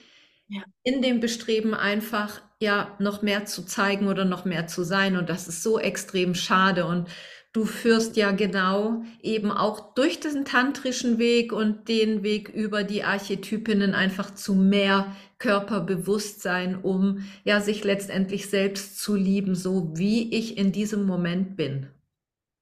Ja. 0.49 0.63
In 0.85 1.03
dem 1.03 1.19
Bestreben 1.19 1.75
einfach 1.75 2.41
ja 2.61 2.95
noch 3.01 3.23
mehr 3.23 3.47
zu 3.47 3.65
zeigen 3.65 4.07
oder 4.07 4.25
noch 4.25 4.45
mehr 4.45 4.69
zu 4.69 4.85
sein 4.85 5.17
und 5.17 5.29
das 5.29 5.49
ist 5.49 5.65
so 5.65 5.79
extrem 5.81 6.37
schade 6.37 6.87
und 6.87 7.09
du 7.53 7.67
führst 7.67 8.17
ja 8.17 8.33
genau 8.33 9.03
eben 9.23 9.51
auch 9.51 9.95
durch 9.95 10.21
diesen 10.21 10.45
tantrischen 10.45 11.19
Weg 11.19 11.53
und 11.53 11.89
den 11.89 12.23
Weg 12.23 12.49
über 12.49 12.83
die 12.85 13.05
Archetypinnen 13.05 13.95
einfach 13.95 14.35
zu 14.35 14.55
mehr 14.55 15.15
Körperbewusstsein, 15.39 16.77
um 16.83 17.25
ja 17.45 17.61
sich 17.61 17.85
letztendlich 17.85 18.49
selbst 18.49 18.99
zu 18.99 19.15
lieben, 19.15 19.55
so 19.55 19.97
wie 19.97 20.33
ich 20.35 20.57
in 20.57 20.73
diesem 20.73 21.05
Moment 21.05 21.57
bin. 21.57 21.89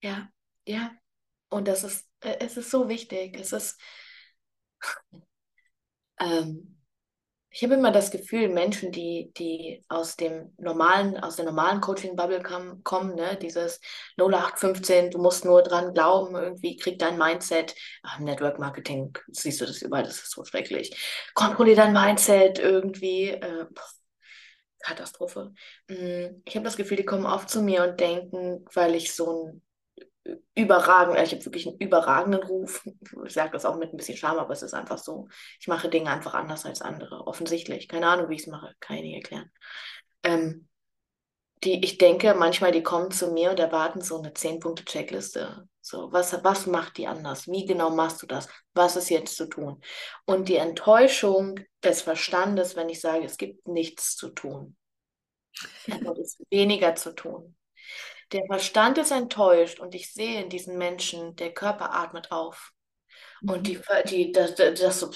Ja, 0.02 0.28
ja. 0.66 0.90
Und 1.50 1.68
das 1.68 1.84
ist, 1.84 2.08
äh, 2.20 2.36
es 2.40 2.56
ist 2.56 2.70
so 2.70 2.88
wichtig. 2.88 3.36
Es 3.38 3.52
ist, 3.52 3.78
ähm, 6.20 6.79
ich 7.52 7.64
habe 7.64 7.74
immer 7.74 7.90
das 7.90 8.10
Gefühl, 8.12 8.48
Menschen, 8.48 8.92
die, 8.92 9.32
die 9.36 9.82
aus 9.88 10.16
dem 10.16 10.52
normalen, 10.56 11.18
aus 11.18 11.36
der 11.36 11.44
normalen 11.44 11.80
Coaching-Bubble 11.80 12.42
kommen, 12.84 13.14
ne, 13.16 13.36
dieses 13.36 13.80
0815, 14.16 15.10
du 15.10 15.18
musst 15.18 15.44
nur 15.44 15.62
dran 15.62 15.92
glauben, 15.92 16.36
irgendwie 16.36 16.76
krieg 16.76 16.98
dein 17.00 17.18
Mindset. 17.18 17.74
Ach, 18.02 18.20
Network 18.20 18.60
Marketing, 18.60 19.12
siehst 19.28 19.60
du 19.60 19.66
das 19.66 19.82
überall, 19.82 20.04
das 20.04 20.22
ist 20.22 20.30
so 20.30 20.44
schrecklich. 20.44 20.96
Kontrollier 21.34 21.76
dein 21.76 21.92
Mindset 21.92 22.58
irgendwie. 22.58 23.30
Äh, 23.30 23.66
Katastrophe. 24.82 25.52
Mm, 25.88 26.42
ich 26.44 26.54
habe 26.54 26.64
das 26.64 26.76
Gefühl, 26.76 26.96
die 26.96 27.04
kommen 27.04 27.26
oft 27.26 27.50
zu 27.50 27.62
mir 27.62 27.84
und 27.84 28.00
denken, 28.00 28.64
weil 28.72 28.94
ich 28.94 29.12
so 29.12 29.48
ein 29.48 29.62
überragend, 30.54 31.18
ich 31.18 31.32
habe 31.32 31.44
wirklich 31.44 31.66
einen 31.66 31.78
überragenden 31.78 32.42
Ruf. 32.42 32.86
Ich 33.24 33.32
sage 33.32 33.52
das 33.52 33.64
auch 33.64 33.76
mit 33.76 33.92
ein 33.92 33.96
bisschen 33.96 34.16
Charme, 34.16 34.38
aber 34.38 34.52
es 34.52 34.62
ist 34.62 34.74
einfach 34.74 34.98
so. 34.98 35.28
Ich 35.60 35.68
mache 35.68 35.88
Dinge 35.88 36.10
einfach 36.10 36.34
anders 36.34 36.66
als 36.66 36.82
andere, 36.82 37.26
offensichtlich. 37.26 37.88
Keine 37.88 38.08
Ahnung, 38.08 38.28
wie 38.28 38.34
ich 38.34 38.42
es 38.42 38.46
mache, 38.46 38.74
kann 38.80 38.96
ich 38.96 39.02
nicht 39.02 39.14
erklären. 39.14 39.50
Ähm, 40.22 40.68
die, 41.64 41.84
ich 41.84 41.98
denke, 41.98 42.34
manchmal, 42.34 42.72
die 42.72 42.82
kommen 42.82 43.10
zu 43.10 43.32
mir 43.32 43.50
und 43.50 43.60
erwarten 43.60 44.00
so 44.00 44.18
eine 44.18 44.30
10-Punkte-Checkliste. 44.30 45.68
So, 45.82 46.12
was, 46.12 46.32
was 46.44 46.66
macht 46.66 46.96
die 46.96 47.06
anders? 47.06 47.46
Wie 47.48 47.66
genau 47.66 47.90
machst 47.90 48.22
du 48.22 48.26
das? 48.26 48.48
Was 48.74 48.96
ist 48.96 49.10
jetzt 49.10 49.36
zu 49.36 49.46
tun? 49.46 49.82
Und 50.24 50.48
die 50.48 50.56
Enttäuschung 50.56 51.60
des 51.82 52.02
Verstandes, 52.02 52.76
wenn 52.76 52.88
ich 52.88 53.00
sage, 53.00 53.24
es 53.24 53.36
gibt 53.36 53.66
nichts 53.68 54.16
zu 54.16 54.30
tun. 54.30 54.76
Es 55.86 56.18
ist 56.18 56.42
weniger 56.50 56.94
zu 56.94 57.14
tun. 57.14 57.56
Der 58.32 58.44
Verstand 58.46 58.98
ist 58.98 59.10
enttäuscht 59.10 59.80
und 59.80 59.94
ich 59.94 60.12
sehe 60.12 60.42
in 60.42 60.48
diesen 60.48 60.78
Menschen, 60.78 61.34
der 61.36 61.52
Körper 61.52 61.92
atmet 61.94 62.30
auf. 62.30 62.72
Mhm. 63.40 63.50
Und 63.50 63.66
die, 63.66 63.80
die, 64.08 64.32
das, 64.32 64.54
das, 64.54 64.80
das, 64.80 65.10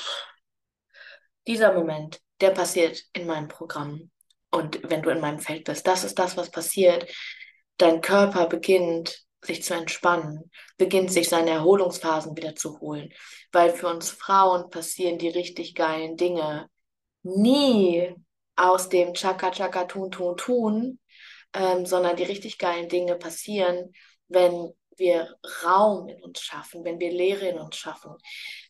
dieser 1.46 1.72
Moment, 1.72 2.20
der 2.40 2.50
passiert 2.50 3.03
in 3.12 3.27
meinem 3.27 3.48
Programm. 3.48 4.11
Und 4.50 4.81
wenn 4.88 5.03
du 5.03 5.11
in 5.11 5.20
meinem 5.20 5.38
Feld 5.38 5.64
bist, 5.64 5.87
das 5.87 6.05
ist 6.05 6.18
das, 6.18 6.37
was 6.37 6.50
passiert. 6.50 7.11
Dein 7.77 8.00
Körper 8.00 8.46
beginnt 8.46 9.24
sich 9.42 9.62
zu 9.62 9.74
entspannen, 9.74 10.50
beginnt 10.79 11.12
sich 11.12 11.29
seine 11.29 11.50
Erholungsphasen 11.50 12.37
wieder 12.37 12.55
zu 12.55 12.81
holen. 12.81 13.12
Weil 13.53 13.70
für 13.70 13.88
uns 13.88 14.11
Frauen 14.11 14.70
passieren 14.70 15.18
die 15.18 15.29
richtig 15.29 15.74
geilen 15.74 16.16
Dinge 16.16 16.68
nie 17.22 18.14
aus 18.57 18.88
dem 18.88 19.14
Chaka 19.14 19.50
Chaka 19.50 19.85
Tun 19.85 20.11
Tun 20.11 20.37
Tun, 20.37 20.98
ähm, 21.54 21.86
sondern 21.86 22.16
die 22.16 22.24
richtig 22.24 22.58
geilen 22.58 22.88
Dinge 22.88 23.14
passieren, 23.14 23.92
wenn 24.28 24.72
wir 24.96 25.36
Raum 25.64 26.08
in 26.08 26.22
uns 26.22 26.40
schaffen, 26.40 26.84
wenn 26.84 27.00
wir 27.00 27.10
Leere 27.10 27.48
in 27.48 27.58
uns 27.58 27.76
schaffen. 27.76 28.16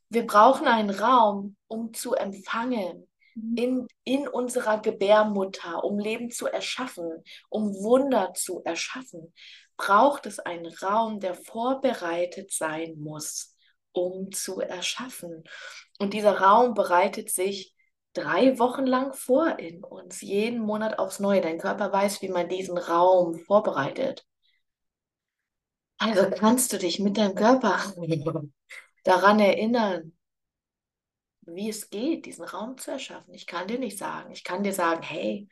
Wir 0.08 0.26
brauchen 0.26 0.66
einen 0.66 0.90
Raum, 0.90 1.56
um 1.66 1.92
zu 1.92 2.14
empfangen, 2.14 3.08
mhm. 3.34 3.56
in, 3.56 3.88
in 4.04 4.28
unserer 4.28 4.78
Gebärmutter, 4.80 5.82
um 5.84 5.98
Leben 5.98 6.30
zu 6.30 6.46
erschaffen, 6.46 7.24
um 7.48 7.74
Wunder 7.74 8.32
zu 8.34 8.62
erschaffen, 8.64 9.32
braucht 9.76 10.26
es 10.26 10.38
einen 10.38 10.66
Raum, 10.66 11.20
der 11.20 11.34
vorbereitet 11.34 12.52
sein 12.52 12.94
muss, 12.98 13.56
um 13.92 14.30
zu 14.30 14.60
erschaffen. 14.60 15.44
Und 15.98 16.14
dieser 16.14 16.38
Raum 16.38 16.74
bereitet 16.74 17.30
sich 17.30 17.73
drei 18.14 18.59
Wochen 18.59 18.87
lang 18.87 19.12
vor 19.12 19.59
in 19.59 19.85
uns, 19.85 20.20
jeden 20.22 20.61
Monat 20.61 20.98
aufs 20.98 21.20
Neue. 21.20 21.40
Dein 21.40 21.59
Körper 21.59 21.92
weiß, 21.92 22.22
wie 22.22 22.29
man 22.29 22.48
diesen 22.48 22.79
Raum 22.79 23.35
vorbereitet. 23.35 24.24
Also 25.98 26.31
kannst 26.31 26.72
du 26.72 26.79
dich 26.79 26.98
mit 26.98 27.16
deinem 27.16 27.35
Körper 27.35 27.79
daran 29.05 29.40
erinnern, 29.40 30.12
wie 31.42 31.68
es 31.68 31.90
geht, 31.90 32.27
diesen 32.27 32.44
Raum 32.44 32.79
zu 32.79 32.90
erschaffen. 32.90 33.35
Ich 33.35 33.46
kann 33.46 33.68
dir 33.68 33.79
nicht 33.79 33.98
sagen. 33.98 34.33
Ich 34.33 34.44
kann 34.44 34.62
dir 34.62 34.72
sagen, 34.72 35.03
hey, 35.03 35.48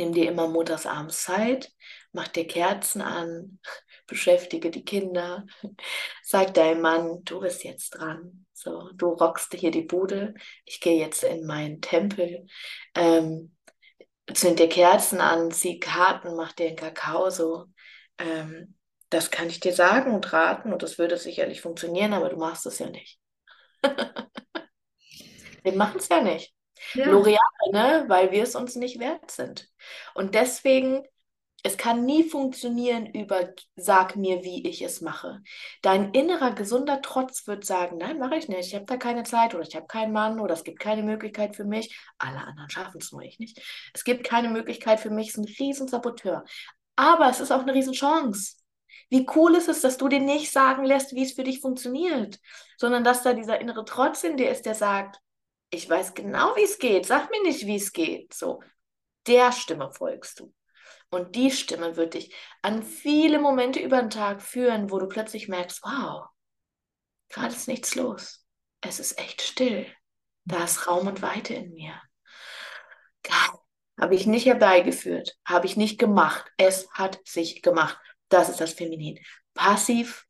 nimm 0.00 0.12
dir 0.12 0.28
immer 0.28 0.48
montagsabends 0.48 1.22
Zeit, 1.22 1.70
mach 2.12 2.28
dir 2.28 2.46
Kerzen 2.46 3.02
an, 3.02 3.60
beschäftige 4.06 4.70
die 4.70 4.84
Kinder, 4.84 5.46
sag 6.24 6.54
deinem 6.54 6.80
Mann, 6.80 7.22
du 7.24 7.40
bist 7.40 7.62
jetzt 7.64 7.90
dran. 7.90 8.46
So, 8.52 8.90
du 8.94 9.08
rockst 9.10 9.54
hier 9.54 9.70
die 9.70 9.82
Bude, 9.82 10.34
ich 10.64 10.80
gehe 10.80 10.98
jetzt 10.98 11.22
in 11.22 11.46
meinen 11.46 11.80
Tempel. 11.80 12.46
Ähm, 12.94 13.56
zünd 14.34 14.58
dir 14.58 14.68
Kerzen 14.68 15.20
an, 15.20 15.50
zieh 15.50 15.78
Karten, 15.78 16.34
mach 16.36 16.52
dir 16.52 16.68
einen 16.68 16.76
Kakao 16.76 17.30
so. 17.30 17.66
Ähm, 18.18 18.76
das 19.08 19.30
kann 19.30 19.48
ich 19.48 19.60
dir 19.60 19.72
sagen 19.72 20.14
und 20.14 20.32
raten 20.32 20.72
und 20.72 20.82
das 20.82 20.98
würde 20.98 21.16
sicherlich 21.16 21.60
funktionieren, 21.60 22.12
aber 22.12 22.28
du 22.28 22.36
machst 22.36 22.66
es 22.66 22.78
ja 22.78 22.88
nicht. 22.90 23.18
Wir 25.62 25.72
machen 25.72 25.98
es 25.98 26.08
ja 26.08 26.20
nicht. 26.22 26.54
Ja. 26.94 27.06
L'Oreal, 27.06 27.38
ne? 27.72 28.04
weil 28.08 28.30
wir 28.32 28.42
es 28.42 28.54
uns 28.54 28.76
nicht 28.76 28.98
wert 28.98 29.30
sind. 29.30 29.68
Und 30.14 30.34
deswegen 30.34 31.02
es 31.62 31.76
kann 31.76 32.04
nie 32.04 32.24
funktionieren 32.24 33.06
über 33.06 33.50
sag 33.76 34.16
mir, 34.16 34.42
wie 34.42 34.66
ich 34.66 34.82
es 34.82 35.00
mache. 35.00 35.42
Dein 35.82 36.12
innerer 36.12 36.52
gesunder 36.52 37.02
Trotz 37.02 37.46
wird 37.46 37.64
sagen, 37.64 37.98
nein, 37.98 38.18
mache 38.18 38.36
ich 38.36 38.48
nicht. 38.48 38.68
Ich 38.68 38.74
habe 38.74 38.86
da 38.86 38.96
keine 38.96 39.24
Zeit 39.24 39.54
oder 39.54 39.66
ich 39.66 39.76
habe 39.76 39.86
keinen 39.86 40.12
Mann 40.12 40.40
oder 40.40 40.54
es 40.54 40.64
gibt 40.64 40.80
keine 40.80 41.02
Möglichkeit 41.02 41.56
für 41.56 41.64
mich. 41.64 41.94
Alle 42.18 42.38
anderen 42.38 42.70
schaffen 42.70 43.00
es 43.00 43.12
nur 43.12 43.22
ich 43.22 43.38
nicht. 43.38 43.60
Es 43.92 44.04
gibt 44.04 44.24
keine 44.24 44.48
Möglichkeit 44.48 45.00
für 45.00 45.10
mich. 45.10 45.28
Es 45.28 45.34
ist 45.34 45.38
ein 45.38 45.54
Riesensaboteur. 45.58 46.44
Aber 46.96 47.28
es 47.28 47.40
ist 47.40 47.50
auch 47.50 47.62
eine 47.62 47.74
Riesenchance. 47.74 48.56
Wie 49.10 49.26
cool 49.34 49.54
ist 49.54 49.68
es, 49.68 49.80
dass 49.80 49.98
du 49.98 50.08
dir 50.08 50.20
nicht 50.20 50.52
sagen 50.52 50.84
lässt, 50.84 51.14
wie 51.14 51.24
es 51.24 51.32
für 51.32 51.44
dich 51.44 51.60
funktioniert, 51.60 52.38
sondern 52.78 53.04
dass 53.04 53.22
da 53.22 53.34
dieser 53.34 53.60
innere 53.60 53.84
Trotz 53.84 54.22
in 54.24 54.36
dir 54.36 54.50
ist, 54.50 54.64
der 54.66 54.74
sagt, 54.74 55.20
ich 55.70 55.88
weiß 55.88 56.14
genau, 56.14 56.54
wie 56.56 56.64
es 56.64 56.78
geht. 56.78 57.06
Sag 57.06 57.30
mir 57.30 57.42
nicht, 57.42 57.66
wie 57.66 57.76
es 57.76 57.92
geht. 57.92 58.34
So, 58.34 58.62
der 59.26 59.52
Stimme 59.52 59.92
folgst 59.92 60.40
du. 60.40 60.52
Und 61.10 61.34
die 61.34 61.50
Stimme 61.50 61.96
wird 61.96 62.14
dich 62.14 62.34
an 62.62 62.82
viele 62.82 63.40
Momente 63.40 63.80
über 63.80 64.00
den 64.00 64.10
Tag 64.10 64.42
führen, 64.42 64.90
wo 64.90 64.98
du 64.98 65.08
plötzlich 65.08 65.48
merkst, 65.48 65.82
wow, 65.82 66.28
gerade 67.28 67.54
ist 67.54 67.68
nichts 67.68 67.94
los. 67.94 68.44
Es 68.80 69.00
ist 69.00 69.18
echt 69.18 69.42
still. 69.42 69.86
Da 70.44 70.64
ist 70.64 70.86
Raum 70.86 71.06
und 71.06 71.22
Weite 71.22 71.54
in 71.54 71.72
mir. 71.72 72.00
Geil. 73.22 73.58
Habe 74.00 74.14
ich 74.14 74.26
nicht 74.26 74.46
herbeigeführt, 74.46 75.36
habe 75.44 75.66
ich 75.66 75.76
nicht 75.76 75.98
gemacht. 75.98 76.50
Es 76.56 76.90
hat 76.92 77.20
sich 77.26 77.60
gemacht. 77.60 77.98
Das 78.30 78.48
ist 78.48 78.60
das 78.60 78.72
Feminin. 78.72 79.18
Passiv, 79.52 80.26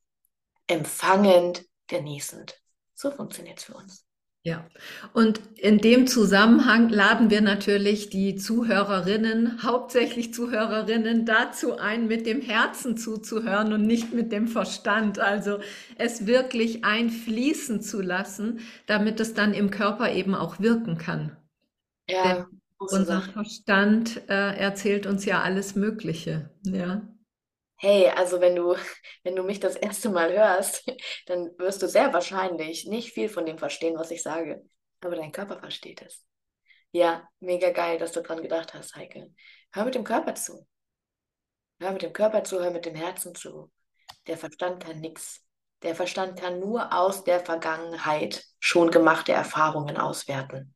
empfangend, 0.66 1.64
genießend. 1.87 2.61
So 2.94 3.12
funktioniert 3.12 3.59
es 3.59 3.64
für 3.64 3.74
uns. 3.74 4.05
Ja, 4.42 4.66
und 5.12 5.38
in 5.57 5.79
dem 5.79 6.07
Zusammenhang 6.07 6.88
laden 6.88 7.29
wir 7.29 7.42
natürlich 7.42 8.09
die 8.09 8.37
Zuhörerinnen, 8.37 9.62
hauptsächlich 9.62 10.33
Zuhörerinnen, 10.33 11.26
dazu 11.26 11.76
ein, 11.76 12.07
mit 12.07 12.24
dem 12.24 12.40
Herzen 12.40 12.96
zuzuhören 12.96 13.74
und 13.74 13.83
nicht 13.83 14.14
mit 14.14 14.33
dem 14.33 14.48
Verstand. 14.48 15.18
Also 15.18 15.59
es 15.98 16.26
wirklich 16.26 16.87
einfließen 16.87 17.83
zu 17.83 18.00
lassen, 18.00 18.61
damit 18.87 19.20
es 19.20 19.35
dann 19.35 19.53
im 19.53 19.70
Körper 19.70 20.11
eben 20.11 20.35
auch 20.35 20.59
wirken 20.59 20.96
kann. 20.96 21.37
Ja. 22.09 22.22
Denn 22.24 22.61
unser 22.79 23.20
Verstand 23.20 24.22
äh, 24.31 24.57
erzählt 24.57 25.05
uns 25.05 25.26
ja 25.26 25.42
alles 25.42 25.74
Mögliche. 25.74 26.48
Ja. 26.64 27.03
Hey, 27.83 28.11
also 28.11 28.43
wenn 28.43 28.57
du, 28.57 28.77
wenn 29.25 29.37
du 29.37 29.43
mich 29.43 29.59
das 29.59 29.75
erste 29.75 30.11
Mal 30.11 30.33
hörst, 30.33 30.85
dann 31.27 31.51
wirst 31.59 31.83
du 31.83 31.88
sehr 31.88 32.12
wahrscheinlich 32.12 32.87
nicht 32.87 33.12
viel 33.12 33.29
von 33.31 33.47
dem 33.47 33.59
verstehen, 33.59 33.99
was 33.99 34.11
ich 34.11 34.23
sage. 34.23 34.62
Aber 35.01 35.16
dein 35.16 35.33
Körper 35.33 35.59
versteht 35.59 36.03
es. 36.03 36.23
Ja, 36.93 37.27
mega 37.38 37.71
geil, 37.71 37.99
dass 37.99 38.12
du 38.12 38.21
dran 38.21 38.43
gedacht 38.43 38.75
hast, 38.75 38.97
Heike. 38.97 39.33
Hör 39.73 39.85
mit 39.85 39.95
dem 39.95 40.05
Körper 40.05 40.35
zu. 40.35 40.66
Hör 41.79 41.93
mit 41.93 42.03
dem 42.03 42.12
Körper 42.12 42.45
zu, 42.45 42.61
hör 42.61 42.71
mit 42.71 42.85
dem 42.85 42.95
Herzen 42.95 43.35
zu. 43.35 43.71
Der 44.27 44.37
Verstand 44.37 44.85
kann 44.85 45.01
nichts. 45.01 45.43
Der 45.83 45.95
Verstand 45.95 46.38
kann 46.38 46.61
nur 46.61 46.93
aus 46.93 47.25
der 47.25 47.40
Vergangenheit 47.40 48.45
schon 48.59 48.90
gemachte 48.90 49.33
Erfahrungen 49.33 49.97
auswerten. 49.97 50.75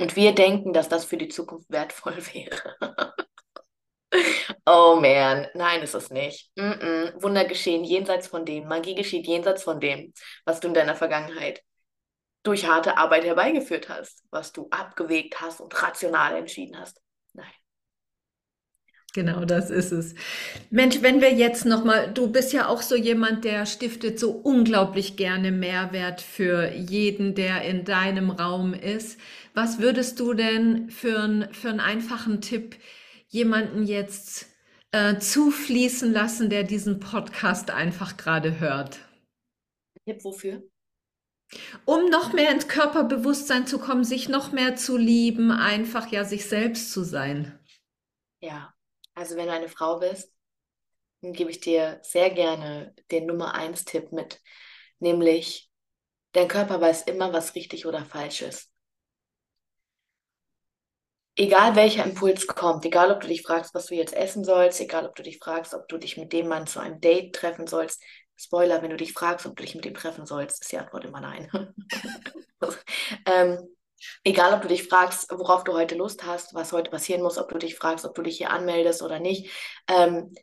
Und 0.00 0.14
wir 0.14 0.32
denken, 0.32 0.72
dass 0.72 0.88
das 0.88 1.04
für 1.06 1.16
die 1.16 1.28
Zukunft 1.28 1.68
wertvoll 1.70 2.18
wäre. 2.32 3.14
Oh 4.66 4.98
man, 5.00 5.46
nein, 5.54 5.82
ist 5.82 5.94
es 5.94 6.10
nicht. 6.10 6.50
Mm 6.56 6.62
-mm. 6.62 7.22
Wunder 7.22 7.44
geschehen 7.44 7.84
jenseits 7.84 8.28
von 8.28 8.44
dem. 8.44 8.68
Magie 8.68 8.94
geschieht 8.94 9.26
jenseits 9.26 9.62
von 9.62 9.80
dem, 9.80 10.12
was 10.44 10.60
du 10.60 10.68
in 10.68 10.74
deiner 10.74 10.96
Vergangenheit 10.96 11.62
durch 12.42 12.66
harte 12.66 12.96
Arbeit 12.96 13.24
herbeigeführt 13.24 13.88
hast, 13.88 14.22
was 14.30 14.52
du 14.52 14.68
abgewegt 14.70 15.40
hast 15.40 15.60
und 15.60 15.82
rational 15.82 16.36
entschieden 16.36 16.78
hast. 16.78 17.00
Nein. 17.32 17.46
Genau, 19.14 19.44
das 19.46 19.70
ist 19.70 19.92
es. 19.92 20.14
Mensch, 20.70 21.00
wenn 21.00 21.20
wir 21.20 21.32
jetzt 21.32 21.64
nochmal, 21.64 22.12
du 22.12 22.30
bist 22.30 22.52
ja 22.52 22.68
auch 22.68 22.82
so 22.82 22.94
jemand, 22.94 23.44
der 23.44 23.64
stiftet 23.66 24.20
so 24.20 24.30
unglaublich 24.30 25.16
gerne 25.16 25.50
Mehrwert 25.52 26.20
für 26.20 26.70
jeden, 26.70 27.34
der 27.34 27.62
in 27.62 27.84
deinem 27.84 28.30
Raum 28.30 28.74
ist. 28.74 29.18
Was 29.54 29.80
würdest 29.80 30.20
du 30.20 30.34
denn 30.34 30.90
für, 30.90 31.18
ein, 31.18 31.48
für 31.52 31.70
einen 31.70 31.80
einfachen 31.80 32.42
Tipp 32.42 32.76
jemanden 33.28 33.84
jetzt 33.84 34.55
äh, 34.96 35.18
zufließen 35.18 36.10
lassen, 36.10 36.48
der 36.48 36.62
diesen 36.62 37.00
Podcast 37.00 37.70
einfach 37.70 38.16
gerade 38.16 38.60
hört? 38.60 38.98
Tipp 40.06 40.24
wofür? 40.24 40.62
Um 41.84 42.08
noch 42.08 42.32
mehr 42.32 42.50
ins 42.50 42.66
Körperbewusstsein 42.66 43.66
zu 43.66 43.78
kommen, 43.78 44.04
sich 44.04 44.30
noch 44.30 44.52
mehr 44.52 44.74
zu 44.74 44.96
lieben, 44.96 45.50
einfach 45.50 46.10
ja 46.10 46.24
sich 46.24 46.46
selbst 46.46 46.92
zu 46.92 47.04
sein. 47.04 47.58
Ja, 48.40 48.74
also 49.14 49.36
wenn 49.36 49.46
du 49.46 49.52
eine 49.52 49.68
Frau 49.68 49.98
bist, 49.98 50.32
dann 51.20 51.34
gebe 51.34 51.50
ich 51.50 51.60
dir 51.60 52.00
sehr 52.02 52.30
gerne 52.30 52.94
den 53.10 53.26
Nummer 53.26 53.54
1 53.54 53.84
Tipp 53.84 54.12
mit, 54.12 54.40
nämlich 54.98 55.70
dein 56.32 56.48
Körper 56.48 56.80
weiß 56.80 57.02
immer, 57.02 57.34
was 57.34 57.54
richtig 57.54 57.84
oder 57.84 58.04
falsch 58.06 58.40
ist. 58.42 58.72
Egal 61.36 61.76
welcher 61.76 62.04
Impuls 62.04 62.46
kommt, 62.46 62.84
egal 62.84 63.10
ob 63.10 63.20
du 63.20 63.28
dich 63.28 63.42
fragst, 63.42 63.74
was 63.74 63.86
du 63.86 63.94
jetzt 63.94 64.14
essen 64.14 64.42
sollst, 64.42 64.80
egal 64.80 65.06
ob 65.06 65.14
du 65.14 65.22
dich 65.22 65.38
fragst, 65.38 65.74
ob 65.74 65.86
du 65.88 65.98
dich 65.98 66.16
mit 66.16 66.32
dem 66.32 66.48
Mann 66.48 66.66
zu 66.66 66.80
einem 66.80 67.00
Date 67.00 67.34
treffen 67.34 67.66
sollst, 67.66 68.02
Spoiler, 68.38 68.82
wenn 68.82 68.90
du 68.90 68.98
dich 68.98 69.14
fragst, 69.14 69.46
ob 69.46 69.56
du 69.56 69.62
dich 69.62 69.74
mit 69.74 69.86
ihm 69.86 69.94
treffen 69.94 70.26
sollst, 70.26 70.60
ist 70.60 70.70
die 70.70 70.76
Antwort 70.76 71.06
immer 71.06 71.20
nein. 71.20 71.48
ähm, 73.26 73.76
Egal, 74.24 74.52
ob 74.54 74.62
du 74.62 74.68
dich 74.68 74.88
fragst, 74.88 75.30
worauf 75.30 75.64
du 75.64 75.72
heute 75.72 75.94
Lust 75.94 76.24
hast, 76.24 76.54
was 76.54 76.72
heute 76.72 76.90
passieren 76.90 77.22
muss, 77.22 77.38
ob 77.38 77.48
du 77.48 77.58
dich 77.58 77.76
fragst, 77.76 78.04
ob 78.04 78.14
du 78.14 78.22
dich 78.22 78.36
hier 78.36 78.50
anmeldest 78.50 79.02
oder 79.02 79.20
nicht. 79.20 79.50
Ähm, 79.88 80.34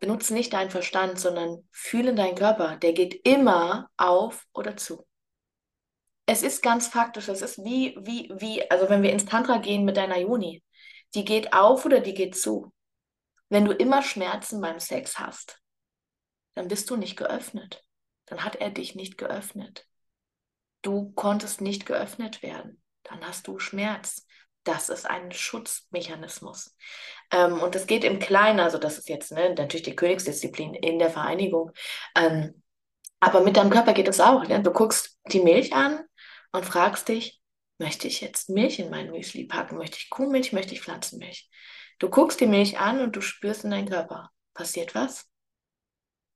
benutze 0.00 0.34
nicht 0.34 0.52
deinen 0.52 0.70
Verstand, 0.70 1.18
sondern 1.18 1.66
fühle 1.72 2.14
deinen 2.14 2.34
Körper. 2.34 2.76
Der 2.76 2.92
geht 2.92 3.26
immer 3.26 3.88
auf 3.96 4.46
oder 4.52 4.76
zu. 4.76 5.07
Es 6.28 6.42
ist 6.42 6.62
ganz 6.62 6.88
faktisch, 6.88 7.28
es 7.28 7.42
ist 7.42 7.64
wie, 7.64 7.96
wie, 8.00 8.30
wie, 8.36 8.70
also 8.70 8.88
wenn 8.88 9.02
wir 9.02 9.12
ins 9.12 9.24
Tantra 9.24 9.58
gehen 9.58 9.84
mit 9.84 9.96
deiner 9.96 10.18
Juni, 10.18 10.62
die 11.14 11.24
geht 11.24 11.52
auf 11.52 11.84
oder 11.84 12.00
die 12.00 12.14
geht 12.14 12.36
zu. 12.36 12.72
Wenn 13.48 13.64
du 13.64 13.72
immer 13.72 14.02
Schmerzen 14.02 14.60
beim 14.60 14.78
Sex 14.78 15.18
hast, 15.18 15.60
dann 16.54 16.68
bist 16.68 16.90
du 16.90 16.96
nicht 16.96 17.16
geöffnet. 17.16 17.82
Dann 18.26 18.44
hat 18.44 18.56
er 18.56 18.70
dich 18.70 18.94
nicht 18.94 19.16
geöffnet 19.16 19.88
du 20.82 21.12
konntest 21.14 21.60
nicht 21.60 21.86
geöffnet 21.86 22.42
werden. 22.42 22.82
Dann 23.04 23.26
hast 23.26 23.46
du 23.46 23.58
Schmerz. 23.58 24.26
Das 24.64 24.88
ist 24.88 25.08
ein 25.08 25.32
Schutzmechanismus. 25.32 26.76
Ähm, 27.30 27.62
und 27.62 27.74
das 27.74 27.86
geht 27.86 28.04
im 28.04 28.18
Kleinen, 28.18 28.60
also 28.60 28.76
das 28.76 28.98
ist 28.98 29.08
jetzt 29.08 29.32
ne, 29.32 29.54
natürlich 29.54 29.84
die 29.84 29.96
Königsdisziplin 29.96 30.74
in 30.74 30.98
der 30.98 31.10
Vereinigung. 31.10 31.72
Ähm, 32.14 32.62
aber 33.20 33.40
mit 33.40 33.56
deinem 33.56 33.70
Körper 33.70 33.94
geht 33.94 34.08
es 34.08 34.20
auch. 34.20 34.46
Ne? 34.46 34.62
Du 34.62 34.72
guckst 34.72 35.18
die 35.32 35.40
Milch 35.40 35.72
an 35.72 36.04
und 36.58 36.64
fragst 36.64 37.08
dich, 37.08 37.40
möchte 37.78 38.08
ich 38.08 38.20
jetzt 38.20 38.50
Milch 38.50 38.78
in 38.78 38.90
mein 38.90 39.10
Müsli 39.10 39.44
packen? 39.44 39.78
Möchte 39.78 39.96
ich 39.98 40.10
Kuhmilch? 40.10 40.52
Möchte 40.52 40.74
ich 40.74 40.82
Pflanzenmilch? 40.82 41.48
Du 41.98 42.10
guckst 42.10 42.40
die 42.40 42.46
Milch 42.46 42.78
an 42.78 43.00
und 43.00 43.16
du 43.16 43.20
spürst 43.20 43.64
in 43.64 43.70
deinen 43.70 43.88
Körper. 43.88 44.30
Passiert 44.54 44.94
was? 44.94 45.26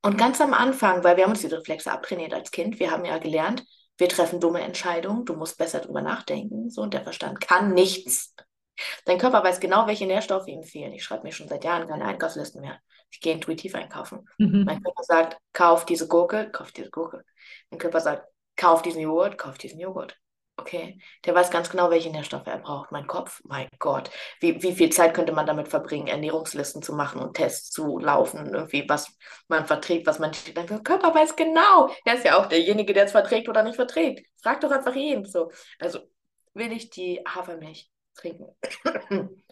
Und 0.02 0.18
ganz 0.18 0.40
am 0.40 0.54
Anfang, 0.54 1.04
weil 1.04 1.16
wir 1.16 1.24
haben 1.24 1.32
uns 1.32 1.42
die 1.42 1.46
Reflexe 1.46 1.92
abtrainiert 1.92 2.34
als 2.34 2.50
Kind, 2.50 2.80
wir 2.80 2.90
haben 2.90 3.04
ja 3.04 3.18
gelernt, 3.18 3.64
wir 3.98 4.08
treffen 4.08 4.40
dumme 4.40 4.60
Entscheidungen, 4.60 5.24
du 5.24 5.34
musst 5.34 5.58
besser 5.58 5.80
drüber 5.80 6.02
nachdenken. 6.02 6.70
So, 6.70 6.82
und 6.82 6.94
der 6.94 7.02
Verstand 7.02 7.40
kann 7.40 7.72
nichts. 7.72 8.34
Dein 9.04 9.18
Körper 9.18 9.44
weiß 9.44 9.60
genau, 9.60 9.86
welche 9.86 10.06
Nährstoffe 10.06 10.48
ihm 10.48 10.64
fehlen. 10.64 10.92
Ich 10.92 11.04
schreibe 11.04 11.24
mir 11.24 11.32
schon 11.32 11.48
seit 11.48 11.62
Jahren 11.62 11.86
keine 11.88 12.06
Einkaufslisten 12.06 12.60
mehr. 12.60 12.80
Ich 13.10 13.20
gehe 13.20 13.34
intuitiv 13.34 13.74
einkaufen. 13.74 14.28
Mhm. 14.38 14.64
Mein 14.64 14.82
Körper 14.82 15.02
sagt, 15.02 15.38
kauf 15.52 15.84
diese 15.84 16.08
Gurke, 16.08 16.50
kauf 16.50 16.72
diese 16.72 16.90
Gurke. 16.90 17.24
Mein 17.70 17.78
Körper 17.78 18.00
sagt, 18.00 18.26
kauf 18.56 18.82
diesen 18.82 19.02
Joghurt, 19.02 19.38
kauf 19.38 19.58
diesen 19.58 19.80
Joghurt. 19.80 20.16
Okay, 20.58 21.00
der 21.24 21.34
weiß 21.34 21.50
ganz 21.50 21.70
genau, 21.70 21.90
welche 21.90 22.10
Nährstoffe 22.10 22.46
er 22.46 22.58
braucht. 22.58 22.92
Mein 22.92 23.06
Kopf, 23.06 23.40
mein 23.44 23.68
Gott, 23.78 24.10
wie, 24.40 24.62
wie 24.62 24.72
viel 24.72 24.90
Zeit 24.90 25.14
könnte 25.14 25.32
man 25.32 25.46
damit 25.46 25.68
verbringen, 25.68 26.06
Ernährungslisten 26.08 26.82
zu 26.82 26.92
machen 26.92 27.20
und 27.20 27.34
Tests 27.34 27.70
zu 27.70 27.98
laufen, 27.98 28.54
irgendwie, 28.54 28.86
was 28.86 29.16
man 29.48 29.66
verträgt, 29.66 30.06
was 30.06 30.18
man 30.18 30.30
nicht. 30.30 30.54
Der 30.54 30.64
Körper 30.64 31.14
weiß 31.14 31.36
genau. 31.36 31.90
Er 32.04 32.14
ist 32.14 32.24
ja 32.24 32.38
auch 32.38 32.46
derjenige, 32.46 32.92
der 32.92 33.04
es 33.04 33.12
verträgt 33.12 33.48
oder 33.48 33.62
nicht 33.62 33.76
verträgt. 33.76 34.26
Frag 34.42 34.60
doch 34.60 34.70
einfach 34.70 34.94
jeden 34.94 35.24
so. 35.24 35.50
Also, 35.80 36.00
will 36.54 36.70
ich 36.72 36.90
die 36.90 37.20
Hafermilch 37.26 37.90
trinken? 38.14 38.54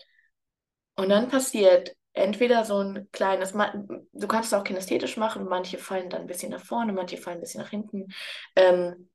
und 0.96 1.08
dann 1.08 1.28
passiert 1.28 1.96
entweder 2.12 2.64
so 2.64 2.78
ein 2.78 3.08
kleines, 3.12 3.52
du 3.52 4.28
kannst 4.28 4.52
es 4.52 4.58
auch 4.58 4.64
kinästhetisch 4.64 5.16
machen, 5.16 5.46
manche 5.46 5.78
fallen 5.78 6.10
dann 6.10 6.22
ein 6.22 6.26
bisschen 6.26 6.50
nach 6.50 6.64
vorne, 6.64 6.92
manche 6.92 7.16
fallen 7.16 7.38
ein 7.38 7.40
bisschen 7.40 7.62
nach 7.62 7.70
hinten. 7.70 8.08
Ähm, 8.56 9.10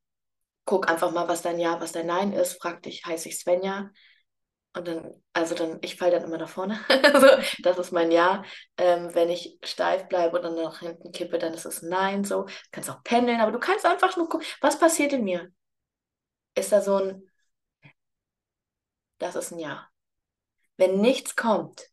guck 0.65 0.89
einfach 0.89 1.11
mal, 1.11 1.27
was 1.27 1.41
dein 1.41 1.59
Ja, 1.59 1.79
was 1.81 1.91
dein 1.93 2.07
Nein 2.07 2.33
ist. 2.33 2.61
Frag 2.61 2.83
dich, 2.83 3.05
heiße 3.05 3.29
ich 3.29 3.39
Svenja? 3.39 3.91
Und 4.75 4.87
dann, 4.89 5.23
also 5.33 5.55
dann, 5.55 5.79
ich 5.81 5.95
falle 5.95 6.11
dann 6.13 6.23
immer 6.25 6.37
nach 6.37 6.49
vorne. 6.49 6.79
also, 7.03 7.27
das 7.63 7.77
ist 7.79 7.91
mein 7.91 8.11
Ja. 8.11 8.43
Ähm, 8.77 9.13
wenn 9.15 9.29
ich 9.29 9.57
steif 9.63 10.07
bleibe 10.09 10.37
und 10.37 10.43
dann 10.43 10.55
nach 10.55 10.79
hinten 10.79 11.11
kippe, 11.13 11.39
dann 11.39 11.53
ist 11.53 11.65
es 11.65 11.81
Nein. 11.81 12.23
So, 12.25 12.43
du 12.43 12.51
kannst 12.71 12.89
auch 12.89 13.03
pendeln, 13.03 13.39
aber 13.39 13.51
du 13.53 13.59
kannst 13.59 13.85
einfach 13.85 14.17
nur 14.17 14.27
gucken, 14.29 14.47
was 14.61 14.77
passiert 14.79 15.13
in 15.13 15.23
mir? 15.23 15.49
Ist 16.55 16.71
da 16.71 16.81
so 16.81 16.95
ein, 16.97 17.29
das 19.17 19.35
ist 19.35 19.51
ein 19.51 19.59
Ja. 19.59 19.89
Wenn 20.77 21.01
nichts 21.01 21.35
kommt, 21.35 21.89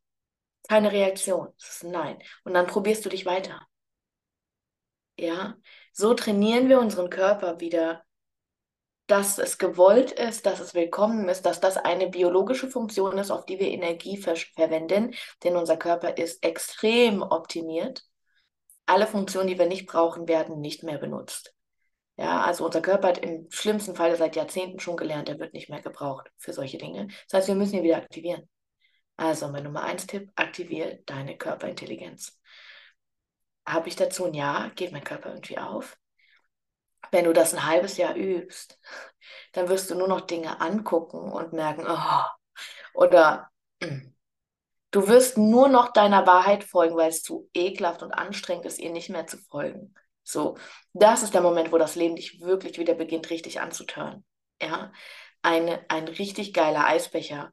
keine 0.68 0.92
Reaktion, 0.92 1.48
Nein. 1.82 2.18
Und 2.44 2.54
dann 2.54 2.66
probierst 2.66 3.04
du 3.04 3.08
dich 3.08 3.26
weiter. 3.26 3.66
Ja, 5.18 5.56
so 5.92 6.14
trainieren 6.14 6.68
wir 6.68 6.80
unseren 6.80 7.10
Körper 7.10 7.60
wieder 7.60 8.04
dass 9.12 9.38
es 9.38 9.58
gewollt 9.58 10.12
ist, 10.12 10.46
dass 10.46 10.58
es 10.58 10.72
willkommen 10.74 11.28
ist, 11.28 11.44
dass 11.44 11.60
das 11.60 11.76
eine 11.76 12.08
biologische 12.08 12.68
Funktion 12.68 13.18
ist, 13.18 13.30
auf 13.30 13.44
die 13.44 13.58
wir 13.58 13.68
Energie 13.68 14.16
ver 14.16 14.36
verwenden, 14.36 15.14
denn 15.44 15.56
unser 15.56 15.76
Körper 15.76 16.16
ist 16.16 16.42
extrem 16.44 17.22
optimiert. 17.22 18.04
Alle 18.86 19.06
Funktionen, 19.06 19.48
die 19.48 19.58
wir 19.58 19.66
nicht 19.66 19.86
brauchen, 19.86 20.28
werden 20.28 20.60
nicht 20.60 20.82
mehr 20.82 20.96
benutzt. 20.96 21.54
Ja, 22.16 22.42
also 22.42 22.64
unser 22.64 22.80
Körper 22.80 23.08
hat 23.08 23.18
im 23.18 23.50
schlimmsten 23.50 23.94
Fall 23.94 24.16
seit 24.16 24.36
Jahrzehnten 24.36 24.80
schon 24.80 24.96
gelernt, 24.96 25.28
er 25.28 25.38
wird 25.38 25.52
nicht 25.52 25.68
mehr 25.68 25.82
gebraucht 25.82 26.30
für 26.38 26.52
solche 26.52 26.78
Dinge. 26.78 27.08
Das 27.28 27.40
heißt, 27.40 27.48
wir 27.48 27.54
müssen 27.54 27.76
ihn 27.76 27.82
wieder 27.82 27.96
aktivieren. 27.96 28.48
Also 29.16 29.48
mein 29.48 29.64
Nummer 29.64 29.82
eins 29.82 30.06
Tipp, 30.06 30.30
aktiviere 30.34 31.00
deine 31.06 31.36
Körperintelligenz. 31.36 32.38
Habe 33.66 33.88
ich 33.88 33.96
dazu 33.96 34.24
ein 34.24 34.34
Ja? 34.34 34.70
Geht 34.74 34.92
mein 34.92 35.04
Körper 35.04 35.30
irgendwie 35.30 35.58
auf? 35.58 35.98
wenn 37.12 37.24
du 37.24 37.32
das 37.32 37.54
ein 37.54 37.66
halbes 37.66 37.96
Jahr 37.98 38.16
übst, 38.16 38.78
dann 39.52 39.68
wirst 39.68 39.90
du 39.90 39.94
nur 39.94 40.08
noch 40.08 40.22
Dinge 40.22 40.60
angucken 40.60 41.30
und 41.30 41.52
merken, 41.52 41.84
oh, 41.86 42.24
oder 42.94 43.50
hm, 43.82 44.14
du 44.90 45.08
wirst 45.08 45.38
nur 45.38 45.68
noch 45.68 45.92
deiner 45.92 46.26
Wahrheit 46.26 46.64
folgen, 46.64 46.96
weil 46.96 47.10
es 47.10 47.22
zu 47.22 47.48
ekelhaft 47.54 48.02
und 48.02 48.12
anstrengend 48.12 48.66
ist, 48.66 48.78
ihr 48.78 48.90
nicht 48.90 49.10
mehr 49.10 49.26
zu 49.26 49.36
folgen. 49.36 49.94
So, 50.24 50.56
das 50.92 51.22
ist 51.22 51.34
der 51.34 51.42
Moment, 51.42 51.70
wo 51.70 51.78
das 51.78 51.96
Leben 51.96 52.16
dich 52.16 52.40
wirklich 52.40 52.78
wieder 52.78 52.94
beginnt, 52.94 53.28
richtig 53.30 53.60
anzutören. 53.60 54.24
Ja, 54.60 54.92
eine, 55.42 55.84
ein 55.88 56.06
richtig 56.06 56.54
geiler 56.54 56.86
Eisbecher 56.86 57.52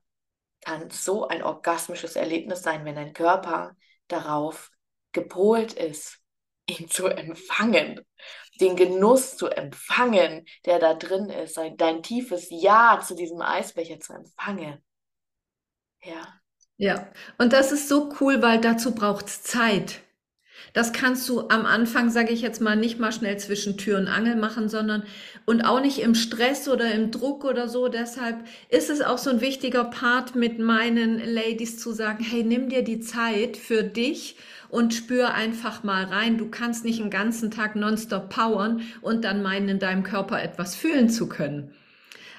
kann 0.62 0.90
so 0.90 1.28
ein 1.28 1.44
orgasmisches 1.44 2.16
Erlebnis 2.16 2.62
sein, 2.64 2.86
wenn 2.86 2.96
dein 2.96 3.14
Körper 3.14 3.76
darauf 4.08 4.72
gepolt 5.12 5.74
ist, 5.74 6.20
ihn 6.68 6.90
zu 6.90 7.08
empfangen, 7.08 8.02
den 8.60 8.76
Genuss 8.76 9.38
zu 9.38 9.48
empfangen, 9.48 10.46
der 10.66 10.80
da 10.80 10.94
drin 10.94 11.30
ist, 11.30 11.58
dein 11.78 12.04
tiefes 12.04 12.48
Ja 12.50 13.02
zu 13.06 13.16
diesem 13.16 13.42
Eisbecher 13.42 14.00
zu 14.00 14.14
empfangen. 14.14 14.84
Ja. 16.04 16.40
Ja, 16.78 17.12
und 17.38 17.52
das 17.52 17.72
ist 17.74 17.90
so 17.90 18.14
cool, 18.22 18.42
weil 18.42 18.62
dazu 18.62 18.96
braucht 18.96 19.28
es 19.28 19.44
Zeit. 19.44 20.02
Das 20.74 20.94
kannst 20.94 21.28
du 21.30 21.50
am 21.50 21.66
Anfang, 21.66 22.10
sage 22.10 22.32
ich 22.32 22.42
jetzt 22.42 22.62
mal, 22.62 22.76
nicht 22.76 23.00
mal 23.00 23.12
schnell 23.12 23.38
zwischen 23.38 23.78
Tür 23.78 23.98
und 23.98 24.08
Angel 24.08 24.36
machen, 24.36 24.70
sondern 24.70 25.04
und 25.46 25.62
auch 25.62 25.82
nicht 25.82 26.00
im 26.00 26.16
Stress 26.16 26.68
oder 26.68 26.92
im 26.92 27.12
Druck 27.12 27.44
oder 27.44 27.68
so. 27.68 27.88
Deshalb 27.88 28.38
ist 28.70 28.90
es 28.90 29.02
auch 29.02 29.18
so 29.18 29.30
ein 29.30 29.42
wichtiger 29.42 29.86
Part 29.86 30.36
mit 30.36 30.60
meinen 30.60 31.20
Ladies 31.20 31.80
zu 31.80 31.92
sagen, 31.92 32.24
hey, 32.24 32.44
nimm 32.44 32.70
dir 32.70 32.84
die 32.84 33.00
Zeit 33.00 33.58
für 33.58 33.84
dich 33.84 34.36
und 34.70 34.94
spür 34.94 35.34
einfach 35.34 35.84
mal 35.84 36.06
rein. 36.06 36.38
Du 36.38 36.50
kannst 36.50 36.86
nicht 36.86 37.02
einen 37.02 37.10
ganzen 37.10 37.52
Tag 37.52 37.76
nonstop 37.76 38.30
powern 38.30 38.82
und 39.02 39.24
dann 39.26 39.42
meinen, 39.42 39.70
in 39.70 39.80
deinem 39.80 40.04
Körper 40.04 40.42
etwas 40.42 40.76
fühlen 40.76 41.10
zu 41.10 41.28
können. 41.28 41.74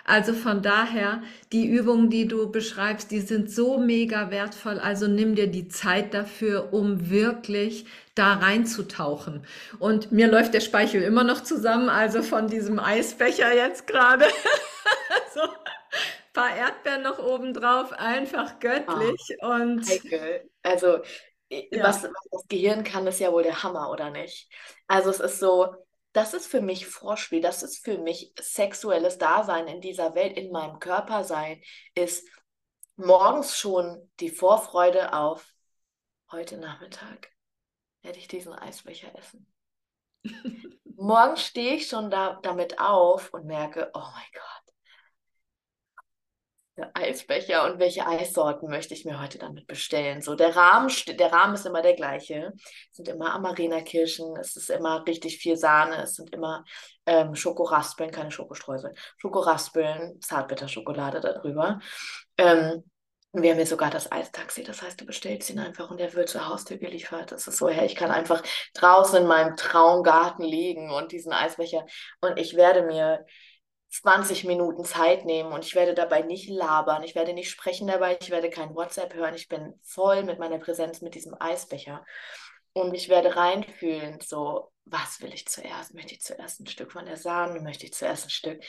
Also 0.05 0.33
von 0.33 0.63
daher, 0.63 1.23
die 1.53 1.67
Übungen, 1.67 2.11
die 2.11 2.27
du 2.27 2.51
beschreibst, 2.51 3.11
die 3.11 3.21
sind 3.21 3.51
so 3.51 3.79
mega 3.79 4.31
wertvoll. 4.31 4.79
Also 4.79 5.07
nimm 5.07 5.35
dir 5.35 5.47
die 5.47 5.69
Zeit 5.69 6.15
dafür, 6.15 6.73
um 6.73 7.11
wirklich 7.11 7.87
da 8.21 8.35
reinzutauchen. 8.35 9.47
Und 9.79 10.13
mir 10.13 10.29
läuft 10.29 10.53
der 10.53 10.61
Speichel 10.61 11.03
immer 11.03 11.25
noch 11.25 11.43
zusammen, 11.43 11.89
also 11.89 12.23
von 12.23 12.49
diesem 12.49 12.79
Eisbecher 12.79 13.55
jetzt 13.55 13.87
gerade. 13.87 14.27
so 15.35 15.41
ein 15.41 15.49
paar 16.35 16.55
Erdbeeren 16.55 17.03
noch 17.03 17.19
oben 17.19 17.55
drauf, 17.55 17.93
einfach 17.93 18.59
göttlich. 18.61 19.39
Oh, 19.41 19.47
und 19.47 19.87
also 20.63 20.99
ja. 21.49 21.83
was, 21.83 22.05
was 22.05 22.29
das 22.31 22.49
Gehirn 22.49 22.85
kann, 22.85 23.07
ist 23.07 23.21
ja 23.21 23.33
wohl 23.33 23.43
der 23.43 23.63
Hammer, 23.63 23.91
oder 23.91 24.11
nicht? 24.11 24.51
Also 24.87 25.09
es 25.09 25.21
ist 25.21 25.41
so, 25.41 25.75
das 26.13 26.35
ist 26.35 26.47
für 26.47 26.61
mich 26.61 26.87
Vorspiel, 26.87 27.41
das 27.41 27.63
ist 27.63 27.83
für 27.83 27.97
mich 27.97 28.35
sexuelles 28.39 29.17
Dasein 29.17 29.67
in 29.67 29.81
dieser 29.81 30.15
Welt, 30.15 30.37
in 30.37 30.53
meinem 30.53 30.79
Körper 30.79 31.25
sein, 31.25 31.63
ist 31.95 32.29
morgens 32.97 33.57
schon 33.57 34.11
die 34.21 34.29
Vorfreude 34.29 35.15
auf 35.15 35.55
heute 36.31 36.59
Nachmittag 36.59 37.31
werde 38.03 38.19
ich 38.19 38.29
diesen 38.29 38.53
Eisbecher 38.53 39.17
essen. 39.17 39.47
morgens 40.85 41.45
stehe 41.45 41.75
ich 41.75 41.87
schon 41.89 42.11
da, 42.11 42.39
damit 42.43 42.79
auf 42.79 43.33
und 43.33 43.47
merke, 43.47 43.91
oh 43.95 44.01
mein 44.01 44.31
Gott, 44.33 44.61
Eisbecher 46.95 47.71
und 47.71 47.79
welche 47.79 48.07
Eissorten 48.07 48.69
möchte 48.69 48.95
ich 48.95 49.05
mir 49.05 49.21
heute 49.21 49.39
damit 49.39 49.67
bestellen. 49.67 50.23
So, 50.23 50.35
der 50.35 50.55
Rahmen, 50.57 50.91
der 51.07 51.33
Rahmen 51.33 51.55
ist 51.55 51.67
immer 51.67 51.83
der 51.83 51.95
gleiche. 51.95 52.53
Es 52.91 52.97
sind 52.97 53.09
immer 53.09 53.35
Amarena-Kirschen, 53.35 54.37
es 54.37 54.57
ist 54.57 54.71
immer 54.71 55.07
richtig 55.07 55.39
viel 55.39 55.57
Sahne, 55.57 56.03
es 56.03 56.15
sind 56.15 56.33
immer 56.35 56.65
ähm, 57.07 57.35
Schokoraspeln, 57.35 58.11
keine 58.11 58.31
Schokostreusel, 58.31 58.95
Schokoraspeln, 59.19 60.21
Zartbitterschokolade 60.21 61.21
darüber. 61.21 61.81
Ähm, 62.37 62.90
wir 63.33 63.51
haben 63.51 63.59
hier 63.59 63.67
sogar 63.67 63.91
das 63.91 64.11
Eistaxi, 64.11 64.65
das 64.65 64.83
heißt, 64.83 65.01
du 65.01 65.07
bestellst 65.07 65.51
ihn 65.51 65.61
einfach 65.61 65.91
und 65.91 66.01
der 66.01 66.13
wird 66.15 66.29
zur 66.29 66.49
Haustür 66.49 66.79
geliefert. 66.79 67.31
Das 67.31 67.47
ist 67.47 67.59
so, 67.59 67.69
hey, 67.69 67.87
ich 67.87 67.95
kann 67.95 68.11
einfach 68.11 68.43
draußen 68.75 69.21
in 69.21 69.27
meinem 69.27 69.57
Traumgarten 69.57 70.45
liegen 70.45 70.91
und 70.91 71.13
diesen 71.13 71.33
Eisbecher 71.33 71.87
und 72.21 72.39
ich 72.39 72.57
werde 72.57 72.83
mir 72.83 73.25
20 73.91 74.45
Minuten 74.45 74.85
Zeit 74.85 75.25
nehmen 75.25 75.53
und 75.53 75.65
ich 75.65 75.75
werde 75.75 75.95
dabei 75.95 76.23
nicht 76.23 76.49
labern, 76.49 77.03
ich 77.03 77.15
werde 77.15 77.33
nicht 77.33 77.51
sprechen 77.51 77.87
dabei, 77.87 78.19
ich 78.21 78.31
werde 78.31 78.51
kein 78.51 78.75
WhatsApp 78.75 79.15
hören, 79.15 79.35
ich 79.35 79.49
bin 79.49 79.75
voll 79.83 80.23
mit 80.25 80.39
meiner 80.39 80.59
Präsenz 80.59 81.01
mit 81.01 81.15
diesem 81.15 81.35
Eisbecher 81.39 82.05
und 82.73 82.95
ich 82.95 83.09
werde 83.09 83.37
reinfühlen, 83.37 84.21
so, 84.21 84.71
was 84.85 85.21
will 85.21 85.33
ich 85.33 85.47
zuerst? 85.47 85.95
Möchte 85.95 86.15
ich 86.15 86.21
zuerst 86.21 86.61
ein 86.61 86.67
Stück 86.67 86.93
von 86.93 87.07
der 87.07 87.17
Sahne? 87.17 87.61
Möchte 87.61 87.87
ich 87.87 87.93
zuerst 87.93 88.27
ein 88.27 88.31
Stück 88.31 88.63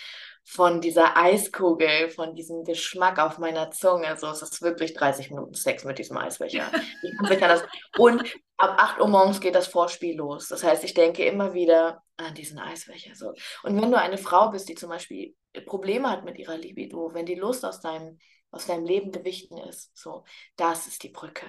von 0.43 0.81
dieser 0.81 1.17
Eiskugel, 1.17 2.09
von 2.09 2.35
diesem 2.35 2.63
Geschmack 2.63 3.19
auf 3.19 3.37
meiner 3.37 3.71
Zunge? 3.71 4.07
Also 4.07 4.27
es 4.27 4.41
ist 4.41 4.61
wirklich 4.61 4.93
30 4.93 5.31
Minuten 5.31 5.53
Sex 5.53 5.83
mit 5.83 5.99
diesem 5.99 6.17
Eisbecher. 6.17 6.71
und 7.97 8.23
ab 8.57 8.75
8 8.77 8.99
Uhr 9.01 9.07
morgens 9.07 9.39
geht 9.39 9.55
das 9.55 9.67
Vorspiel 9.67 10.17
los. 10.17 10.47
Das 10.47 10.63
heißt, 10.63 10.83
ich 10.83 10.93
denke 10.93 11.25
immer 11.25 11.53
wieder 11.53 12.03
an 12.17 12.35
diesen 12.35 12.59
Eisbecher. 12.59 13.15
So. 13.15 13.33
Und 13.63 13.81
wenn 13.81 13.91
du 13.91 13.97
eine 13.97 14.17
Frau 14.17 14.49
bist, 14.51 14.69
die 14.69 14.75
zum 14.75 14.89
Beispiel 14.89 15.35
Probleme 15.65 16.09
hat 16.09 16.23
mit 16.23 16.37
ihrer 16.37 16.57
Libido, 16.57 17.13
wenn 17.13 17.25
die 17.25 17.35
Lust 17.35 17.65
aus 17.65 17.81
deinem 17.81 18.19
aus 18.51 18.67
deinem 18.67 18.85
Leben 18.85 19.11
gewichten 19.11 19.57
ist. 19.57 19.95
So, 19.97 20.25
das 20.55 20.87
ist 20.87 21.03
die 21.03 21.09
Brücke. 21.09 21.45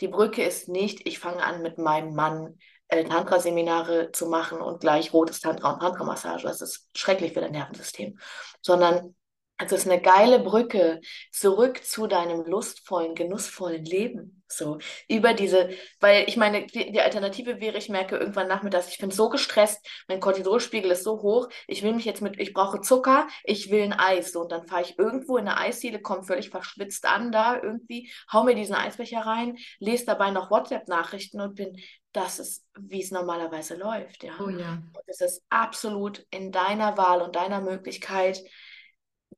Die 0.00 0.08
Brücke 0.08 0.42
ist 0.42 0.68
nicht, 0.68 1.06
ich 1.06 1.18
fange 1.18 1.42
an 1.44 1.62
mit 1.62 1.78
meinem 1.78 2.14
Mann 2.14 2.58
äh, 2.88 3.04
Tantra-Seminare 3.04 4.12
zu 4.12 4.26
machen 4.26 4.60
und 4.60 4.80
gleich 4.80 5.12
rotes 5.12 5.40
Tantra 5.40 5.72
und 5.72 5.80
Tantra-Massage. 5.80 6.46
Das 6.46 6.60
ist 6.60 6.88
schrecklich 6.96 7.32
für 7.32 7.40
dein 7.40 7.52
Nervensystem. 7.52 8.18
Sondern 8.62 9.16
es 9.58 9.72
ist 9.72 9.88
eine 9.88 10.00
geile 10.00 10.38
Brücke 10.38 11.00
zurück 11.32 11.84
zu 11.84 12.06
deinem 12.06 12.44
lustvollen, 12.44 13.14
genussvollen 13.14 13.84
Leben. 13.84 14.42
So 14.48 14.78
über 15.08 15.34
diese, 15.34 15.70
weil 15.98 16.28
ich 16.28 16.36
meine, 16.36 16.66
die, 16.66 16.92
die 16.92 17.00
Alternative 17.00 17.60
wäre, 17.60 17.78
ich 17.78 17.88
merke 17.88 18.16
irgendwann 18.16 18.46
nachmittags, 18.46 18.88
ich 18.88 18.98
bin 18.98 19.10
so 19.10 19.28
gestresst, 19.28 19.84
mein 20.06 20.20
Cortisolspiegel 20.20 20.92
ist 20.92 21.02
so 21.02 21.20
hoch, 21.22 21.48
ich 21.66 21.82
will 21.82 21.94
mich 21.94 22.04
jetzt 22.04 22.22
mit, 22.22 22.38
ich 22.38 22.52
brauche 22.52 22.80
Zucker, 22.80 23.26
ich 23.42 23.70
will 23.70 23.82
ein 23.82 23.92
Eis. 23.92 24.30
So, 24.30 24.42
und 24.42 24.52
dann 24.52 24.68
fahre 24.68 24.82
ich 24.82 24.98
irgendwo 24.98 25.36
in 25.36 25.48
eine 25.48 25.58
Eisdiele, 25.58 26.00
komme 26.00 26.22
völlig 26.22 26.50
verschwitzt 26.50 27.06
an 27.06 27.32
da 27.32 27.60
irgendwie, 27.60 28.12
hau 28.32 28.44
mir 28.44 28.54
diesen 28.54 28.76
Eisbecher 28.76 29.20
rein, 29.20 29.56
lese 29.80 30.06
dabei 30.06 30.30
noch 30.30 30.50
WhatsApp-Nachrichten 30.50 31.40
und 31.40 31.56
bin, 31.56 31.76
das 32.12 32.38
ist, 32.38 32.64
wie 32.78 33.02
es 33.02 33.10
normalerweise 33.10 33.74
läuft. 33.74 34.22
Ja. 34.22 34.32
Oh 34.40 34.48
ja. 34.48 34.74
Und 34.74 35.04
es 35.06 35.20
ist 35.20 35.42
absolut 35.50 36.24
in 36.30 36.52
deiner 36.52 36.96
Wahl 36.96 37.20
und 37.20 37.34
deiner 37.36 37.60
Möglichkeit, 37.60 38.42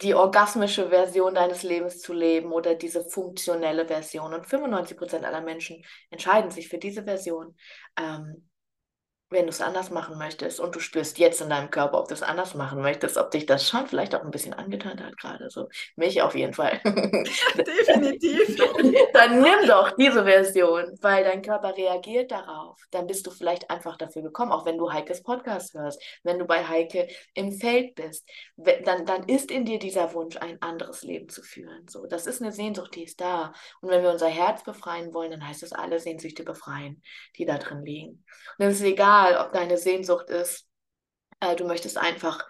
die 0.01 0.15
orgasmische 0.15 0.91
Version 0.91 1.35
deines 1.35 1.63
Lebens 1.63 2.01
zu 2.01 2.13
leben 2.13 2.53
oder 2.53 2.75
diese 2.75 3.05
funktionelle 3.05 3.87
Version. 3.87 4.33
Und 4.33 4.47
95 4.47 4.97
Prozent 4.97 5.25
aller 5.25 5.41
Menschen 5.41 5.85
entscheiden 6.11 6.51
sich 6.51 6.69
für 6.69 6.79
diese 6.79 7.05
Version. 7.05 7.57
Ähm, 7.99 8.49
wenn 9.31 9.45
du 9.45 9.51
es 9.51 9.61
anders 9.61 9.91
machen 9.91 10.17
möchtest 10.17 10.59
und 10.59 10.75
du 10.75 10.81
spürst 10.81 11.19
jetzt 11.19 11.43
in 11.43 11.51
deinem 11.51 11.71
Körper, 11.71 12.01
ob 12.01 12.09
du 12.09 12.15
es 12.15 12.23
anders 12.23 12.55
machen 12.55 12.81
möchtest, 12.81 13.19
ob 13.19 13.31
dich 13.31 13.45
das 13.45 13.69
schon 13.69 13.87
vielleicht 13.87 14.15
auch 14.15 14.23
ein 14.23 14.31
bisschen 14.31 14.55
angetan 14.55 15.05
hat 15.05 15.19
gerade. 15.19 15.51
So 15.51 15.69
mich 15.97 16.23
auf 16.23 16.35
jeden 16.35 16.55
Fall. 16.55 16.81
Definitiv. 16.85 18.57
Dann 19.13 19.43
nimm 19.43 19.67
doch 19.67 19.91
diese 19.93 20.25
Version, 20.25 20.97
weil 21.03 21.25
dein 21.25 21.43
Körper 21.43 21.77
reagiert 21.77 22.31
darauf. 22.31 22.81
Dann 22.91 23.07
bist 23.07 23.27
du 23.27 23.31
vielleicht 23.31 23.71
einfach 23.71 23.99
dafür 23.99 24.23
gekommen, 24.23 24.51
auch 24.51 24.65
wenn 24.65 24.79
du 24.79 24.91
Heikes 24.91 25.23
Podcast 25.23 25.75
hörst, 25.75 26.03
wenn 26.23 26.39
du 26.39 26.47
bei 26.47 26.67
Heike 26.67 27.09
im 27.35 27.53
Feld 27.53 27.95
bist, 27.97 28.27
dann, 28.57 29.05
dann 29.05 29.25
ist 29.25 29.51
in 29.51 29.67
dir 29.67 29.79
dieser 29.79 30.15
Wunsch, 30.15 30.39
ein 30.39 30.61
anderes 30.63 31.03
Leben 31.03 31.29
zu 31.29 31.43
führen. 31.43 31.87
So, 31.89 32.07
das 32.07 32.27
ist 32.27 32.41
eine 32.41 32.53
Sehnsucht, 32.53 32.95
die 32.95 33.05
ist 33.05 33.21
da. 33.21 33.53
Und 33.83 33.91
wenn 33.91 34.03
wir 34.03 34.11
unser 34.11 34.29
Herz 34.29 34.65
befreien 34.65 35.13
wollen, 35.13 35.33
dann 35.33 35.47
heißt 35.47 35.63
es 35.63 35.73
alle 35.73 36.01
Sehnsüchte 36.01 36.45
befreien, 36.45 37.03
die 37.37 37.45
da 37.45 37.59
drin 37.59 37.85
liegen. 37.85 38.25
Und 38.59 38.67
es 38.67 38.77
ist 38.77 38.87
egal, 38.87 39.18
egal, 39.19 39.45
ob 39.45 39.53
deine 39.53 39.79
Sehnsucht 39.79 40.31
ist, 40.31 40.67
äh, 41.41 41.57
du 41.57 41.65
möchtest 41.65 41.99
einfach 41.99 42.45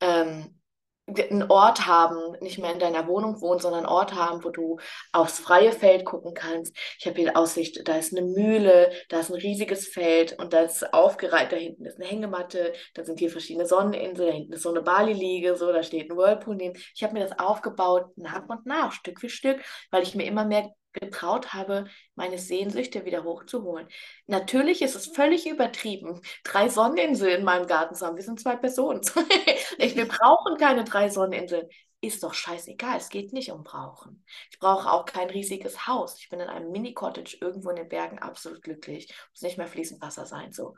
ähm, 0.00 0.60
einen 1.06 1.50
Ort 1.50 1.86
haben, 1.86 2.16
nicht 2.40 2.58
mehr 2.58 2.72
in 2.72 2.78
deiner 2.78 3.06
Wohnung 3.06 3.42
wohnen, 3.42 3.60
sondern 3.60 3.80
einen 3.80 3.92
Ort 3.92 4.14
haben, 4.14 4.42
wo 4.42 4.48
du 4.48 4.78
aufs 5.12 5.38
freie 5.38 5.72
Feld 5.72 6.06
gucken 6.06 6.32
kannst. 6.32 6.74
Ich 6.98 7.06
habe 7.06 7.20
hier 7.20 7.36
Aussicht, 7.36 7.86
da 7.86 7.96
ist 7.96 8.16
eine 8.16 8.26
Mühle, 8.26 8.90
da 9.10 9.20
ist 9.20 9.30
ein 9.30 9.36
riesiges 9.36 9.86
Feld 9.86 10.38
und 10.38 10.54
da 10.54 10.60
ist 10.60 10.94
aufgereiht, 10.94 11.52
da 11.52 11.56
hinten 11.56 11.84
ist 11.84 12.00
eine 12.00 12.08
Hängematte, 12.08 12.72
da 12.94 13.04
sind 13.04 13.18
hier 13.18 13.30
verschiedene 13.30 13.66
Sonneninseln, 13.66 14.28
da 14.28 14.34
hinten 14.34 14.52
ist 14.54 14.62
so 14.62 14.70
eine 14.70 14.80
Bali-Liege, 14.80 15.56
so, 15.56 15.70
da 15.72 15.82
steht 15.82 16.10
ein 16.10 16.16
Whirlpool 16.16 16.56
neben. 16.56 16.80
Ich 16.94 17.02
habe 17.02 17.12
mir 17.12 17.20
das 17.20 17.38
aufgebaut, 17.38 18.06
nach 18.16 18.48
und 18.48 18.64
nach, 18.64 18.92
Stück 18.92 19.20
für 19.20 19.28
Stück, 19.28 19.60
weil 19.90 20.02
ich 20.02 20.14
mir 20.14 20.24
immer 20.24 20.46
mehr 20.46 20.70
getraut 20.94 21.52
habe, 21.52 21.86
meine 22.14 22.38
Sehnsüchte 22.38 23.04
wieder 23.04 23.24
hochzuholen. 23.24 23.88
Natürlich 24.26 24.82
ist 24.82 24.94
es 24.94 25.06
völlig 25.08 25.46
übertrieben, 25.46 26.20
drei 26.44 26.68
Sonneninseln 26.68 27.40
in 27.40 27.44
meinem 27.44 27.66
Garten 27.66 27.94
zu 27.94 28.06
haben. 28.06 28.16
Wir 28.16 28.24
sind 28.24 28.40
zwei 28.40 28.56
Personen. 28.56 29.00
wir 29.78 30.08
brauchen 30.08 30.56
keine 30.56 30.84
drei 30.84 31.10
Sonneninseln. 31.10 31.68
Ist 32.00 32.22
doch 32.22 32.34
scheißegal, 32.34 32.98
es 32.98 33.08
geht 33.08 33.32
nicht 33.32 33.50
um 33.50 33.64
Brauchen. 33.64 34.24
Ich 34.50 34.58
brauche 34.58 34.90
auch 34.90 35.06
kein 35.06 35.30
riesiges 35.30 35.86
Haus. 35.86 36.18
Ich 36.18 36.28
bin 36.28 36.38
in 36.38 36.48
einem 36.48 36.70
Mini-Cottage 36.70 37.38
irgendwo 37.40 37.70
in 37.70 37.76
den 37.76 37.88
Bergen 37.88 38.18
absolut 38.18 38.60
glücklich. 38.62 39.08
Muss 39.30 39.40
nicht 39.40 39.56
mehr 39.56 39.68
fließend 39.68 40.02
Wasser 40.02 40.26
sein. 40.26 40.52
So. 40.52 40.76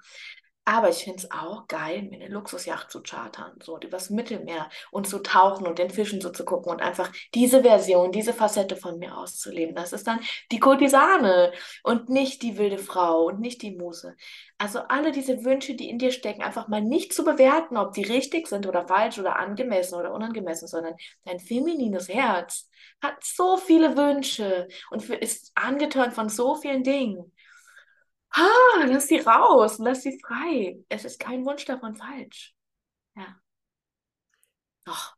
Aber 0.69 0.89
ich 0.89 1.05
finde 1.05 1.19
es 1.19 1.31
auch 1.31 1.69
geil, 1.69 2.03
mir 2.03 2.17
eine 2.17 2.27
Luxusjacht 2.27 2.91
zu 2.91 3.01
chartern, 3.01 3.53
so 3.62 3.79
übers 3.79 4.11
Mittelmeer 4.11 4.69
und 4.91 5.07
zu 5.07 5.21
tauchen 5.21 5.64
und 5.64 5.79
den 5.79 5.91
Fischen 5.91 6.21
so 6.21 6.31
zu 6.31 6.45
gucken 6.45 6.73
und 6.73 6.83
einfach 6.83 7.12
diese 7.35 7.62
Version, 7.62 8.11
diese 8.11 8.33
Facette 8.33 8.75
von 8.75 8.99
mir 8.99 9.17
auszuleben. 9.17 9.77
Das 9.77 9.93
ist 9.93 10.09
dann 10.09 10.19
die 10.51 10.59
Kurtisane 10.59 11.53
und 11.85 12.09
nicht 12.09 12.43
die 12.43 12.59
wilde 12.59 12.79
Frau 12.79 13.27
und 13.27 13.39
nicht 13.39 13.62
die 13.62 13.77
Muse. 13.77 14.17
Also 14.59 14.81
alle 14.81 15.12
diese 15.12 15.45
Wünsche, 15.45 15.77
die 15.77 15.89
in 15.89 15.99
dir 15.99 16.11
stecken, 16.11 16.43
einfach 16.43 16.67
mal 16.67 16.83
nicht 16.83 17.14
zu 17.14 17.23
bewerten, 17.25 17.77
ob 17.77 17.93
die 17.93 18.03
richtig 18.03 18.49
sind 18.49 18.67
oder 18.67 18.89
falsch 18.89 19.21
oder 19.21 19.37
angemessen 19.37 19.95
oder 19.95 20.12
unangemessen, 20.12 20.67
sondern 20.67 20.97
dein 21.25 21.39
feminines 21.39 22.09
Herz 22.09 22.69
hat 23.01 23.23
so 23.23 23.57
viele 23.57 23.97
Wünsche 23.97 24.67
und 24.91 25.09
ist 25.11 25.53
angeturnt 25.55 26.14
von 26.14 26.29
so 26.29 26.57
vielen 26.57 26.83
Dingen 26.83 27.33
ah, 28.37 28.84
lass 28.87 29.09
sie 29.09 29.18
raus, 29.18 29.78
lass 29.78 30.03
sie 30.03 30.18
frei. 30.24 30.78
Es 30.89 31.05
ist 31.05 31.18
kein 31.20 31.45
Wunsch 31.45 31.64
davon 31.64 31.97
falsch. 31.97 32.55
Ja. 33.16 33.41
Doch. 34.84 35.16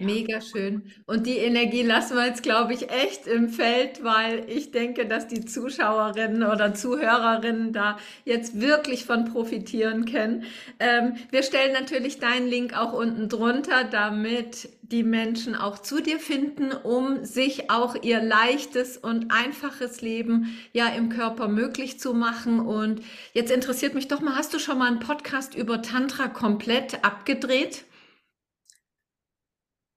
Mega 0.00 0.40
schön. 0.40 0.82
Und 1.06 1.26
die 1.26 1.36
Energie 1.36 1.82
lassen 1.82 2.16
wir 2.16 2.26
jetzt, 2.26 2.42
glaube 2.42 2.72
ich, 2.72 2.90
echt 2.90 3.26
im 3.26 3.48
Feld, 3.48 4.02
weil 4.02 4.44
ich 4.48 4.70
denke, 4.70 5.06
dass 5.06 5.28
die 5.28 5.44
Zuschauerinnen 5.44 6.42
oder 6.42 6.74
Zuhörerinnen 6.74 7.72
da 7.72 7.98
jetzt 8.24 8.60
wirklich 8.60 9.04
von 9.04 9.26
profitieren 9.26 10.06
können. 10.06 10.44
Ähm, 10.78 11.14
wir 11.30 11.42
stellen 11.42 11.72
natürlich 11.72 12.18
deinen 12.18 12.48
Link 12.48 12.76
auch 12.76 12.92
unten 12.92 13.28
drunter, 13.28 13.84
damit 13.84 14.70
die 14.82 15.04
Menschen 15.04 15.54
auch 15.54 15.78
zu 15.78 16.00
dir 16.00 16.18
finden, 16.18 16.72
um 16.72 17.24
sich 17.24 17.70
auch 17.70 17.94
ihr 18.02 18.22
leichtes 18.22 18.96
und 18.96 19.30
einfaches 19.30 20.00
Leben 20.00 20.58
ja 20.72 20.88
im 20.88 21.10
Körper 21.10 21.46
möglich 21.46 22.00
zu 22.00 22.12
machen. 22.12 22.60
Und 22.60 23.02
jetzt 23.32 23.52
interessiert 23.52 23.94
mich 23.94 24.08
doch 24.08 24.20
mal, 24.20 24.34
hast 24.34 24.52
du 24.52 24.58
schon 24.58 24.78
mal 24.78 24.88
einen 24.88 24.98
Podcast 24.98 25.54
über 25.54 25.82
Tantra 25.82 26.28
komplett 26.28 27.04
abgedreht? 27.04 27.84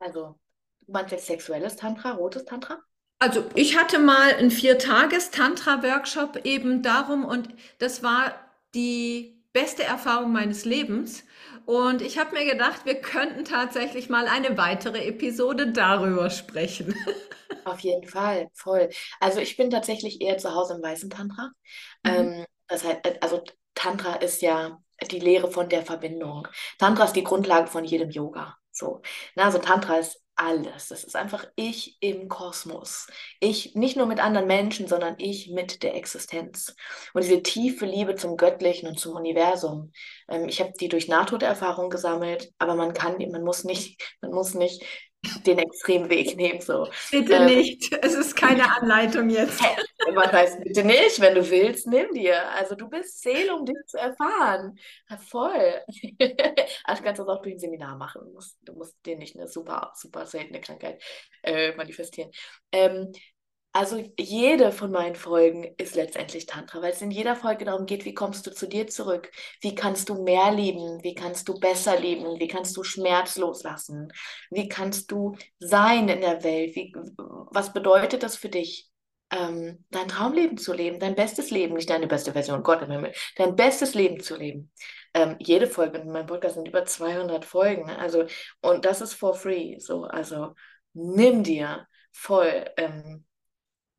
Also, 0.03 0.35
du 0.81 0.91
meinst 0.91 1.11
jetzt 1.11 1.27
sexuelles 1.27 1.77
Tantra, 1.77 2.11
rotes 2.11 2.43
Tantra? 2.43 2.79
Also 3.19 3.45
ich 3.55 3.77
hatte 3.77 3.99
mal 3.99 4.33
einen 4.33 4.51
Viertages-Tantra-Workshop 4.51 6.45
eben 6.45 6.83
darum 6.83 7.23
und 7.23 7.47
das 7.79 8.03
war 8.03 8.33
die 8.75 9.41
beste 9.53 9.83
Erfahrung 9.83 10.33
meines 10.33 10.65
Lebens. 10.65 11.23
Und 11.65 12.01
ich 12.01 12.17
habe 12.17 12.35
mir 12.35 12.45
gedacht, 12.51 12.85
wir 12.85 12.95
könnten 12.95 13.45
tatsächlich 13.45 14.09
mal 14.09 14.27
eine 14.27 14.57
weitere 14.57 15.05
Episode 15.07 15.71
darüber 15.71 16.29
sprechen. 16.29 16.93
Auf 17.63 17.79
jeden 17.79 18.09
Fall, 18.09 18.49
voll. 18.53 18.89
Also 19.21 19.39
ich 19.39 19.55
bin 19.55 19.69
tatsächlich 19.69 20.19
eher 20.19 20.37
zu 20.37 20.53
Hause 20.53 20.73
im 20.73 20.81
weißen 20.81 21.09
Tantra. 21.09 21.51
Mhm. 22.03 22.11
Ähm, 22.11 22.45
das 22.67 22.83
heißt, 22.83 22.99
also 23.21 23.41
Tantra 23.73 24.15
ist 24.15 24.41
ja 24.41 24.83
die 25.11 25.19
Lehre 25.19 25.51
von 25.51 25.69
der 25.69 25.83
Verbindung. 25.83 26.47
Tantra 26.79 27.05
ist 27.05 27.15
die 27.15 27.23
Grundlage 27.23 27.67
von 27.67 27.83
jedem 27.83 28.09
Yoga. 28.09 28.57
So. 28.71 29.01
Na, 29.35 29.45
also 29.45 29.59
Tantra 29.59 29.97
ist 29.97 30.23
alles. 30.35 30.87
Das 30.87 31.03
ist 31.03 31.15
einfach 31.15 31.45
ich 31.55 31.97
im 32.01 32.27
Kosmos. 32.27 33.07
Ich 33.39 33.75
nicht 33.75 33.97
nur 33.97 34.07
mit 34.07 34.19
anderen 34.19 34.47
Menschen, 34.47 34.87
sondern 34.87 35.15
ich 35.19 35.49
mit 35.51 35.83
der 35.83 35.95
Existenz. 35.95 36.75
Und 37.13 37.23
diese 37.23 37.43
tiefe 37.43 37.85
Liebe 37.85 38.15
zum 38.15 38.37
Göttlichen 38.37 38.87
und 38.87 38.99
zum 38.99 39.15
Universum. 39.15 39.91
Ähm, 40.27 40.47
ich 40.49 40.59
habe 40.59 40.73
die 40.79 40.89
durch 40.89 41.07
Nahtoderfahrung 41.07 41.89
gesammelt, 41.89 42.51
aber 42.57 42.75
man 42.75 42.93
kann, 42.93 43.17
man 43.31 43.43
muss 43.43 43.63
nicht, 43.63 44.17
man 44.21 44.31
muss 44.31 44.55
nicht 44.55 44.83
den 45.45 45.59
Extremweg 45.59 46.35
nehmen. 46.35 46.61
So. 46.61 46.87
Bitte 47.11 47.33
ähm, 47.33 47.45
nicht. 47.45 47.91
Es 48.01 48.13
ist 48.13 48.35
keine 48.35 48.69
Anleitung 48.77 49.29
jetzt. 49.29 49.61
Was 50.13 50.31
heißt 50.31 50.63
bitte 50.63 50.83
nicht? 50.83 51.19
Wenn 51.19 51.35
du 51.35 51.49
willst, 51.49 51.87
nimm 51.87 52.13
dir. 52.13 52.49
Also 52.51 52.75
du 52.75 52.89
bist 52.89 53.21
Seele, 53.21 53.55
um 53.55 53.65
dich 53.65 53.75
zu 53.87 53.97
erfahren. 53.97 54.77
Ja, 55.09 55.17
voll. 55.17 55.81
also 56.83 57.01
du 57.01 57.05
kannst 57.05 57.19
das 57.19 57.27
auch 57.27 57.41
durch 57.41 57.55
ein 57.55 57.59
Seminar 57.59 57.97
machen. 57.97 58.21
Du 58.25 58.33
musst, 58.33 58.57
du 58.61 58.73
musst 58.73 58.95
dir 59.05 59.17
nicht 59.17 59.35
eine 59.35 59.47
super, 59.47 59.93
super 59.95 60.25
seltene 60.25 60.61
Krankheit 60.61 61.01
äh, 61.43 61.73
manifestieren. 61.75 62.31
Ähm, 62.71 63.11
also 63.73 64.03
jede 64.19 64.71
von 64.71 64.91
meinen 64.91 65.15
Folgen 65.15 65.63
ist 65.77 65.95
letztendlich 65.95 66.45
Tantra, 66.45 66.81
weil 66.83 66.91
es 66.91 67.01
in 67.01 67.09
jeder 67.09 67.35
Folge 67.35 67.65
darum 67.65 67.87
geht, 67.87 68.05
wie 68.05 68.13
kommst 68.13 68.45
du 68.45 68.51
zu 68.51 68.67
dir 68.67 68.85
zurück? 68.87 69.31
Wie 69.61 69.73
kannst 69.73 70.09
du 70.09 70.21
mehr 70.21 70.51
lieben? 70.51 71.03
Wie 71.03 71.15
kannst 71.15 71.49
du 71.49 71.55
besser 71.59 71.99
lieben? 71.99 72.39
Wie 72.39 72.47
kannst 72.47 72.77
du 72.77 72.83
Schmerz 72.83 73.35
loslassen? 73.35 74.13
Wie 74.51 74.69
kannst 74.69 75.11
du 75.11 75.35
sein 75.59 76.07
in 76.07 76.21
der 76.21 76.43
Welt? 76.43 76.75
Wie, 76.75 76.93
was 77.17 77.73
bedeutet 77.73 78.21
das 78.21 78.35
für 78.35 78.49
dich, 78.49 78.91
ähm, 79.31 79.83
dein 79.89 80.07
Traumleben 80.07 80.57
zu 80.59 80.71
leben, 80.71 80.99
dein 80.99 81.15
bestes 81.15 81.49
Leben, 81.49 81.73
nicht 81.73 81.89
deine 81.89 82.05
beste 82.05 82.33
Version, 82.33 82.61
Gott 82.61 82.83
im 82.83 82.91
Himmel, 82.91 83.13
dein 83.37 83.55
bestes 83.55 83.95
Leben 83.95 84.19
zu 84.19 84.37
leben? 84.37 84.71
Ähm, 85.15 85.35
jede 85.39 85.65
Folge 85.65 85.97
in 85.97 86.11
meinem 86.11 86.27
Podcast 86.27 86.55
sind 86.55 86.67
über 86.67 86.85
200 86.85 87.43
Folgen, 87.43 87.89
also 87.89 88.25
und 88.61 88.85
das 88.85 89.01
ist 89.01 89.13
for 89.13 89.33
free, 89.33 89.79
so 89.79 90.03
also 90.03 90.53
nimm 90.93 91.43
dir 91.43 91.87
voll 92.11 92.65
ähm, 92.77 93.25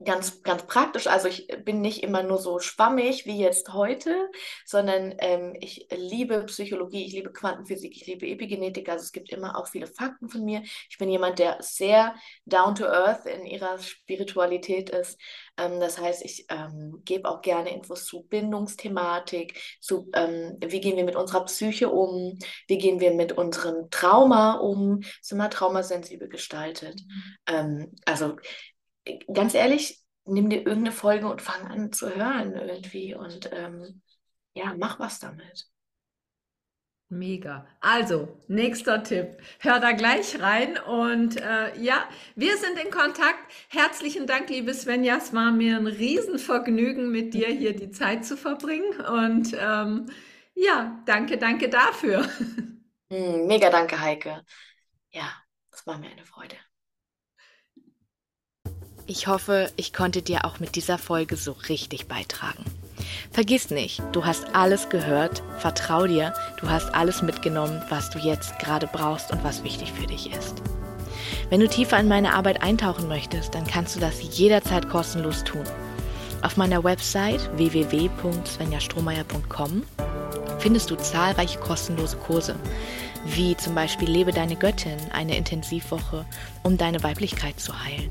ganz, 0.02 0.42
ganz 0.42 0.66
praktisch. 0.66 1.06
Also 1.06 1.28
ich 1.28 1.46
bin 1.64 1.80
nicht 1.80 2.02
immer 2.02 2.22
nur 2.22 2.38
so 2.38 2.58
schwammig 2.58 3.26
wie 3.26 3.38
jetzt 3.38 3.72
heute, 3.72 4.28
sondern 4.64 5.14
ähm, 5.18 5.54
ich 5.60 5.86
liebe 5.90 6.44
Psychologie, 6.46 7.04
ich 7.06 7.12
liebe 7.12 7.32
Quantenphysik, 7.32 7.96
ich 7.96 8.06
liebe 8.06 8.26
Epigenetik. 8.26 8.88
Also 8.88 9.04
es 9.04 9.12
gibt 9.12 9.30
immer 9.30 9.56
auch 9.56 9.68
viele 9.68 9.86
Fakten 9.86 10.28
von 10.28 10.44
mir. 10.44 10.62
Ich 10.90 10.98
bin 10.98 11.08
jemand, 11.08 11.38
der 11.38 11.58
sehr 11.60 12.14
down 12.44 12.74
to 12.74 12.86
earth 12.86 13.26
in 13.26 13.46
ihrer 13.46 13.78
Spiritualität 13.78 14.90
ist. 14.90 15.18
Ähm, 15.56 15.78
das 15.78 15.98
heißt, 15.98 16.24
ich 16.24 16.46
ähm, 16.48 17.00
gebe 17.04 17.28
auch 17.28 17.40
gerne 17.40 17.72
Infos 17.72 18.04
zu 18.04 18.24
Bindungsthematik, 18.24 19.60
zu 19.80 20.10
ähm, 20.14 20.56
wie 20.60 20.80
gehen 20.80 20.96
wir 20.96 21.04
mit 21.04 21.16
unserer 21.16 21.44
Psyche 21.44 21.88
um, 21.88 22.38
wie 22.66 22.78
gehen 22.78 23.00
wir 23.00 23.14
mit 23.14 23.32
unserem 23.32 23.88
Trauma 23.90 24.54
um, 24.54 25.02
sind 25.22 25.38
wir 25.38 25.50
traumasensibel 25.50 26.28
gestaltet. 26.28 27.00
Mhm. 27.06 27.34
Ähm, 27.46 27.92
also 28.04 28.36
ganz 29.32 29.54
ehrlich, 29.54 30.02
nimm 30.24 30.50
dir 30.50 30.58
irgendeine 30.58 30.92
Folge 30.92 31.28
und 31.28 31.42
fang 31.42 31.66
an 31.66 31.92
zu 31.92 32.14
hören 32.14 32.54
irgendwie 32.54 33.14
und 33.14 33.50
ähm, 33.52 34.02
ja, 34.54 34.74
mach 34.76 34.98
was 35.00 35.18
damit. 35.20 35.68
Mega. 37.10 37.66
Also, 37.80 38.28
nächster 38.48 39.02
Tipp. 39.04 39.38
Hör 39.60 39.78
da 39.78 39.92
gleich 39.92 40.40
rein 40.40 40.78
und 40.78 41.36
äh, 41.40 41.78
ja, 41.80 42.08
wir 42.34 42.56
sind 42.56 42.78
in 42.82 42.90
Kontakt. 42.90 43.38
Herzlichen 43.68 44.26
Dank, 44.26 44.48
liebe 44.48 44.72
Svenja. 44.74 45.18
Es 45.18 45.32
war 45.32 45.52
mir 45.52 45.76
ein 45.76 45.86
Riesenvergnügen, 45.86 47.10
mit 47.12 47.34
dir 47.34 47.48
hier 47.48 47.76
die 47.76 47.90
Zeit 47.90 48.24
zu 48.24 48.36
verbringen. 48.36 49.00
Und 49.00 49.54
ähm, 49.58 50.06
ja, 50.54 51.00
danke, 51.06 51.38
danke 51.38 51.68
dafür. 51.68 52.28
Hm, 53.10 53.46
mega 53.46 53.70
danke, 53.70 54.00
Heike. 54.00 54.44
Ja, 55.10 55.32
das 55.70 55.86
war 55.86 55.98
mir 55.98 56.10
eine 56.10 56.24
Freude. 56.26 56.56
Ich 59.06 59.26
hoffe, 59.26 59.70
ich 59.76 59.92
konnte 59.92 60.22
dir 60.22 60.46
auch 60.46 60.60
mit 60.60 60.76
dieser 60.76 60.96
Folge 60.96 61.36
so 61.36 61.54
richtig 61.68 62.08
beitragen. 62.08 62.64
Vergiss 63.30 63.68
nicht, 63.68 64.02
du 64.12 64.24
hast 64.24 64.54
alles 64.54 64.88
gehört, 64.88 65.42
vertrau 65.58 66.06
dir, 66.06 66.32
du 66.58 66.70
hast 66.70 66.94
alles 66.94 67.20
mitgenommen, 67.20 67.82
was 67.90 68.08
du 68.08 68.18
jetzt 68.18 68.58
gerade 68.58 68.86
brauchst 68.86 69.30
und 69.30 69.44
was 69.44 69.62
wichtig 69.62 69.92
für 69.92 70.06
dich 70.06 70.32
ist. 70.32 70.54
Wenn 71.50 71.60
du 71.60 71.68
tiefer 71.68 72.00
in 72.00 72.08
meine 72.08 72.32
Arbeit 72.32 72.62
eintauchen 72.62 73.06
möchtest, 73.06 73.54
dann 73.54 73.66
kannst 73.66 73.94
du 73.94 74.00
das 74.00 74.22
jederzeit 74.22 74.88
kostenlos 74.88 75.44
tun. 75.44 75.64
Auf 76.40 76.56
meiner 76.56 76.82
Website 76.82 77.50
www.svenjastrohmeier.com 77.58 79.82
findest 80.60 80.90
du 80.90 80.96
zahlreiche 80.96 81.58
kostenlose 81.58 82.16
Kurse, 82.16 82.56
wie 83.26 83.54
zum 83.58 83.74
Beispiel 83.74 84.08
Lebe 84.08 84.32
deine 84.32 84.56
Göttin, 84.56 84.96
eine 85.12 85.36
Intensivwoche, 85.36 86.24
um 86.62 86.78
deine 86.78 87.02
Weiblichkeit 87.02 87.60
zu 87.60 87.84
heilen 87.84 88.10